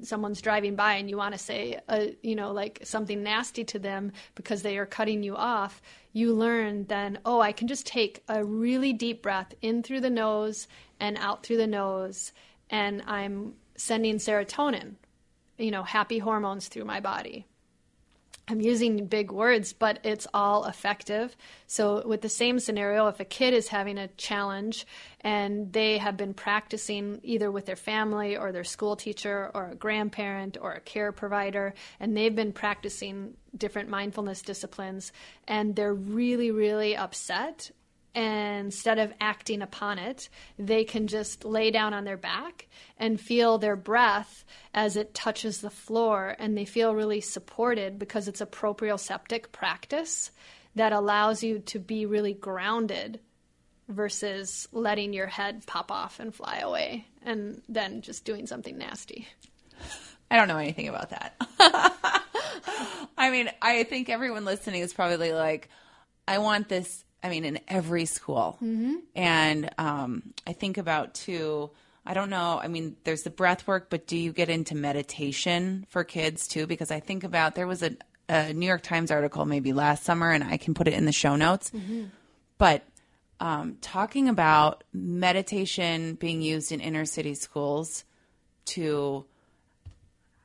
someone's 0.00 0.40
driving 0.40 0.76
by 0.76 0.94
and 0.94 1.10
you 1.10 1.18
want 1.18 1.34
to 1.34 1.38
say, 1.38 1.78
uh, 1.86 2.06
you 2.22 2.34
know, 2.34 2.52
like 2.52 2.80
something 2.84 3.22
nasty 3.22 3.64
to 3.64 3.78
them 3.78 4.12
because 4.34 4.62
they 4.62 4.78
are 4.78 4.86
cutting 4.86 5.22
you 5.22 5.36
off, 5.36 5.82
you 6.14 6.32
learn 6.32 6.86
then, 6.86 7.18
oh, 7.26 7.42
I 7.42 7.52
can 7.52 7.68
just 7.68 7.86
take 7.86 8.22
a 8.28 8.42
really 8.42 8.94
deep 8.94 9.22
breath 9.22 9.52
in 9.60 9.82
through 9.82 10.00
the 10.00 10.08
nose 10.08 10.68
and 11.00 11.18
out 11.18 11.44
through 11.44 11.58
the 11.58 11.66
nose, 11.66 12.32
and 12.74 13.02
I'm 13.06 13.54
sending 13.76 14.16
serotonin, 14.16 14.96
you 15.58 15.70
know, 15.70 15.84
happy 15.84 16.18
hormones 16.18 16.66
through 16.66 16.86
my 16.86 16.98
body. 16.98 17.46
I'm 18.48 18.60
using 18.60 19.06
big 19.06 19.30
words, 19.30 19.72
but 19.72 20.00
it's 20.02 20.26
all 20.34 20.64
effective. 20.64 21.36
So, 21.68 22.04
with 22.04 22.20
the 22.20 22.28
same 22.28 22.58
scenario, 22.58 23.06
if 23.06 23.20
a 23.20 23.24
kid 23.24 23.54
is 23.54 23.68
having 23.68 23.96
a 23.96 24.08
challenge 24.08 24.86
and 25.20 25.72
they 25.72 25.98
have 25.98 26.16
been 26.16 26.34
practicing 26.34 27.20
either 27.22 27.48
with 27.48 27.64
their 27.64 27.76
family 27.76 28.36
or 28.36 28.50
their 28.50 28.64
school 28.64 28.96
teacher 28.96 29.52
or 29.54 29.70
a 29.70 29.76
grandparent 29.76 30.58
or 30.60 30.72
a 30.72 30.80
care 30.80 31.12
provider, 31.12 31.74
and 32.00 32.16
they've 32.16 32.34
been 32.34 32.52
practicing 32.52 33.34
different 33.56 33.88
mindfulness 33.88 34.42
disciplines, 34.42 35.12
and 35.46 35.76
they're 35.76 35.94
really, 35.94 36.50
really 36.50 36.96
upset 36.96 37.70
instead 38.14 38.98
of 38.98 39.12
acting 39.20 39.62
upon 39.62 39.98
it, 39.98 40.28
they 40.58 40.84
can 40.84 41.06
just 41.06 41.44
lay 41.44 41.70
down 41.70 41.94
on 41.94 42.04
their 42.04 42.16
back 42.16 42.68
and 42.98 43.20
feel 43.20 43.58
their 43.58 43.76
breath 43.76 44.44
as 44.72 44.96
it 44.96 45.14
touches 45.14 45.60
the 45.60 45.70
floor, 45.70 46.36
and 46.38 46.56
they 46.56 46.64
feel 46.64 46.94
really 46.94 47.20
supported 47.20 47.98
because 47.98 48.28
it's 48.28 48.40
a 48.40 48.46
proprioceptic 48.46 49.52
practice 49.52 50.30
that 50.74 50.92
allows 50.92 51.42
you 51.42 51.60
to 51.60 51.78
be 51.78 52.06
really 52.06 52.34
grounded 52.34 53.20
versus 53.88 54.66
letting 54.72 55.12
your 55.12 55.26
head 55.26 55.64
pop 55.66 55.90
off 55.90 56.18
and 56.20 56.34
fly 56.34 56.58
away 56.58 57.06
and 57.22 57.60
then 57.68 58.00
just 58.00 58.24
doing 58.24 58.46
something 58.46 58.78
nasty. 58.78 59.28
I 60.30 60.36
don't 60.36 60.48
know 60.48 60.58
anything 60.58 60.88
about 60.88 61.10
that. 61.10 61.36
I 63.16 63.30
mean, 63.30 63.50
I 63.62 63.84
think 63.84 64.08
everyone 64.08 64.44
listening 64.44 64.80
is 64.80 64.92
probably 64.92 65.32
like, 65.32 65.68
I 66.26 66.38
want 66.38 66.68
this. 66.68 67.03
I 67.24 67.30
mean, 67.30 67.44
in 67.44 67.58
every 67.66 68.04
school. 68.04 68.58
And 69.16 69.70
um, 69.78 70.22
I 70.46 70.52
think 70.52 70.76
about 70.78 71.14
too, 71.14 71.70
I 72.04 72.12
don't 72.12 72.28
know. 72.28 72.60
I 72.62 72.68
mean, 72.68 72.96
there's 73.04 73.22
the 73.22 73.30
breath 73.30 73.66
work, 73.66 73.88
but 73.88 74.06
do 74.06 74.16
you 74.16 74.30
get 74.32 74.50
into 74.50 74.74
meditation 74.76 75.86
for 75.88 76.04
kids 76.04 76.46
too? 76.46 76.66
Because 76.66 76.90
I 76.90 77.00
think 77.00 77.24
about 77.24 77.54
there 77.54 77.66
was 77.66 77.82
a, 77.82 77.96
a 78.28 78.52
New 78.52 78.66
York 78.66 78.82
Times 78.82 79.10
article 79.10 79.46
maybe 79.46 79.72
last 79.72 80.04
summer, 80.04 80.30
and 80.30 80.44
I 80.44 80.58
can 80.58 80.74
put 80.74 80.86
it 80.86 80.92
in 80.92 81.06
the 81.06 81.12
show 81.12 81.34
notes. 81.34 81.72
But 82.58 82.82
um, 83.40 83.78
talking 83.80 84.28
about 84.28 84.84
meditation 84.92 86.14
being 86.14 86.42
used 86.42 86.72
in 86.72 86.80
inner 86.80 87.06
city 87.06 87.34
schools 87.34 88.04
to 88.66 89.24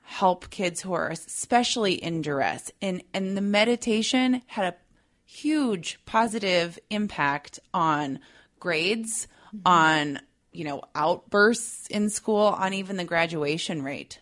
help 0.04 0.50
kids 0.50 0.82
who 0.82 0.94
are 0.94 1.10
especially 1.10 1.94
in 1.94 2.22
duress 2.24 2.72
and 2.82 3.04
and 3.14 3.38
the 3.38 3.42
meditation 3.42 4.42
had 4.48 4.74
a 4.74 4.76
huge 5.30 6.00
positive 6.06 6.80
impact 6.90 7.60
on 7.74 8.20
grades, 8.60 9.28
on 9.66 10.20
you 10.52 10.64
know 10.64 10.82
outbursts 10.96 11.88
in 11.88 12.10
school, 12.10 12.48
on 12.48 12.74
even 12.74 12.98
the 12.98 13.06
graduation 13.06 13.84
rate. 13.84 14.20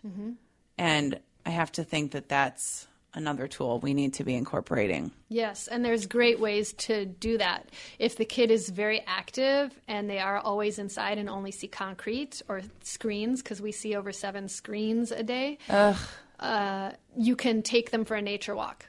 And 0.77 1.19
I 1.45 1.49
have 1.51 1.71
to 1.73 1.83
think 1.83 2.11
that 2.11 2.27
that's 2.27 2.87
another 3.13 3.47
tool 3.47 3.79
we 3.79 3.93
need 3.93 4.13
to 4.13 4.23
be 4.23 4.35
incorporating. 4.35 5.11
Yes, 5.29 5.67
and 5.67 5.83
there's 5.83 6.05
great 6.05 6.39
ways 6.39 6.73
to 6.73 7.05
do 7.05 7.37
that. 7.39 7.69
If 7.97 8.17
the 8.17 8.25
kid 8.25 8.51
is 8.51 8.69
very 8.69 9.01
active 9.07 9.73
and 9.87 10.09
they 10.09 10.19
are 10.19 10.37
always 10.37 10.77
inside 10.77 11.17
and 11.17 11.29
only 11.29 11.51
see 11.51 11.67
concrete 11.67 12.41
or 12.47 12.61
screens, 12.83 13.41
because 13.41 13.59
we 13.59 13.71
see 13.71 13.95
over 13.95 14.11
seven 14.11 14.49
screens 14.49 15.11
a 15.11 15.23
day, 15.23 15.57
uh, 16.39 16.91
you 17.17 17.35
can 17.35 17.63
take 17.63 17.89
them 17.91 18.05
for 18.05 18.15
a 18.15 18.21
nature 18.21 18.55
walk 18.55 18.85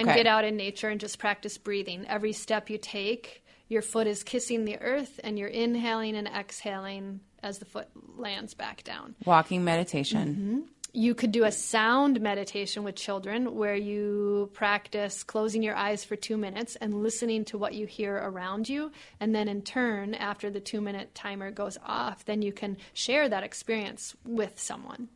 and 0.00 0.06
get 0.06 0.26
out 0.26 0.44
in 0.44 0.56
nature 0.56 0.88
and 0.88 1.00
just 1.00 1.18
practice 1.18 1.58
breathing. 1.58 2.06
Every 2.08 2.32
step 2.32 2.70
you 2.70 2.78
take, 2.78 3.44
your 3.68 3.82
foot 3.82 4.06
is 4.06 4.22
kissing 4.22 4.64
the 4.64 4.78
earth 4.78 5.20
and 5.24 5.38
you're 5.38 5.48
inhaling 5.48 6.16
and 6.16 6.28
exhaling 6.28 7.20
as 7.42 7.58
the 7.58 7.64
foot 7.64 7.88
lands 8.16 8.54
back 8.54 8.84
down. 8.84 9.14
Walking 9.24 9.64
meditation. 9.64 10.28
Mm-hmm. 10.28 10.60
You 10.92 11.14
could 11.14 11.30
do 11.30 11.44
a 11.44 11.52
sound 11.52 12.22
meditation 12.22 12.82
with 12.82 12.94
children 12.94 13.54
where 13.54 13.74
you 13.74 14.50
practice 14.54 15.24
closing 15.24 15.62
your 15.62 15.76
eyes 15.76 16.04
for 16.04 16.16
two 16.16 16.38
minutes 16.38 16.74
and 16.76 17.02
listening 17.02 17.44
to 17.46 17.58
what 17.58 17.74
you 17.74 17.84
hear 17.84 18.16
around 18.16 18.66
you. 18.66 18.92
And 19.20 19.34
then, 19.34 19.46
in 19.46 19.60
turn, 19.60 20.14
after 20.14 20.48
the 20.48 20.60
two 20.60 20.80
minute 20.80 21.14
timer 21.14 21.50
goes 21.50 21.76
off, 21.84 22.24
then 22.24 22.40
you 22.40 22.50
can 22.50 22.78
share 22.94 23.28
that 23.28 23.42
experience 23.42 24.16
with 24.24 24.58
someone. 24.58 25.08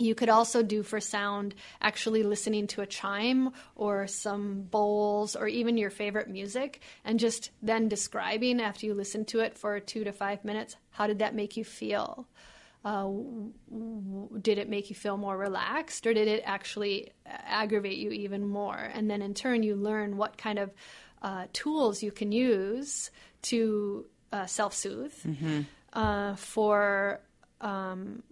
You 0.00 0.14
could 0.14 0.28
also 0.28 0.62
do 0.62 0.82
for 0.82 1.00
sound 1.00 1.54
actually 1.80 2.22
listening 2.22 2.66
to 2.68 2.80
a 2.80 2.86
chime 2.86 3.50
or 3.76 4.06
some 4.06 4.62
bowls 4.62 5.36
or 5.36 5.46
even 5.46 5.76
your 5.76 5.90
favorite 5.90 6.28
music 6.28 6.80
and 7.04 7.20
just 7.20 7.50
then 7.62 7.88
describing 7.88 8.60
after 8.60 8.86
you 8.86 8.94
listen 8.94 9.24
to 9.26 9.40
it 9.40 9.58
for 9.58 9.78
two 9.78 10.04
to 10.04 10.12
five 10.12 10.44
minutes 10.44 10.76
how 10.90 11.06
did 11.06 11.20
that 11.20 11.34
make 11.34 11.56
you 11.56 11.64
feel? 11.64 12.26
Uh, 12.84 13.02
w- 13.02 13.52
w- 13.70 14.38
did 14.40 14.58
it 14.58 14.68
make 14.68 14.90
you 14.90 14.96
feel 14.96 15.16
more 15.16 15.36
relaxed 15.36 16.06
or 16.06 16.14
did 16.14 16.28
it 16.28 16.42
actually 16.44 17.12
aggravate 17.26 17.98
you 17.98 18.10
even 18.10 18.46
more? 18.46 18.76
And 18.76 19.10
then 19.10 19.22
in 19.22 19.34
turn, 19.34 19.62
you 19.62 19.76
learn 19.76 20.16
what 20.16 20.36
kind 20.36 20.58
of 20.58 20.70
uh, 21.22 21.46
tools 21.52 22.02
you 22.02 22.10
can 22.10 22.32
use 22.32 23.10
to 23.42 24.06
uh, 24.32 24.46
self 24.46 24.74
soothe 24.74 25.14
uh, 25.92 26.36
for. 26.36 27.20
Um, 27.60 28.22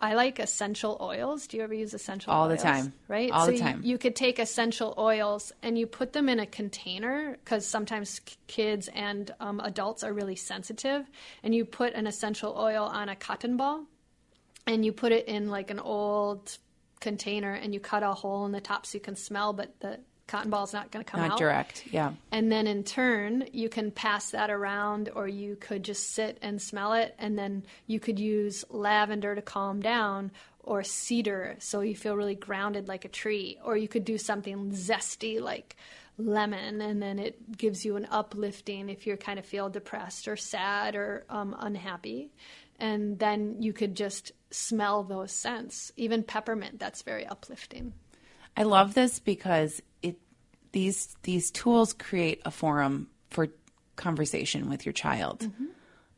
I 0.00 0.14
like 0.14 0.38
essential 0.38 0.96
oils. 1.00 1.48
Do 1.48 1.56
you 1.56 1.64
ever 1.64 1.74
use 1.74 1.92
essential 1.92 2.32
oils? 2.32 2.38
All 2.38 2.48
the 2.48 2.56
time. 2.56 2.92
Right? 3.08 3.30
All 3.32 3.46
so 3.46 3.50
the 3.50 3.56
you- 3.56 3.62
time. 3.62 3.80
You, 3.82 3.98
could 3.98 4.14
take 4.14 4.38
essential 4.38 4.94
oils 4.96 5.52
and 5.62 5.76
you 5.76 5.86
put 5.86 6.12
them 6.12 6.28
in 6.28 6.38
a 6.38 6.46
container 6.46 7.36
because 7.42 7.66
sometimes 7.66 8.20
kids 8.46 8.88
and 8.94 9.30
um, 9.40 9.60
adults 9.60 10.04
are 10.04 10.12
really 10.12 10.36
sensitive. 10.36 11.04
And 11.42 11.52
you 11.54 11.64
put 11.64 11.94
an 11.94 12.06
essential 12.06 12.54
oil 12.56 12.84
on 12.84 13.08
a 13.08 13.16
cotton 13.16 13.56
ball 13.56 13.86
and 14.68 14.84
you 14.84 14.92
put 14.92 15.10
it 15.10 15.26
in 15.26 15.48
like 15.48 15.70
an 15.70 15.80
old 15.80 16.56
container 17.00 17.52
and 17.52 17.74
you 17.74 17.80
cut 17.80 18.02
a 18.02 18.12
hole 18.12 18.46
in 18.46 18.52
the 18.52 18.60
top 18.60 18.86
so 18.86 18.96
you 18.96 19.00
can 19.00 19.16
smell, 19.16 19.52
but 19.52 19.80
the 19.80 19.98
cotton 20.28 20.50
ball 20.50 20.62
is 20.62 20.72
not 20.72 20.92
going 20.92 21.04
to 21.04 21.10
come 21.10 21.20
Not 21.20 21.32
out. 21.32 21.38
direct. 21.38 21.84
Yeah. 21.90 22.12
And 22.30 22.52
then 22.52 22.68
in 22.68 22.84
turn, 22.84 23.48
you 23.52 23.68
can 23.68 23.90
pass 23.90 24.30
that 24.30 24.50
around, 24.50 25.10
or 25.14 25.26
you 25.26 25.56
could 25.56 25.82
just 25.82 26.12
sit 26.12 26.38
and 26.40 26.62
smell 26.62 26.92
it. 26.92 27.16
And 27.18 27.36
then 27.36 27.64
you 27.86 27.98
could 27.98 28.20
use 28.20 28.64
lavender 28.70 29.34
to 29.34 29.42
calm 29.42 29.80
down, 29.80 30.30
or 30.62 30.84
cedar 30.84 31.56
so 31.58 31.80
you 31.80 31.96
feel 31.96 32.14
really 32.14 32.34
grounded 32.34 32.86
like 32.86 33.04
a 33.04 33.08
tree. 33.08 33.58
Or 33.64 33.76
you 33.76 33.88
could 33.88 34.04
do 34.04 34.18
something 34.18 34.70
zesty 34.70 35.40
like 35.40 35.76
lemon, 36.18 36.80
and 36.80 37.02
then 37.02 37.18
it 37.18 37.56
gives 37.56 37.84
you 37.84 37.96
an 37.96 38.06
uplifting 38.10 38.88
if 38.88 39.06
you 39.06 39.16
kind 39.16 39.38
of 39.38 39.46
feel 39.46 39.68
depressed 39.68 40.28
or 40.28 40.36
sad 40.36 40.94
or 40.94 41.24
um, 41.30 41.56
unhappy. 41.58 42.30
And 42.78 43.18
then 43.18 43.56
you 43.60 43.72
could 43.72 43.96
just 43.96 44.32
smell 44.50 45.02
those 45.02 45.32
scents. 45.32 45.90
Even 45.96 46.22
peppermint, 46.22 46.78
that's 46.78 47.02
very 47.02 47.26
uplifting. 47.26 47.92
I 48.56 48.64
love 48.64 48.94
this 48.94 49.20
because 49.20 49.80
these 50.72 51.16
these 51.22 51.50
tools 51.50 51.92
create 51.92 52.40
a 52.44 52.50
forum 52.50 53.08
for 53.30 53.48
conversation 53.96 54.68
with 54.68 54.86
your 54.86 54.92
child 54.92 55.40
mm-hmm. 55.40 55.66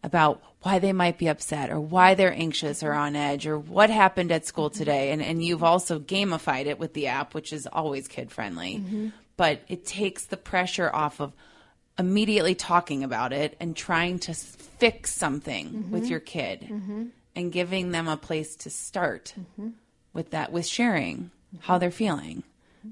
about 0.03 0.43
why 0.63 0.79
they 0.79 0.93
might 0.93 1.19
be 1.19 1.29
upset 1.29 1.71
or 1.71 1.81
why 1.81 2.15
they're 2.15 2.33
anxious 2.33 2.83
or 2.83 2.91
mm-hmm. 2.91 3.01
on 3.01 3.17
edge 3.17 3.47
or 3.47 3.59
what 3.59 3.91
happened 3.91 4.31
at 4.31 4.47
school 4.47 4.71
mm-hmm. 4.71 4.79
today. 4.79 5.11
And 5.13 5.23
and 5.23 5.45
you've 5.45 5.65
also 5.65 5.99
gamified 5.99 6.67
it 6.67 6.79
with 6.79 6.95
the 6.95 7.09
app 7.09 7.35
which 7.35 7.53
is 7.53 7.67
always 7.67 8.09
kid 8.09 8.31
friendly. 8.31 8.77
But 9.37 9.63
it 9.69 9.87
takes 9.87 10.27
the 10.27 10.37
pressure 10.37 10.91
off 10.93 11.21
of 11.21 11.33
immediately 11.99 12.55
talking 12.55 13.05
about 13.05 13.33
it 13.33 13.57
and 13.59 13.77
trying 13.77 14.19
to 14.21 14.35
fix 14.35 15.15
something 15.15 15.91
with 15.91 16.07
your 16.07 16.21
kid 16.21 16.71
and 17.35 17.53
giving 17.53 17.91
them 17.91 18.09
a 18.09 18.17
place 18.17 18.57
to 18.57 18.71
start 18.71 19.35
with 20.13 20.31
that 20.31 20.53
with 20.53 20.67
sharing 20.67 21.31
how 21.61 21.79
they're 21.79 21.91
feeling 21.91 22.43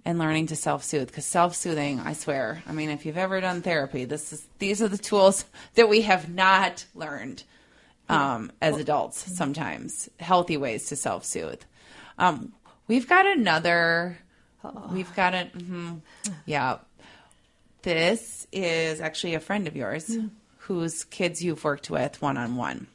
and 0.05 0.19
learning 0.19 0.47
to 0.47 0.57
self-soothe 0.57 1.07
because 1.09 1.25
self-soothing 1.25 2.01
i 2.01 2.13
swear 2.13 2.63
i 2.67 2.73
mean 2.73 2.91
if 2.91 3.07
you've 3.07 3.17
ever 3.17 3.41
done 3.41 3.63
therapy 3.63 4.05
this 4.05 4.33
is 4.33 4.47
these 4.59 4.83
are 4.83 4.89
the 4.89 4.99
tools 4.99 5.45
that 5.75 5.89
we 5.89 6.03
have 6.03 6.29
not 6.29 6.85
learned 6.95 7.43
um, 8.09 8.53
as 8.61 8.77
adults 8.77 9.19
sometimes 9.37 10.09
healthy 10.19 10.57
ways 10.57 10.87
to 10.87 10.97
self-soothe. 10.97 11.61
Um, 12.19 12.53
we've 12.87 13.09
got 13.09 13.27
another 13.27 14.19
we've 14.91 15.15
got 15.15 15.35
a 15.35 15.51
mhm, 15.55 16.01
yeah. 16.47 16.79
This 17.83 18.47
is 18.53 19.01
actually 19.01 19.35
a 19.35 19.41
friend 19.41 19.69
of 19.69 19.77
yours 19.77 20.17
whose 20.59 21.05
kids 21.05 21.43
you've 21.43 21.65
worked 21.65 21.91
with 21.91 22.21
one-on-one 22.21 22.87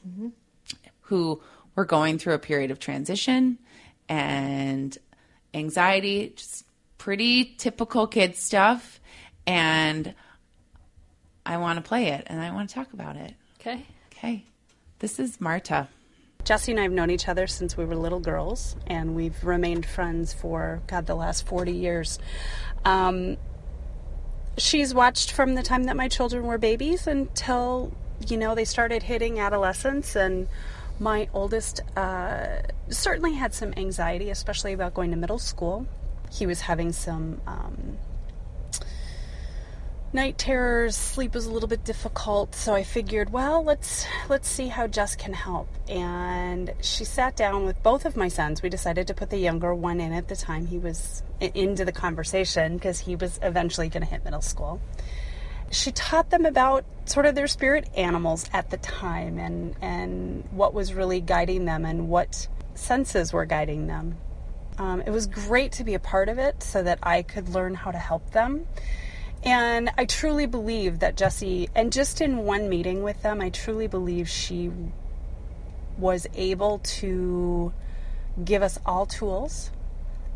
who 1.01 1.41
were 1.75 1.85
going 1.85 2.17
through 2.19 2.33
a 2.33 2.39
period 2.39 2.69
of 2.69 2.79
transition 2.79 3.57
and 4.09 4.97
anxiety, 5.53 6.33
just 6.35 6.65
pretty 7.03 7.43
typical 7.57 8.07
kid 8.07 8.33
stuff. 8.33 9.01
And 9.45 10.13
I 11.45 11.57
want 11.57 11.75
to 11.75 11.81
play 11.81 12.07
it 12.07 12.23
and 12.27 12.41
I 12.41 12.51
want 12.51 12.69
to 12.69 12.75
talk 12.75 12.93
about 12.93 13.17
it. 13.17 13.33
Okay? 13.59 13.85
Okay. 14.13 14.45
This 14.99 15.19
is 15.19 15.41
Marta. 15.41 15.89
Jesse 16.45 16.71
and 16.71 16.79
I 16.79 16.83
have 16.83 16.93
known 16.93 17.09
each 17.09 17.27
other 17.27 17.45
since 17.45 17.75
we 17.75 17.83
were 17.83 17.95
little 17.95 18.19
girls, 18.21 18.75
and 18.87 19.15
we've 19.15 19.43
remained 19.43 19.85
friends 19.85 20.33
for, 20.33 20.81
God, 20.87 21.05
the 21.05 21.15
last 21.15 21.45
40 21.45 21.71
years. 21.71 22.19
Um, 22.83 23.37
she's 24.57 24.93
watched 24.93 25.31
from 25.31 25.55
the 25.55 25.63
time 25.63 25.85
that 25.85 25.95
my 25.95 26.09
children 26.09 26.45
were 26.45 26.57
babies 26.57 27.07
until, 27.07 27.93
you 28.27 28.35
know, 28.35 28.55
they 28.55 28.65
started 28.65 29.03
hitting 29.03 29.39
adolescence, 29.39 30.17
and 30.17 30.49
my 30.99 31.29
oldest 31.33 31.79
uh, 31.95 32.61
certainly 32.89 33.33
had 33.33 33.53
some 33.53 33.73
anxiety, 33.77 34.29
especially 34.29 34.73
about 34.73 34.93
going 34.93 35.11
to 35.11 35.17
middle 35.17 35.39
school. 35.39 35.87
He 36.33 36.45
was 36.45 36.61
having 36.61 36.91
some. 36.91 37.41
Um, 37.47 37.97
night 40.11 40.37
terrors 40.37 40.95
sleep 40.95 41.33
was 41.33 41.47
a 41.47 41.51
little 41.51 41.67
bit 41.67 41.83
difficult 41.83 42.53
so 42.53 42.75
i 42.75 42.83
figured 42.83 43.31
well 43.31 43.63
let's 43.63 44.05
let's 44.29 44.47
see 44.47 44.67
how 44.67 44.87
Jes 44.87 45.15
can 45.15 45.33
help. 45.33 45.67
And 45.89 46.73
she 46.81 47.03
sat 47.03 47.35
down 47.35 47.65
with 47.65 47.81
both 47.83 48.05
of 48.05 48.15
my 48.15 48.27
sons. 48.27 48.61
We 48.61 48.69
decided 48.69 49.07
to 49.07 49.13
put 49.13 49.29
the 49.29 49.37
younger 49.37 49.73
one 49.73 49.99
in 49.99 50.13
at 50.13 50.27
the 50.27 50.35
time 50.35 50.67
he 50.67 50.77
was 50.77 51.23
into 51.39 51.85
the 51.85 51.91
conversation 51.91 52.75
because 52.75 52.99
he 52.99 53.15
was 53.15 53.39
eventually 53.41 53.89
going 53.89 54.03
to 54.03 54.09
hit 54.09 54.23
middle 54.23 54.41
school. 54.41 54.81
She 55.71 55.91
taught 55.91 56.29
them 56.29 56.45
about 56.45 56.85
sort 57.05 57.25
of 57.25 57.35
their 57.35 57.47
spirit 57.47 57.89
animals 57.95 58.49
at 58.53 58.69
the 58.69 58.77
time 58.77 59.37
and 59.37 59.75
and 59.81 60.47
what 60.51 60.73
was 60.73 60.93
really 60.93 61.19
guiding 61.19 61.65
them 61.65 61.85
and 61.85 62.07
what 62.07 62.47
senses 62.75 63.33
were 63.33 63.45
guiding 63.45 63.87
them 63.87 64.17
um, 64.77 65.01
it 65.01 65.11
was 65.11 65.27
great 65.27 65.71
to 65.71 65.83
be 65.83 65.93
a 65.93 65.99
part 65.99 66.29
of 66.29 66.37
it 66.37 66.61
so 66.63 66.83
that 66.83 66.99
i 67.03 67.21
could 67.21 67.49
learn 67.49 67.73
how 67.73 67.91
to 67.91 67.97
help 67.97 68.31
them 68.31 68.65
and 69.45 69.91
I 69.97 70.05
truly 70.05 70.45
believe 70.45 70.99
that 70.99 71.17
Jessie, 71.17 71.69
and 71.75 71.91
just 71.91 72.21
in 72.21 72.45
one 72.45 72.69
meeting 72.69 73.03
with 73.03 73.21
them, 73.23 73.41
I 73.41 73.49
truly 73.49 73.87
believe 73.87 74.29
she 74.29 74.71
was 75.97 76.27
able 76.33 76.79
to 76.79 77.73
give 78.43 78.63
us 78.63 78.79
all 78.85 79.05
tools 79.05 79.69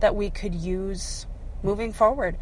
that 0.01 0.13
we 0.13 0.29
could 0.29 0.53
use 0.53 1.25
moving 1.63 1.93
forward. 1.93 2.37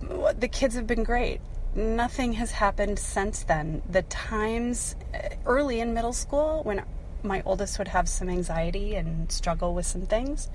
The 0.00 0.48
kids 0.48 0.74
have 0.74 0.86
been 0.86 1.02
great. 1.02 1.40
Nothing 1.74 2.34
has 2.34 2.52
happened 2.52 2.98
since 2.98 3.44
then. 3.44 3.80
The 3.88 4.02
times 4.02 4.94
uh, 5.14 5.30
early 5.46 5.80
in 5.80 5.94
middle 5.94 6.12
school 6.12 6.62
when 6.62 6.82
my 7.22 7.42
oldest 7.46 7.78
would 7.78 7.88
have 7.88 8.08
some 8.08 8.28
anxiety 8.28 8.94
and 8.96 9.32
struggle 9.32 9.74
with 9.74 9.86
some 9.86 10.02
things, 10.02 10.50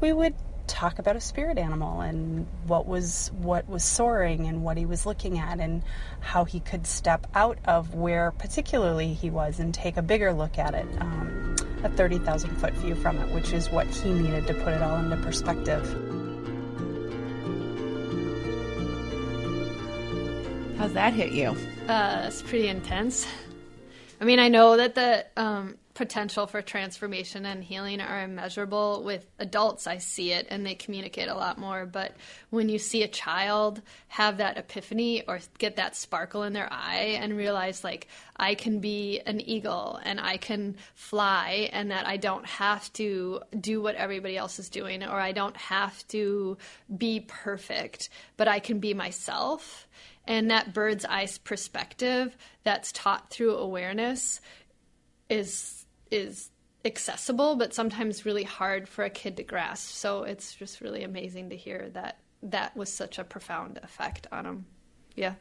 we 0.00 0.12
would 0.12 0.34
talk 0.66 0.98
about 0.98 1.14
a 1.14 1.20
spirit 1.20 1.58
animal 1.58 2.00
and 2.00 2.46
what 2.66 2.86
was 2.86 3.30
what 3.38 3.68
was 3.68 3.84
soaring 3.84 4.46
and 4.46 4.64
what 4.64 4.76
he 4.76 4.84
was 4.84 5.06
looking 5.06 5.38
at 5.38 5.60
and 5.60 5.82
how 6.20 6.44
he 6.44 6.58
could 6.58 6.86
step 6.86 7.26
out 7.34 7.58
of 7.66 7.94
where 7.94 8.32
particularly 8.32 9.14
he 9.14 9.30
was 9.30 9.60
and 9.60 9.72
take 9.72 9.96
a 9.96 10.02
bigger 10.02 10.32
look 10.32 10.58
at 10.58 10.74
it 10.74 10.86
um, 11.00 11.54
a 11.84 11.88
30,000 11.90 12.50
foot 12.56 12.74
view 12.74 12.96
from 12.96 13.16
it 13.18 13.32
which 13.32 13.52
is 13.52 13.70
what 13.70 13.86
he 13.86 14.12
needed 14.12 14.46
to 14.46 14.54
put 14.54 14.72
it 14.72 14.82
all 14.82 14.96
into 14.96 15.16
perspective 15.18 15.84
How's 20.78 20.92
that 20.92 21.14
hit 21.14 21.32
you? 21.32 21.56
Uh, 21.88 22.24
it's 22.26 22.42
pretty 22.42 22.68
intense. 22.68 23.26
I 24.20 24.24
mean, 24.24 24.38
I 24.38 24.48
know 24.48 24.76
that 24.76 24.94
the 24.94 25.24
um, 25.36 25.76
potential 25.96 26.46
for 26.46 26.60
transformation 26.60 27.46
and 27.46 27.64
healing 27.64 28.02
are 28.02 28.22
immeasurable. 28.22 29.02
With 29.02 29.26
adults, 29.38 29.86
I 29.86 29.96
see 29.96 30.30
it 30.30 30.46
and 30.50 30.64
they 30.64 30.74
communicate 30.74 31.28
a 31.28 31.34
lot 31.34 31.58
more. 31.58 31.86
But 31.86 32.14
when 32.50 32.68
you 32.68 32.78
see 32.78 33.02
a 33.02 33.08
child 33.08 33.80
have 34.08 34.36
that 34.36 34.58
epiphany 34.58 35.24
or 35.26 35.40
get 35.56 35.76
that 35.76 35.96
sparkle 35.96 36.42
in 36.42 36.52
their 36.52 36.68
eye 36.70 37.18
and 37.18 37.34
realize, 37.34 37.82
like, 37.82 38.08
I 38.36 38.54
can 38.54 38.80
be 38.80 39.20
an 39.24 39.40
eagle 39.40 39.98
and 40.04 40.20
I 40.20 40.36
can 40.36 40.76
fly, 40.94 41.70
and 41.72 41.90
that 41.90 42.06
I 42.06 42.18
don't 42.18 42.46
have 42.46 42.92
to 42.94 43.40
do 43.58 43.80
what 43.80 43.94
everybody 43.94 44.36
else 44.36 44.58
is 44.58 44.68
doing, 44.68 45.02
or 45.02 45.18
I 45.18 45.32
don't 45.32 45.56
have 45.56 46.06
to 46.08 46.58
be 46.94 47.24
perfect, 47.26 48.10
but 48.36 48.48
I 48.48 48.58
can 48.58 48.80
be 48.80 48.92
myself 48.92 49.88
and 50.28 50.50
that 50.50 50.74
bird's 50.74 51.04
eye 51.04 51.28
perspective 51.44 52.36
that's 52.64 52.90
taught 52.90 53.30
through 53.30 53.56
awareness 53.56 54.40
is 55.28 55.75
is 56.10 56.50
accessible 56.84 57.56
but 57.56 57.74
sometimes 57.74 58.24
really 58.24 58.44
hard 58.44 58.88
for 58.88 59.04
a 59.04 59.10
kid 59.10 59.36
to 59.36 59.42
grasp 59.42 59.90
so 59.90 60.22
it's 60.22 60.54
just 60.54 60.80
really 60.80 61.02
amazing 61.02 61.50
to 61.50 61.56
hear 61.56 61.90
that 61.92 62.18
that 62.42 62.76
was 62.76 62.92
such 62.92 63.18
a 63.18 63.24
profound 63.24 63.78
effect 63.82 64.26
on 64.30 64.46
him 64.46 64.66
yeah 65.16 65.34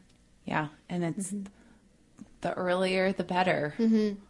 Yeah, 0.46 0.68
and 0.90 1.04
it's 1.04 1.32
mm-hmm. 1.32 1.46
the 2.42 2.54
earlier 2.54 3.12
the 3.12 3.24
better. 3.24 3.74
Mm-hmm. 3.78 4.22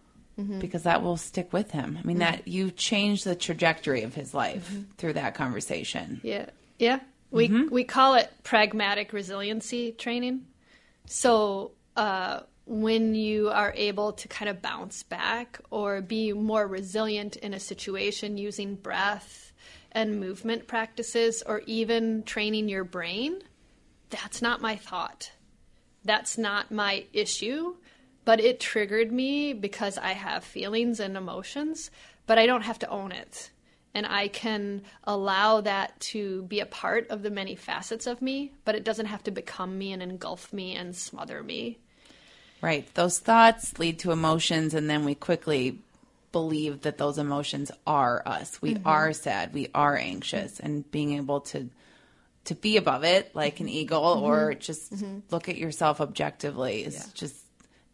Mm-hmm. 0.42 0.60
Because 0.60 0.84
that 0.84 1.02
will 1.02 1.16
stick 1.16 1.54
with 1.54 1.72
him. 1.72 1.98
I 1.98 2.06
mean, 2.06 2.18
that 2.20 2.46
you 2.46 2.70
changed 2.70 3.24
the 3.24 3.36
trajectory 3.36 4.04
of 4.04 4.14
his 4.14 4.34
life 4.34 4.70
through 4.98 5.14
that 5.14 5.34
conversation. 5.34 6.20
Yeah, 6.24 6.48
yeah. 6.78 7.00
We 7.32 7.48
we 7.70 7.86
call 7.86 8.16
it 8.16 8.30
pragmatic 8.44 9.14
resiliency 9.14 9.94
training. 9.94 10.46
So 11.06 11.72
uh, 11.96 12.42
when 12.66 13.14
you 13.16 13.50
are 13.50 13.74
able 13.76 14.14
to 14.14 14.28
kind 14.28 14.50
of 14.50 14.62
bounce 14.62 15.04
back 15.04 15.60
or 15.70 16.02
be 16.02 16.34
more 16.34 16.68
resilient 16.68 17.36
in 17.38 17.54
a 17.54 17.60
situation 17.60 18.38
using 18.38 18.76
breath 18.76 19.54
and 19.92 20.20
movement 20.20 20.68
practices, 20.68 21.42
or 21.46 21.62
even 21.68 22.24
training 22.24 22.68
your 22.68 22.84
brain, 22.84 23.42
that's 24.10 24.42
not 24.42 24.62
my 24.62 24.76
thought. 24.76 25.32
That's 26.04 26.38
not 26.38 26.72
my 26.72 27.06
issue. 27.14 27.76
But 28.26 28.42
it 28.42 28.60
triggered 28.60 29.12
me 29.12 29.54
because 29.54 29.98
I 29.98 30.14
have 30.14 30.44
feelings 30.44 31.00
and 31.00 31.16
emotions, 31.16 31.92
but 32.26 32.38
I 32.38 32.46
don't 32.46 32.64
have 32.64 32.80
to 32.80 32.90
own 32.90 33.12
it 33.12 33.52
and 33.96 34.06
I 34.06 34.28
can 34.28 34.82
allow 35.06 35.62
that 35.62 35.98
to 36.12 36.44
be 36.44 36.60
a 36.60 36.66
part 36.66 37.08
of 37.08 37.24
the 37.24 37.30
many 37.30 37.56
facets 37.56 38.06
of 38.06 38.22
me, 38.22 38.52
but 38.66 38.76
it 38.76 38.84
doesn't 38.84 39.06
have 39.06 39.24
to 39.24 39.32
become 39.32 39.78
me 39.78 39.94
and 39.94 40.04
engulf 40.04 40.52
me 40.52 40.76
and 40.76 40.94
smother 40.94 41.42
me. 41.42 41.80
Right. 42.66 42.92
Those 42.96 43.20
thoughts 43.20 43.78
lead 43.78 44.00
to 44.00 44.12
emotions, 44.12 44.74
and 44.74 44.90
then 44.90 45.06
we 45.06 45.14
quickly 45.14 45.84
believe 46.32 46.82
that 46.82 46.98
those 46.98 47.20
emotions 47.20 47.70
are 47.86 48.24
us. 48.26 48.60
We 48.60 48.74
mm-hmm. 48.74 48.88
are 48.88 49.14
sad. 49.14 49.54
We 49.54 49.68
are 49.76 49.96
anxious, 49.96 50.60
and 50.60 50.90
being 50.90 51.14
able 51.14 51.42
to 51.42 51.70
to 52.46 52.56
be 52.56 52.78
above 52.78 53.04
it, 53.04 53.36
like 53.36 53.60
an 53.60 53.70
eagle, 53.70 54.16
mm-hmm. 54.16 54.26
or 54.26 54.54
just 54.56 54.92
mm-hmm. 54.92 55.20
look 55.30 55.48
at 55.48 55.58
yourself 55.58 56.02
objectively, 56.02 56.84
is 56.84 57.12
just 57.14 57.36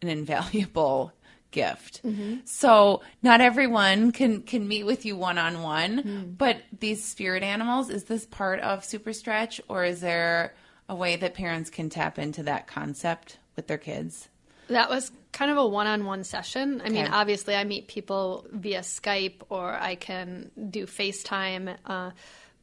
an 0.00 0.08
invaluable 0.08 1.12
gift. 1.50 2.00
So 2.46 3.02
not 3.22 3.42
everyone 3.42 4.10
can 4.10 4.40
can 4.40 4.66
meet 4.66 4.84
with 4.84 5.04
you 5.04 5.18
one 5.18 5.36
on 5.36 5.60
one, 5.60 6.34
but 6.38 6.62
these 6.80 7.04
spirit 7.04 7.42
animals 7.42 7.90
is 7.90 8.04
this 8.04 8.24
part 8.24 8.58
of 8.60 8.86
Super 8.86 9.12
Stretch, 9.12 9.60
or 9.68 9.84
is 9.84 10.00
there 10.00 10.54
a 10.88 10.94
way 10.94 11.16
that 11.16 11.34
parents 11.34 11.68
can 11.68 11.90
tap 11.90 12.18
into 12.18 12.42
that 12.44 12.66
concept 12.66 13.36
with 13.54 13.66
their 13.66 13.76
kids? 13.76 14.30
That 14.68 14.88
was 14.88 15.10
kind 15.32 15.50
of 15.50 15.56
a 15.56 15.66
one 15.66 15.86
on 15.86 16.04
one 16.04 16.24
session. 16.24 16.82
I 16.84 16.88
mean, 16.88 17.06
obviously, 17.06 17.54
I 17.56 17.64
meet 17.64 17.88
people 17.88 18.46
via 18.50 18.80
Skype 18.80 19.42
or 19.48 19.72
I 19.72 19.94
can 19.96 20.50
do 20.70 20.86
FaceTime, 20.86 21.76
uh, 21.84 22.10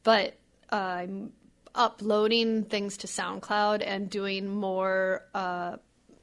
but 0.03 0.35
uh, 0.71 0.75
I'm 0.75 1.33
uploading 1.75 2.63
things 2.65 2.97
to 2.97 3.07
SoundCloud 3.07 3.83
and 3.85 4.09
doing 4.09 4.47
more 4.47 5.25
uh, 5.33 5.77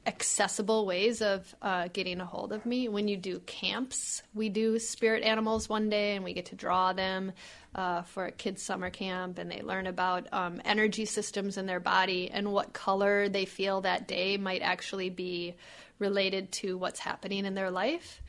accessible 0.05 0.85
ways 0.85 1.21
of 1.21 1.53
uh, 1.61 1.89
getting 1.91 2.21
a 2.21 2.25
hold 2.25 2.53
of 2.53 2.65
me. 2.65 2.87
When 2.87 3.07
you 3.07 3.17
do 3.17 3.39
camps, 3.39 4.23
we 4.33 4.49
do 4.49 4.79
spirit 4.79 5.23
animals 5.23 5.67
one 5.67 5.89
day 5.89 6.15
and 6.15 6.23
we 6.23 6.33
get 6.33 6.47
to 6.47 6.55
draw 6.55 6.93
them 6.93 7.33
uh, 7.77 8.01
for 8.01 8.25
a 8.25 8.31
kids' 8.31 8.63
summer 8.63 8.89
camp 8.89 9.37
and 9.37 9.51
they 9.51 9.61
learn 9.61 9.87
about 9.87 10.27
um, 10.33 10.61
energy 10.65 11.05
systems 11.05 11.57
in 11.57 11.67
their 11.67 11.79
body 11.79 12.29
and 12.31 12.51
what 12.51 12.73
color 12.73 13.29
they 13.29 13.45
feel 13.45 13.81
that 13.81 14.07
day 14.07 14.35
might 14.37 14.61
actually 14.63 15.09
be 15.11 15.55
related 15.99 16.51
to 16.51 16.77
what's 16.77 16.99
happening 16.99 17.45
in 17.45 17.53
their 17.53 17.71
life. 17.71 18.21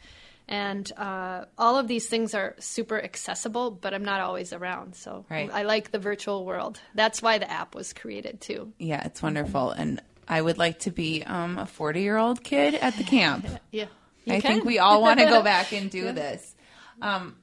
And 0.50 0.90
uh, 0.96 1.44
all 1.58 1.78
of 1.78 1.88
these 1.88 2.08
things 2.08 2.34
are 2.34 2.54
super 2.58 3.02
accessible, 3.02 3.70
but 3.70 3.92
I'm 3.92 4.04
not 4.04 4.20
always 4.20 4.52
around. 4.52 4.94
So 4.94 5.26
Right. 5.28 5.50
I 5.52 5.62
like 5.62 5.90
the 5.90 5.98
virtual 5.98 6.44
world. 6.46 6.80
That's 6.94 7.20
why 7.20 7.38
the 7.38 7.50
app 7.50 7.74
was 7.74 7.92
created 7.92 8.40
too. 8.40 8.72
Yeah, 8.78 9.04
it's 9.04 9.22
wonderful, 9.22 9.70
and 9.72 10.00
I 10.26 10.40
would 10.40 10.56
like 10.56 10.80
to 10.80 10.90
be 10.90 11.22
um, 11.22 11.58
a 11.58 11.66
forty-year-old 11.66 12.42
kid 12.42 12.74
at 12.74 12.96
the 12.96 13.04
camp. 13.04 13.46
Yeah. 13.70 13.86
I 14.30 14.40
think 14.40 14.64
we 14.64 14.78
all 14.78 15.00
want 15.00 15.20
to 15.20 15.26
go 15.26 15.42
back 15.54 15.72
and 15.72 15.90
do 15.90 16.12
this. 16.12 16.54
Um, 17.00 17.36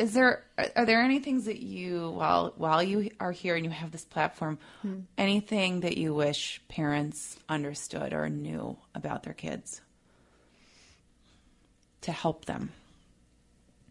is 0.00 0.14
there 0.14 0.44
are, 0.76 0.86
there 0.86 1.02
any 1.02 1.18
things 1.18 1.44
that 1.44 1.60
you 1.60 2.10
while 2.10 2.54
while 2.56 2.82
you 2.82 3.10
are 3.20 3.32
here 3.32 3.54
and 3.54 3.64
you 3.64 3.70
have 3.70 3.90
this 3.90 4.04
platform, 4.04 4.58
hmm. 4.82 5.00
anything 5.18 5.80
that 5.80 5.98
you 5.98 6.14
wish 6.14 6.60
parents 6.68 7.36
understood 7.48 8.12
or 8.12 8.28
knew 8.28 8.78
about 8.94 9.22
their 9.22 9.34
kids 9.34 9.82
to 12.00 12.12
help 12.12 12.46
them? 12.46 12.72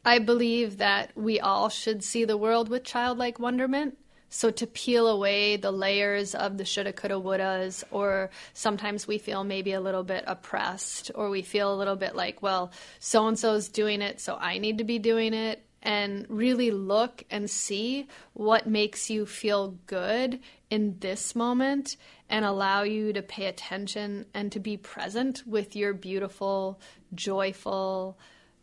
I 0.03 0.17
believe 0.17 0.77
that 0.79 1.11
we 1.15 1.39
all 1.39 1.69
should 1.69 2.03
see 2.03 2.25
the 2.25 2.37
world 2.37 2.69
with 2.69 2.83
childlike 2.83 3.39
wonderment. 3.39 3.97
So 4.31 4.51
to 4.51 4.67
peel 4.67 5.07
away 5.07 5.57
the 5.57 5.71
layers 5.71 6.35
of 6.35 6.57
the 6.57 6.65
shoulda, 6.65 6.93
coulda, 6.93 7.15
wouldas, 7.15 7.83
or 7.89 8.29
sometimes 8.53 9.07
we 9.07 9.17
feel 9.17 9.43
maybe 9.43 9.73
a 9.73 9.81
little 9.81 10.03
bit 10.03 10.23
oppressed, 10.27 11.09
or 11.15 11.31
we 11.31 11.41
feel 11.41 11.73
a 11.73 11.77
little 11.77 11.95
bit 11.95 12.15
like, 12.15 12.41
well, 12.41 12.71
so 12.99 13.27
and 13.27 13.37
so's 13.37 13.69
doing 13.69 14.03
it, 14.03 14.21
so 14.21 14.37
I 14.39 14.59
need 14.59 14.77
to 14.77 14.83
be 14.83 14.99
doing 14.99 15.33
it. 15.33 15.65
And 15.81 16.25
really 16.27 16.71
look 16.71 17.23
and 17.29 17.49
see 17.49 18.07
what 18.33 18.67
makes 18.67 19.09
you 19.09 19.25
feel 19.25 19.77
good 19.87 20.39
in 20.69 20.97
this 20.99 21.35
moment 21.35 21.95
and 22.29 22.43
allow 22.43 22.83
you 22.83 23.13
to 23.13 23.21
pay 23.21 23.45
attention 23.45 24.25
and 24.33 24.51
to 24.51 24.59
be 24.59 24.75
present 24.77 25.43
with 25.47 25.75
your 25.75 25.93
beautiful, 25.93 26.79
joyful 27.15 28.17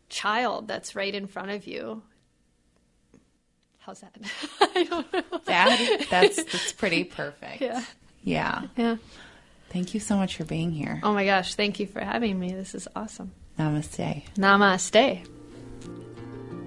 child 0.09 0.67
that's 0.67 0.95
right 0.95 1.13
in 1.13 1.27
front 1.27 1.51
of 1.51 1.67
you. 1.67 2.01
How's 3.79 4.01
that? 4.01 4.15
I 4.61 4.83
don't 4.83 5.13
know. 5.13 5.23
That 5.45 6.07
that's 6.09 6.43
that's 6.43 6.73
pretty 6.73 7.05
perfect. 7.05 7.61
Yeah. 7.61 7.83
Yeah. 8.23 8.63
Yeah. 8.75 8.97
Thank 9.69 9.93
you 9.93 9.99
so 9.99 10.17
much 10.17 10.35
for 10.35 10.43
being 10.43 10.71
here. 10.71 10.99
Oh 11.03 11.13
my 11.13 11.25
gosh, 11.25 11.55
thank 11.55 11.79
you 11.79 11.87
for 11.87 12.01
having 12.01 12.39
me. 12.39 12.53
This 12.53 12.75
is 12.75 12.87
awesome. 12.95 13.31
Namaste. 13.57 14.23
Namaste. 14.35 15.25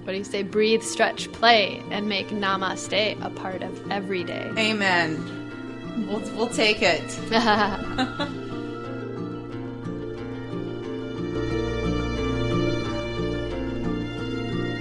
What 0.03 0.13
do 0.13 0.17
you 0.17 0.23
say? 0.23 0.41
Breathe, 0.43 0.81
stretch, 0.81 1.31
play, 1.31 1.83
and 1.91 2.09
make 2.09 2.29
namaste 2.29 3.23
a 3.23 3.29
part 3.29 3.61
of 3.61 3.91
every 3.91 4.23
day. 4.23 4.51
Amen. 4.57 6.07
We'll 6.07 6.21
we'll 6.35 6.47
take 6.47 6.81
it. 6.81 7.01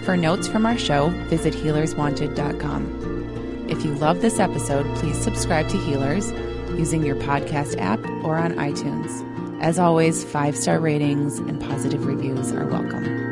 For 0.04 0.16
notes 0.16 0.48
from 0.48 0.66
our 0.66 0.78
show, 0.78 1.10
visit 1.28 1.54
healerswanted.com. 1.54 3.66
If 3.68 3.84
you 3.84 3.94
love 3.94 4.22
this 4.22 4.40
episode, 4.40 4.86
please 4.96 5.16
subscribe 5.16 5.68
to 5.68 5.76
Healers 5.76 6.32
using 6.78 7.04
your 7.04 7.16
podcast 7.16 7.78
app 7.78 8.00
or 8.24 8.36
on 8.36 8.54
iTunes. 8.54 9.26
As 9.62 9.78
always, 9.78 10.24
five 10.24 10.56
star 10.56 10.80
ratings 10.80 11.38
and 11.38 11.60
positive 11.60 12.06
reviews 12.06 12.50
are 12.52 12.66
welcome. 12.66 13.29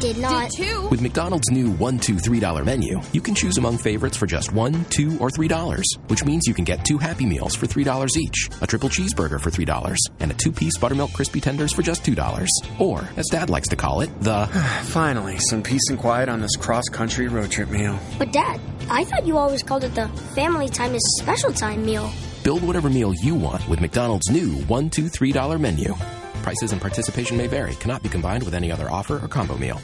Did 0.00 0.18
not. 0.18 0.50
Did 0.50 0.64
too. 0.64 0.88
With 0.88 1.02
McDonald's 1.02 1.50
new 1.50 1.70
one, 1.72 1.98
two, 1.98 2.18
three 2.18 2.40
dollar 2.40 2.64
menu, 2.64 3.00
you 3.12 3.20
can 3.20 3.34
choose 3.34 3.58
among 3.58 3.78
favorites 3.78 4.16
for 4.16 4.26
just 4.26 4.52
one, 4.52 4.84
two, 4.86 5.18
or 5.18 5.30
three 5.30 5.48
dollars, 5.48 5.86
which 6.08 6.24
means 6.24 6.46
you 6.46 6.54
can 6.54 6.64
get 6.64 6.84
two 6.84 6.98
Happy 6.98 7.26
Meals 7.26 7.54
for 7.54 7.66
three 7.66 7.84
dollars 7.84 8.16
each, 8.16 8.48
a 8.60 8.66
triple 8.66 8.88
cheeseburger 8.88 9.40
for 9.40 9.50
three 9.50 9.64
dollars, 9.64 9.98
and 10.20 10.30
a 10.30 10.34
two-piece 10.34 10.78
buttermilk 10.78 11.12
crispy 11.12 11.40
tenders 11.40 11.72
for 11.72 11.82
just 11.82 12.04
two 12.04 12.14
dollars. 12.14 12.50
Or, 12.78 13.08
as 13.16 13.26
Dad 13.26 13.50
likes 13.50 13.68
to 13.68 13.76
call 13.76 14.00
it, 14.00 14.10
the 14.20 14.46
finally 14.84 15.38
some 15.38 15.62
peace 15.62 15.88
and 15.90 15.98
quiet 15.98 16.28
on 16.28 16.40
this 16.40 16.56
cross-country 16.56 17.28
road 17.28 17.50
trip 17.50 17.70
meal. 17.70 17.98
But 18.18 18.32
Dad, 18.32 18.60
I 18.88 19.04
thought 19.04 19.26
you 19.26 19.36
always 19.36 19.62
called 19.62 19.84
it 19.84 19.94
the 19.94 20.08
family 20.34 20.68
time 20.68 20.94
is 20.94 21.18
special 21.20 21.52
time 21.52 21.84
meal. 21.84 22.10
Build 22.42 22.62
whatever 22.62 22.88
meal 22.88 23.12
you 23.22 23.34
want 23.34 23.68
with 23.68 23.80
McDonald's 23.80 24.30
new 24.30 24.54
one, 24.62 24.90
two, 24.90 25.08
three 25.08 25.32
dollar 25.32 25.58
menu. 25.58 25.94
Prices 26.42 26.72
and 26.72 26.80
participation 26.80 27.36
may 27.36 27.46
vary. 27.46 27.74
Cannot 27.76 28.02
be 28.02 28.08
combined 28.08 28.42
with 28.42 28.54
any 28.54 28.72
other 28.72 28.90
offer 28.90 29.22
or 29.22 29.28
combo 29.28 29.56
meal. 29.56 29.80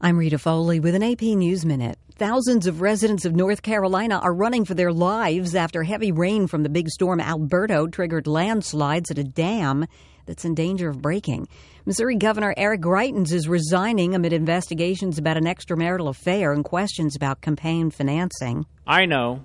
I'm 0.00 0.18
Rita 0.18 0.38
Foley 0.38 0.80
with 0.80 0.94
an 0.94 1.02
AP 1.02 1.22
News 1.22 1.64
Minute. 1.64 1.98
Thousands 2.16 2.66
of 2.66 2.80
residents 2.80 3.24
of 3.24 3.34
North 3.34 3.62
Carolina 3.62 4.18
are 4.18 4.34
running 4.34 4.64
for 4.64 4.74
their 4.74 4.92
lives 4.92 5.54
after 5.54 5.82
heavy 5.82 6.12
rain 6.12 6.46
from 6.46 6.62
the 6.62 6.68
big 6.68 6.88
storm 6.88 7.20
Alberto 7.20 7.86
triggered 7.86 8.26
landslides 8.26 9.10
at 9.10 9.18
a 9.18 9.24
dam 9.24 9.86
that's 10.26 10.44
in 10.44 10.54
danger 10.54 10.88
of 10.88 11.00
breaking. 11.00 11.48
Missouri 11.86 12.16
Governor 12.16 12.54
Eric 12.56 12.82
Greitens 12.82 13.32
is 13.32 13.48
resigning 13.48 14.14
amid 14.14 14.32
investigations 14.32 15.18
about 15.18 15.36
an 15.36 15.44
extramarital 15.44 16.08
affair 16.08 16.52
and 16.52 16.64
questions 16.64 17.16
about 17.16 17.40
campaign 17.40 17.90
financing. 17.90 18.66
I 18.86 19.06
know, 19.06 19.44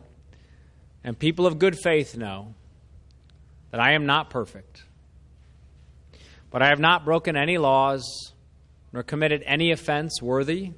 and 1.04 1.18
people 1.18 1.48
of 1.48 1.58
good 1.58 1.78
faith 1.78 2.18
know, 2.18 2.54
that 3.72 3.80
I 3.80 3.94
am 3.94 4.06
not 4.06 4.30
perfect. 4.30 4.84
But 6.52 6.62
I 6.62 6.68
have 6.68 6.80
not 6.80 7.06
broken 7.06 7.36
any 7.36 7.58
laws 7.58 8.34
nor 8.92 9.04
committed 9.04 9.44
any 9.46 9.72
offense 9.72 10.22
worthy 10.22 10.72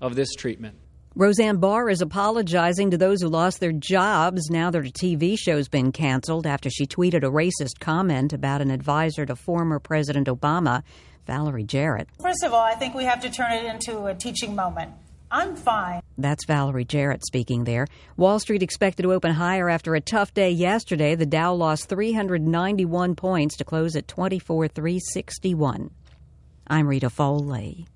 of 0.00 0.14
this 0.14 0.34
treatment. 0.34 0.76
Roseanne 1.14 1.56
Barr 1.56 1.90
is 1.90 2.00
apologizing 2.00 2.92
to 2.92 2.98
those 2.98 3.20
who 3.20 3.28
lost 3.28 3.58
their 3.58 3.72
jobs 3.72 4.50
now 4.50 4.70
that 4.70 4.78
her 4.78 4.84
TV 4.84 5.36
show's 5.36 5.66
been 5.66 5.90
canceled 5.90 6.46
after 6.46 6.70
she 6.70 6.86
tweeted 6.86 7.24
a 7.24 7.30
racist 7.30 7.80
comment 7.80 8.32
about 8.32 8.60
an 8.60 8.70
advisor 8.70 9.26
to 9.26 9.34
former 9.34 9.80
President 9.80 10.28
Obama, 10.28 10.84
Valerie 11.26 11.64
Jarrett. 11.64 12.08
First 12.22 12.44
of 12.44 12.52
all, 12.52 12.62
I 12.62 12.74
think 12.74 12.94
we 12.94 13.04
have 13.04 13.20
to 13.22 13.30
turn 13.30 13.50
it 13.50 13.64
into 13.64 14.06
a 14.06 14.14
teaching 14.14 14.54
moment. 14.54 14.92
I'm 15.30 15.56
fine. 15.56 16.00
That's 16.16 16.44
Valerie 16.46 16.84
Jarrett 16.84 17.24
speaking 17.24 17.64
there. 17.64 17.86
Wall 18.16 18.38
Street 18.38 18.62
expected 18.62 19.02
to 19.02 19.12
open 19.12 19.32
higher 19.32 19.68
after 19.68 19.94
a 19.94 20.00
tough 20.00 20.32
day 20.32 20.50
yesterday. 20.50 21.14
The 21.14 21.26
Dow 21.26 21.54
lost 21.54 21.88
391 21.88 23.14
points 23.14 23.56
to 23.56 23.64
close 23.64 23.94
at 23.96 24.08
24,361. 24.08 25.90
I'm 26.66 26.86
Rita 26.86 27.10
Foley. 27.10 27.86